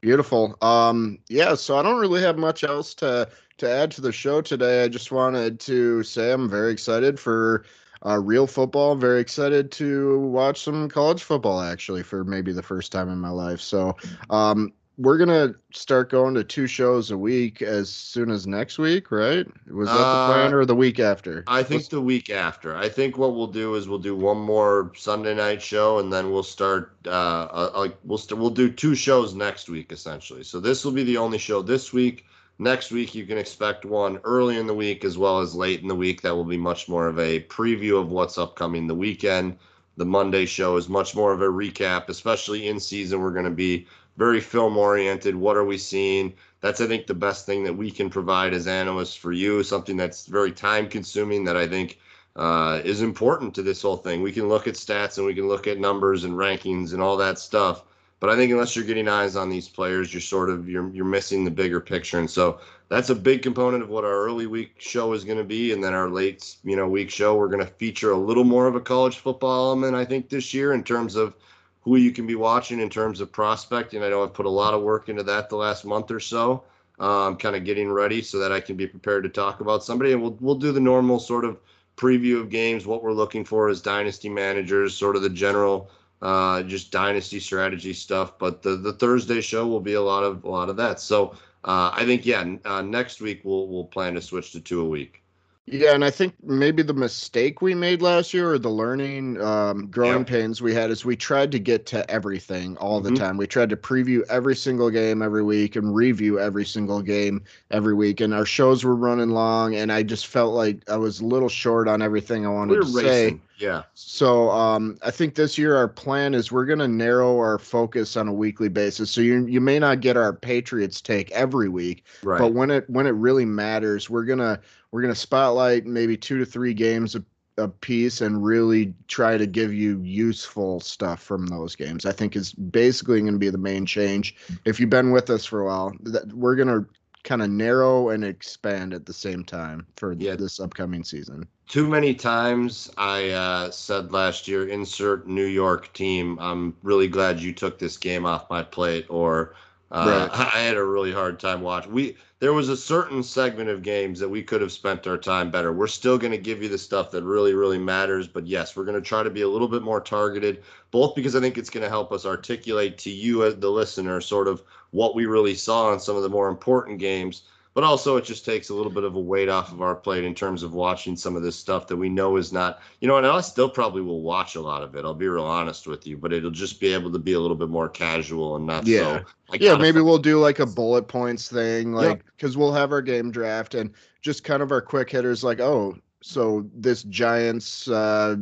Beautiful. 0.00 0.56
Um 0.62 1.18
yeah, 1.28 1.54
so 1.54 1.76
I 1.76 1.82
don't 1.82 2.00
really 2.00 2.22
have 2.22 2.38
much 2.38 2.62
else 2.62 2.94
to 2.94 3.28
to 3.58 3.68
add 3.70 3.90
to 3.92 4.00
the 4.00 4.12
show 4.12 4.40
today. 4.40 4.84
I 4.84 4.88
just 4.88 5.10
wanted 5.10 5.58
to 5.60 6.02
say 6.04 6.32
I'm 6.32 6.48
very 6.48 6.72
excited 6.72 7.18
for 7.18 7.64
uh, 8.06 8.16
real 8.20 8.46
football. 8.46 8.92
I'm 8.92 9.00
very 9.00 9.20
excited 9.20 9.72
to 9.72 10.20
watch 10.20 10.62
some 10.62 10.88
college 10.88 11.24
football 11.24 11.60
actually 11.60 12.04
for 12.04 12.22
maybe 12.22 12.52
the 12.52 12.62
first 12.62 12.92
time 12.92 13.08
in 13.08 13.18
my 13.18 13.30
life. 13.30 13.60
So, 13.60 13.96
um, 14.30 14.72
we're 14.98 15.16
gonna 15.16 15.54
start 15.72 16.10
going 16.10 16.34
to 16.34 16.42
two 16.42 16.66
shows 16.66 17.12
a 17.12 17.16
week 17.16 17.62
as 17.62 17.88
soon 17.88 18.30
as 18.30 18.48
next 18.48 18.78
week, 18.78 19.12
right? 19.12 19.46
Was 19.70 19.88
that 19.88 19.94
uh, 19.94 20.26
the 20.26 20.32
plan, 20.32 20.52
or 20.52 20.64
the 20.64 20.74
week 20.74 20.98
after? 20.98 21.44
I 21.46 21.62
think 21.62 21.80
What's... 21.80 21.88
the 21.88 22.00
week 22.00 22.30
after. 22.30 22.76
I 22.76 22.88
think 22.88 23.16
what 23.16 23.36
we'll 23.36 23.46
do 23.46 23.76
is 23.76 23.88
we'll 23.88 24.00
do 24.00 24.16
one 24.16 24.38
more 24.38 24.92
Sunday 24.96 25.34
night 25.34 25.62
show, 25.62 26.00
and 26.00 26.12
then 26.12 26.32
we'll 26.32 26.42
start. 26.42 26.96
Uh, 27.06 27.70
like 27.76 27.96
we'll 28.04 28.18
st- 28.18 28.40
we'll 28.40 28.50
do 28.50 28.68
two 28.68 28.96
shows 28.96 29.34
next 29.34 29.68
week, 29.68 29.92
essentially. 29.92 30.42
So 30.42 30.58
this 30.58 30.84
will 30.84 30.92
be 30.92 31.04
the 31.04 31.16
only 31.16 31.38
show 31.38 31.62
this 31.62 31.92
week. 31.92 32.26
Next 32.58 32.90
week, 32.90 33.14
you 33.14 33.24
can 33.24 33.38
expect 33.38 33.84
one 33.84 34.18
early 34.24 34.58
in 34.58 34.66
the 34.66 34.74
week 34.74 35.04
as 35.04 35.16
well 35.16 35.38
as 35.38 35.54
late 35.54 35.80
in 35.80 35.86
the 35.86 35.94
week. 35.94 36.22
That 36.22 36.34
will 36.34 36.44
be 36.44 36.56
much 36.56 36.88
more 36.88 37.06
of 37.06 37.20
a 37.20 37.40
preview 37.44 38.00
of 38.00 38.10
what's 38.10 38.36
upcoming 38.36 38.88
the 38.88 38.96
weekend. 38.96 39.58
The 39.96 40.04
Monday 40.04 40.44
show 40.44 40.76
is 40.76 40.88
much 40.88 41.14
more 41.14 41.32
of 41.32 41.40
a 41.40 41.46
recap, 41.46 42.08
especially 42.08 42.66
in 42.66 42.80
season. 42.80 43.20
We're 43.20 43.32
going 43.32 43.44
to 43.44 43.50
be 43.50 43.86
very 44.18 44.40
film 44.40 44.76
oriented. 44.76 45.36
What 45.36 45.56
are 45.56 45.64
we 45.64 45.78
seeing? 45.78 46.34
That's, 46.60 46.80
I 46.80 46.88
think, 46.88 47.06
the 47.06 47.14
best 47.14 47.46
thing 47.46 47.62
that 47.64 47.72
we 47.72 47.88
can 47.90 48.10
provide 48.10 48.52
as 48.52 48.66
analysts 48.66 49.14
for 49.14 49.30
you, 49.30 49.62
something 49.62 49.96
that's 49.96 50.26
very 50.26 50.50
time 50.50 50.88
consuming 50.88 51.44
that 51.44 51.56
I 51.56 51.68
think 51.68 51.98
uh, 52.34 52.82
is 52.84 53.00
important 53.00 53.54
to 53.54 53.62
this 53.62 53.80
whole 53.80 53.96
thing. 53.96 54.20
We 54.20 54.32
can 54.32 54.48
look 54.48 54.66
at 54.66 54.74
stats 54.74 55.18
and 55.18 55.26
we 55.26 55.34
can 55.34 55.46
look 55.46 55.68
at 55.68 55.78
numbers 55.78 56.24
and 56.24 56.34
rankings 56.34 56.92
and 56.92 57.00
all 57.00 57.16
that 57.16 57.38
stuff. 57.38 57.84
But 58.20 58.30
I 58.30 58.36
think 58.36 58.50
unless 58.50 58.74
you're 58.74 58.84
getting 58.84 59.06
eyes 59.06 59.36
on 59.36 59.48
these 59.48 59.68
players, 59.68 60.12
you're 60.12 60.20
sort 60.20 60.50
of 60.50 60.68
you're 60.68 60.90
you're 60.90 61.04
missing 61.04 61.44
the 61.44 61.52
bigger 61.52 61.80
picture. 61.80 62.18
And 62.18 62.28
so 62.28 62.58
that's 62.88 63.10
a 63.10 63.14
big 63.14 63.42
component 63.42 63.84
of 63.84 63.90
what 63.90 64.04
our 64.04 64.24
early 64.24 64.46
week 64.46 64.74
show 64.78 65.12
is 65.12 65.22
going 65.22 65.38
to 65.38 65.44
be, 65.44 65.72
and 65.72 65.82
then 65.82 65.94
our 65.94 66.10
late 66.10 66.56
you 66.64 66.74
know 66.74 66.88
week 66.88 67.10
show. 67.10 67.36
We're 67.36 67.46
going 67.46 67.64
to 67.64 67.72
feature 67.72 68.10
a 68.10 68.16
little 68.16 68.42
more 68.42 68.66
of 68.66 68.74
a 68.74 68.80
college 68.80 69.18
football 69.18 69.68
element, 69.68 69.94
I 69.94 70.04
think, 70.04 70.28
this 70.28 70.52
year 70.52 70.72
in 70.72 70.82
terms 70.82 71.14
of 71.14 71.36
who 71.80 71.96
you 71.96 72.10
can 72.10 72.26
be 72.26 72.34
watching 72.34 72.80
in 72.80 72.90
terms 72.90 73.20
of 73.20 73.32
prospecting. 73.32 74.02
I 74.02 74.08
know 74.08 74.22
I've 74.22 74.34
put 74.34 74.46
a 74.46 74.50
lot 74.50 74.74
of 74.74 74.82
work 74.82 75.08
into 75.08 75.22
that 75.24 75.48
the 75.48 75.56
last 75.56 75.84
month 75.84 76.10
or 76.10 76.20
so. 76.20 76.64
Um, 77.00 77.36
kind 77.36 77.54
of 77.54 77.64
getting 77.64 77.90
ready 77.90 78.22
so 78.22 78.38
that 78.40 78.50
I 78.50 78.58
can 78.58 78.76
be 78.76 78.86
prepared 78.86 79.22
to 79.22 79.28
talk 79.28 79.60
about 79.60 79.84
somebody, 79.84 80.12
and 80.12 80.20
we'll 80.20 80.36
we'll 80.40 80.56
do 80.56 80.72
the 80.72 80.80
normal 80.80 81.20
sort 81.20 81.44
of 81.44 81.58
preview 81.96 82.40
of 82.40 82.50
games, 82.50 82.86
what 82.86 83.02
we're 83.02 83.12
looking 83.12 83.44
for 83.44 83.68
as 83.68 83.80
dynasty 83.80 84.28
managers, 84.28 84.96
sort 84.96 85.14
of 85.14 85.22
the 85.22 85.30
general 85.30 85.90
uh, 86.22 86.62
just 86.62 86.90
dynasty 86.90 87.38
strategy 87.38 87.92
stuff. 87.92 88.38
But 88.38 88.62
the 88.62 88.76
the 88.76 88.92
Thursday 88.92 89.40
show 89.40 89.66
will 89.66 89.80
be 89.80 89.94
a 89.94 90.02
lot 90.02 90.24
of 90.24 90.44
a 90.44 90.48
lot 90.48 90.68
of 90.68 90.76
that. 90.76 91.00
So 91.00 91.36
uh, 91.64 91.90
I 91.92 92.04
think 92.04 92.26
yeah, 92.26 92.54
uh, 92.64 92.82
next 92.82 93.20
week 93.20 93.42
we'll 93.44 93.68
we'll 93.68 93.84
plan 93.84 94.14
to 94.14 94.20
switch 94.20 94.52
to 94.52 94.60
two 94.60 94.80
a 94.80 94.88
week. 94.88 95.22
Yeah, 95.70 95.94
and 95.94 96.04
I 96.04 96.10
think 96.10 96.34
maybe 96.42 96.82
the 96.82 96.94
mistake 96.94 97.60
we 97.60 97.74
made 97.74 98.00
last 98.02 98.32
year 98.32 98.52
or 98.52 98.58
the 98.58 98.70
learning 98.70 99.40
um, 99.40 99.86
growing 99.88 100.18
yep. 100.18 100.26
pains 100.26 100.62
we 100.62 100.74
had 100.74 100.90
is 100.90 101.04
we 101.04 101.16
tried 101.16 101.52
to 101.52 101.58
get 101.58 101.86
to 101.86 102.08
everything 102.10 102.76
all 102.78 103.00
the 103.00 103.10
mm-hmm. 103.10 103.22
time. 103.22 103.36
We 103.36 103.46
tried 103.46 103.70
to 103.70 103.76
preview 103.76 104.22
every 104.28 104.56
single 104.56 104.90
game 104.90 105.22
every 105.22 105.42
week 105.42 105.76
and 105.76 105.94
review 105.94 106.38
every 106.38 106.64
single 106.64 107.02
game 107.02 107.42
every 107.70 107.94
week. 107.94 108.20
And 108.20 108.32
our 108.32 108.46
shows 108.46 108.84
were 108.84 108.96
running 108.96 109.30
long, 109.30 109.74
and 109.74 109.92
I 109.92 110.02
just 110.02 110.26
felt 110.26 110.54
like 110.54 110.88
I 110.88 110.96
was 110.96 111.20
a 111.20 111.26
little 111.26 111.48
short 111.48 111.88
on 111.88 112.02
everything 112.02 112.46
I 112.46 112.50
wanted 112.50 112.78
we 112.78 112.84
to 112.84 112.96
racing. 112.96 113.38
say. 113.38 113.40
Yeah. 113.58 113.82
So 113.94 114.50
um, 114.50 114.98
I 115.02 115.10
think 115.10 115.34
this 115.34 115.58
year 115.58 115.76
our 115.76 115.88
plan 115.88 116.32
is 116.32 116.52
we're 116.52 116.64
going 116.64 116.78
to 116.78 116.88
narrow 116.88 117.38
our 117.38 117.58
focus 117.58 118.16
on 118.16 118.28
a 118.28 118.32
weekly 118.32 118.68
basis. 118.68 119.10
So 119.10 119.20
you 119.20 119.46
you 119.46 119.60
may 119.60 119.80
not 119.80 120.00
get 120.00 120.16
our 120.16 120.32
Patriots 120.32 121.00
take 121.00 121.30
every 121.32 121.68
week, 121.68 122.04
right. 122.22 122.38
but 122.38 122.52
when 122.52 122.70
it 122.70 122.88
when 122.88 123.06
it 123.06 123.14
really 123.14 123.44
matters, 123.44 124.08
we're 124.08 124.24
gonna 124.24 124.60
we're 124.90 125.02
gonna 125.02 125.14
spotlight 125.14 125.86
maybe 125.86 126.16
two 126.16 126.38
to 126.38 126.46
three 126.46 126.74
games 126.74 127.14
a, 127.14 127.24
a 127.56 127.68
piece 127.68 128.20
and 128.20 128.44
really 128.44 128.94
try 129.08 129.36
to 129.36 129.46
give 129.46 129.72
you 129.72 130.00
useful 130.02 130.80
stuff 130.80 131.22
from 131.22 131.46
those 131.46 131.74
games. 131.76 132.06
I 132.06 132.12
think 132.12 132.36
is 132.36 132.52
basically 132.52 133.20
going 133.20 133.32
to 133.32 133.38
be 133.38 133.50
the 133.50 133.58
main 133.58 133.84
change. 133.84 134.36
If 134.64 134.78
you've 134.78 134.90
been 134.90 135.10
with 135.10 135.28
us 135.28 135.44
for 135.44 135.60
a 135.60 135.66
while, 135.66 135.92
that 136.02 136.32
we're 136.32 136.56
gonna 136.56 136.86
kind 137.24 137.42
of 137.42 137.50
narrow 137.50 138.08
and 138.08 138.24
expand 138.24 138.94
at 138.94 139.04
the 139.04 139.12
same 139.12 139.44
time 139.44 139.86
for 139.96 140.12
yeah. 140.14 140.34
this 140.34 140.60
upcoming 140.60 141.04
season. 141.04 141.46
Too 141.68 141.86
many 141.86 142.14
times 142.14 142.90
I 142.96 143.30
uh, 143.30 143.70
said 143.70 144.12
last 144.12 144.48
year, 144.48 144.68
insert 144.68 145.28
New 145.28 145.44
York 145.44 145.92
team. 145.92 146.38
I'm 146.40 146.74
really 146.82 147.08
glad 147.08 147.40
you 147.40 147.52
took 147.52 147.78
this 147.78 147.98
game 147.98 148.24
off 148.24 148.48
my 148.48 148.62
plate, 148.62 149.04
or 149.10 149.54
uh, 149.90 150.28
right. 150.32 150.48
I 150.54 150.60
had 150.60 150.78
a 150.78 150.84
really 150.84 151.12
hard 151.12 151.38
time 151.38 151.60
watching. 151.60 151.92
We 151.92 152.16
there 152.40 152.52
was 152.52 152.68
a 152.68 152.76
certain 152.76 153.22
segment 153.22 153.68
of 153.68 153.82
games 153.82 154.20
that 154.20 154.28
we 154.28 154.42
could 154.42 154.60
have 154.60 154.70
spent 154.70 155.06
our 155.08 155.18
time 155.18 155.50
better. 155.50 155.72
We're 155.72 155.88
still 155.88 156.18
going 156.18 156.30
to 156.30 156.38
give 156.38 156.62
you 156.62 156.68
the 156.68 156.78
stuff 156.78 157.10
that 157.10 157.24
really, 157.24 157.52
really 157.52 157.78
matters, 157.78 158.28
but 158.28 158.46
yes, 158.46 158.76
we're 158.76 158.84
going 158.84 159.00
to 159.00 159.06
try 159.06 159.24
to 159.24 159.30
be 159.30 159.42
a 159.42 159.48
little 159.48 159.66
bit 159.66 159.82
more 159.82 160.00
targeted, 160.00 160.62
both 160.92 161.16
because 161.16 161.34
I 161.34 161.40
think 161.40 161.58
it's 161.58 161.70
going 161.70 161.82
to 161.82 161.90
help 161.90 162.12
us 162.12 162.24
articulate 162.24 162.96
to 162.98 163.10
you 163.10 163.44
as 163.44 163.56
the 163.56 163.70
listener 163.70 164.20
sort 164.20 164.46
of 164.46 164.62
what 164.92 165.16
we 165.16 165.26
really 165.26 165.56
saw 165.56 165.92
in 165.92 165.98
some 165.98 166.16
of 166.16 166.22
the 166.22 166.28
more 166.28 166.48
important 166.48 167.00
games 167.00 167.42
but 167.78 167.84
also 167.84 168.16
it 168.16 168.24
just 168.24 168.44
takes 168.44 168.70
a 168.70 168.74
little 168.74 168.90
bit 168.90 169.04
of 169.04 169.14
a 169.14 169.20
weight 169.20 169.48
off 169.48 169.70
of 169.70 169.80
our 169.82 169.94
plate 169.94 170.24
in 170.24 170.34
terms 170.34 170.64
of 170.64 170.74
watching 170.74 171.14
some 171.14 171.36
of 171.36 171.44
this 171.44 171.54
stuff 171.54 171.86
that 171.86 171.96
we 171.96 172.08
know 172.08 172.36
is 172.36 172.52
not 172.52 172.80
you 173.00 173.06
know 173.06 173.18
and 173.18 173.24
i 173.24 173.40
still 173.40 173.70
probably 173.70 174.02
will 174.02 174.20
watch 174.20 174.56
a 174.56 174.60
lot 174.60 174.82
of 174.82 174.96
it 174.96 175.04
i'll 175.04 175.14
be 175.14 175.28
real 175.28 175.44
honest 175.44 175.86
with 175.86 176.04
you 176.04 176.16
but 176.16 176.32
it'll 176.32 176.50
just 176.50 176.80
be 176.80 176.92
able 176.92 177.12
to 177.12 177.20
be 177.20 177.34
a 177.34 177.38
little 177.38 177.56
bit 177.56 177.68
more 177.68 177.88
casual 177.88 178.56
and 178.56 178.66
not 178.66 178.84
yeah. 178.84 179.20
so 179.20 179.24
like, 179.48 179.60
yeah 179.60 179.76
maybe 179.76 180.00
we'll 180.00 180.18
do 180.18 180.40
like 180.40 180.58
a 180.58 180.66
bullet 180.66 181.06
points 181.06 181.48
thing 181.48 181.92
like 181.92 182.24
because 182.36 182.56
we'll 182.56 182.72
have 182.72 182.90
our 182.90 183.00
game 183.00 183.30
draft 183.30 183.76
and 183.76 183.94
just 184.22 184.42
kind 184.42 184.60
of 184.60 184.72
our 184.72 184.82
quick 184.82 185.08
hitters 185.08 185.44
like 185.44 185.60
oh 185.60 185.96
so 186.20 186.68
this 186.74 187.04
giants 187.04 187.86
uh 187.86 188.34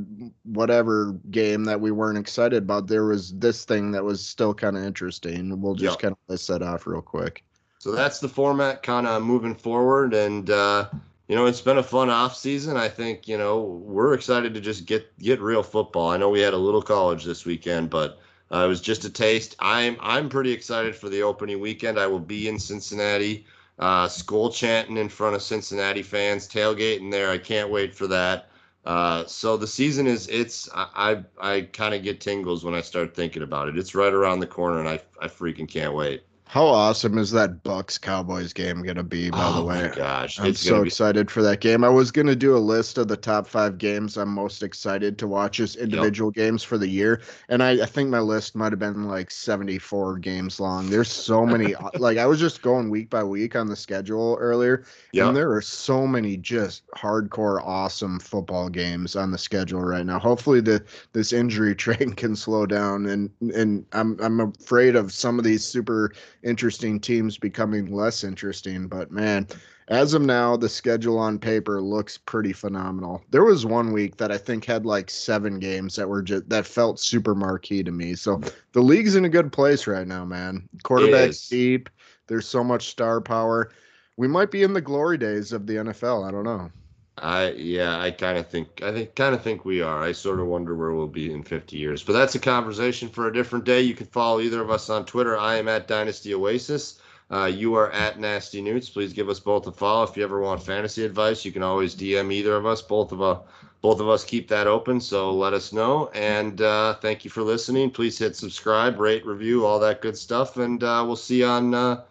whatever 0.45 1.13
game 1.31 1.63
that 1.63 1.79
we 1.79 1.91
weren't 1.91 2.17
excited 2.17 2.63
about 2.63 2.87
there 2.87 3.05
was 3.05 3.35
this 3.35 3.67
thing 3.67 3.91
that 3.91 4.03
was 4.03 4.27
still 4.27 4.55
kind 4.55 4.79
of 4.79 4.83
interesting 4.83 5.61
we'll 5.61 5.75
just 5.75 5.99
kind 5.99 6.13
of 6.13 6.19
list 6.27 6.49
that 6.49 6.63
off 6.63 6.87
real 6.87 7.03
quick 7.03 7.45
so 7.87 7.93
that's 7.93 8.19
the 8.19 8.29
format 8.29 8.83
kind 8.83 9.07
of 9.07 9.23
moving 9.23 9.55
forward. 9.55 10.13
And, 10.13 10.51
uh, 10.51 10.89
you 11.29 11.37
know, 11.37 11.47
it's 11.47 11.61
been 11.61 11.79
a 11.79 11.85
fun 11.85 12.11
off 12.11 12.35
season. 12.37 12.77
I 12.77 12.89
think, 12.89 13.29
you 13.29 13.39
know, 13.39 13.61
we're 13.61 14.13
excited 14.13 14.55
to 14.55 14.61
just 14.61 14.87
get, 14.87 15.17
get 15.21 15.41
real 15.41 15.63
football. 15.63 16.11
I 16.11 16.17
know 16.17 16.29
we 16.29 16.41
had 16.41 16.53
a 16.53 16.59
little 16.59 16.83
college 16.83 17.23
this 17.23 17.45
weekend, 17.45 17.89
but 17.89 18.19
uh, 18.53 18.65
it 18.65 18.67
was 18.67 18.81
just 18.81 19.05
a 19.05 19.09
taste. 19.09 19.55
I'm, 19.61 19.97
I'm 20.01 20.29
pretty 20.29 20.51
excited 20.51 20.97
for 20.97 21.09
the 21.09 21.23
opening 21.23 21.61
weekend. 21.61 21.97
I 21.97 22.09
will 22.09 22.19
be 22.19 22.49
in 22.49 22.59
Cincinnati, 22.59 23.47
uh, 23.79 24.09
Skol 24.09 24.53
chanting 24.53 24.97
in 24.97 25.09
front 25.09 25.37
of 25.37 25.43
Cincinnati 25.43 26.03
fans, 26.03 26.49
tailgating 26.49 27.13
there. 27.13 27.31
I 27.31 27.39
can't 27.39 27.71
wait 27.71 27.95
for 27.95 28.09
that. 28.09 28.49
Uh, 28.85 29.25
so 29.27 29.57
the 29.57 29.69
season 29.69 30.09
is 30.09 30.27
it's 30.27 30.69
I 30.75 31.23
I, 31.41 31.55
I 31.55 31.61
kind 31.73 31.95
of 31.95 32.03
get 32.03 32.21
tingles 32.21 32.65
when 32.65 32.75
I 32.75 32.81
start 32.81 33.15
thinking 33.15 33.45
about 33.45 33.69
it. 33.69 33.79
It's 33.79 33.95
right 33.95 34.13
around 34.13 34.41
the 34.41 34.47
corner, 34.49 34.81
and 34.81 34.89
I 34.89 35.01
I 35.21 35.29
freaking 35.29 35.69
can't 35.69 35.95
wait. 35.95 36.25
How 36.49 36.65
awesome 36.65 37.19
is 37.19 37.33
that 37.33 37.65
Bucks 37.65 37.99
Cowboys 37.99 38.53
game 38.53 38.81
going 38.83 38.97
to 38.97 39.03
be? 39.03 39.31
By 39.31 39.47
oh 39.47 39.57
the 39.57 39.65
way, 39.65 39.91
gosh, 39.97 40.39
I'm 40.39 40.55
so 40.55 40.83
be... 40.83 40.87
excited 40.87 41.29
for 41.29 41.43
that 41.43 41.61
game. 41.61 41.83
I 41.83 41.89
was 41.89 42.13
going 42.13 42.29
to 42.29 42.37
do 42.37 42.57
a 42.57 42.59
list 42.59 42.99
of 42.99 43.09
the 43.09 43.17
top 43.17 43.49
five 43.49 43.79
games 43.79 44.17
I'm 44.17 44.29
most 44.29 44.63
excited 44.63 45.19
to 45.19 45.27
watch 45.27 45.59
as 45.59 45.75
individual 45.75 46.31
yep. 46.37 46.47
games 46.47 46.63
for 46.63 46.79
the 46.79 46.87
year, 46.87 47.21
and 47.49 47.65
I, 47.65 47.83
I 47.83 47.87
think 47.87 48.11
my 48.11 48.21
list 48.21 48.55
might 48.55 48.71
have 48.71 48.79
been 48.79 49.09
like 49.09 49.33
74 49.33 50.19
games 50.19 50.61
long. 50.61 50.89
There's 50.89 51.11
so 51.11 51.45
many. 51.47 51.75
Uh, 51.75 51.91
like 51.99 52.17
I 52.17 52.27
was 52.27 52.39
just 52.39 52.63
going 52.63 52.91
week 52.91 53.11
by 53.11 53.25
week 53.25 53.57
on 53.57 53.67
the 53.67 53.77
schedule 53.77 54.39
earlier, 54.39 54.85
yep. 55.13 55.27
and 55.27 55.37
there 55.37 55.53
are 55.53 55.61
so 55.61 56.07
many 56.07 56.37
just 56.37 56.87
hardcore, 56.97 57.61
awesome 57.65 58.21
football 58.21 58.69
games 58.69 59.17
on 59.17 59.33
the 59.33 59.39
schedule 59.39 59.81
right 59.81 60.07
now. 60.07 60.21
Hopefully, 60.21 60.61
the 60.61 60.85
this 61.13 61.33
injury 61.33 61.75
train 61.75 62.13
can 62.13 62.37
slow 62.37 62.67
down, 62.67 63.07
and 63.07 63.31
and 63.53 63.85
I'm 63.93 64.17
I'm 64.21 64.39
afraid 64.39 64.95
of 64.95 65.13
some 65.13 65.41
of 65.41 65.45
these 65.45 65.65
super 65.65 66.13
interesting 66.47 67.01
teams 67.01 67.37
becoming 67.37 67.87
less 67.87 68.25
interesting. 68.25 68.87
But 68.87 69.11
man, 69.11 69.47
as 69.89 70.15
of 70.15 70.23
now, 70.23 70.57
the 70.57 70.69
schedule 70.69 71.19
on 71.19 71.39
paper 71.39 71.81
looks 71.81 72.19
pretty 72.19 72.53
phenomenal. 72.53 73.23
There 73.31 73.45
was 73.45 73.67
one 73.67 73.93
week 73.93 74.17
that 74.17 74.33
I 74.33 74.39
think 74.39 74.65
had 74.65 74.87
like 74.87 75.11
seven 75.11 75.59
games 75.59 75.97
that 75.97 76.09
were 76.09 76.23
just 76.23 76.49
that 76.49 76.67
felt 76.67 76.99
super 76.99 77.35
marquee 77.35 77.83
to 77.83 77.93
me. 77.93 78.15
So 78.15 78.41
the 78.73 78.81
league's 78.81 79.17
in 79.17 79.25
a 79.25 79.31
good 79.31 79.53
place 79.53 79.87
right 79.87 80.07
now, 80.07 80.25
man. 80.25 80.69
Quarterbacks 80.85 81.49
deep. 81.49 81.91
There's 82.29 82.49
so 82.49 82.65
much 82.65 82.89
star 82.89 83.21
power. 83.21 83.71
We 84.17 84.29
might 84.29 84.51
be 84.51 84.63
in 84.63 84.73
the 84.73 84.81
glory 84.81 85.19
days 85.19 85.53
of 85.53 85.67
the 85.67 85.75
NFL. 85.75 86.27
I 86.27 86.31
don't 86.31 86.45
know. 86.45 86.71
I 87.19 87.53
yeah, 87.53 87.99
I 87.99 88.11
kind 88.11 88.37
of 88.37 88.47
think 88.49 88.83
I 88.83 88.93
think 88.93 89.15
kind 89.15 89.35
of 89.35 89.43
think 89.43 89.65
we 89.65 89.81
are. 89.81 90.03
I 90.03 90.13
sort 90.13 90.41
of 90.41 90.47
wonder 90.47 90.75
where 90.75 90.93
we'll 90.93 91.07
be 91.07 91.33
in 91.33 91.43
50 91.43 91.77
years. 91.77 92.03
But 92.03 92.13
that's 92.13 92.35
a 92.35 92.39
conversation 92.39 93.09
for 93.09 93.27
a 93.27 93.33
different 93.33 93.65
day. 93.65 93.81
You 93.81 93.95
can 93.95 94.07
follow 94.07 94.41
either 94.41 94.61
of 94.61 94.71
us 94.71 94.91
on 94.91 95.07
Twitter. 95.07 95.39
I 95.39 95.57
am 95.57 95.69
at 95.69 95.89
Dynasty 95.89 96.35
Oasis. 96.35 97.01
Uh, 97.31 97.47
you 97.47 97.75
are 97.75 97.91
at 97.91 98.21
Nasty 98.21 98.63
Newts. 98.63 98.89
Please 98.89 99.13
give 99.13 99.29
us 99.29 99.41
both 99.41 99.67
a 99.67 99.73
follow. 99.73 100.05
If 100.05 100.17
you 100.17 100.23
ever 100.23 100.41
want 100.41 100.63
fantasy 100.63 101.05
advice, 101.05 101.45
you 101.45 101.53
can 101.53 101.63
always 101.63 101.97
DM 101.97 102.33
either 102.33 102.55
of 102.55 102.67
us. 102.67 102.83
Both 102.83 103.11
of 103.13 103.21
us, 103.21 103.39
uh, 103.39 103.41
both 103.81 104.01
of 104.01 104.09
us 104.09 104.25
keep 104.25 104.47
that 104.49 104.67
open. 104.67 105.01
So 105.01 105.35
let 105.35 105.53
us 105.53 105.73
know. 105.73 106.11
And 106.15 106.61
uh, 106.61 106.95
thank 106.95 107.25
you 107.25 107.31
for 107.31 107.43
listening. 107.43 107.91
Please 107.91 108.19
hit 108.19 108.37
subscribe, 108.37 109.01
rate, 109.01 109.27
review, 109.27 109.67
all 109.67 109.81
that 109.81 110.03
good 110.03 110.17
stuff. 110.17 110.57
And 110.57 110.83
uh, 110.85 111.03
we'll 111.07 111.17
see 111.17 111.39
you 111.39 111.47
on 111.47 111.75
uh, 111.75 112.05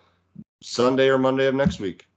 Sunday 0.61 1.07
or 1.07 1.17
Monday 1.17 1.47
of 1.47 1.55
next 1.55 1.79
week. 1.79 2.07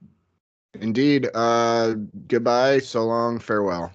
Indeed. 0.73 1.27
Uh, 1.33 1.95
goodbye. 2.27 2.79
So 2.79 3.05
long. 3.05 3.39
Farewell. 3.39 3.91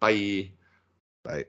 Bye. 0.00 0.50
Bye. 1.22 1.46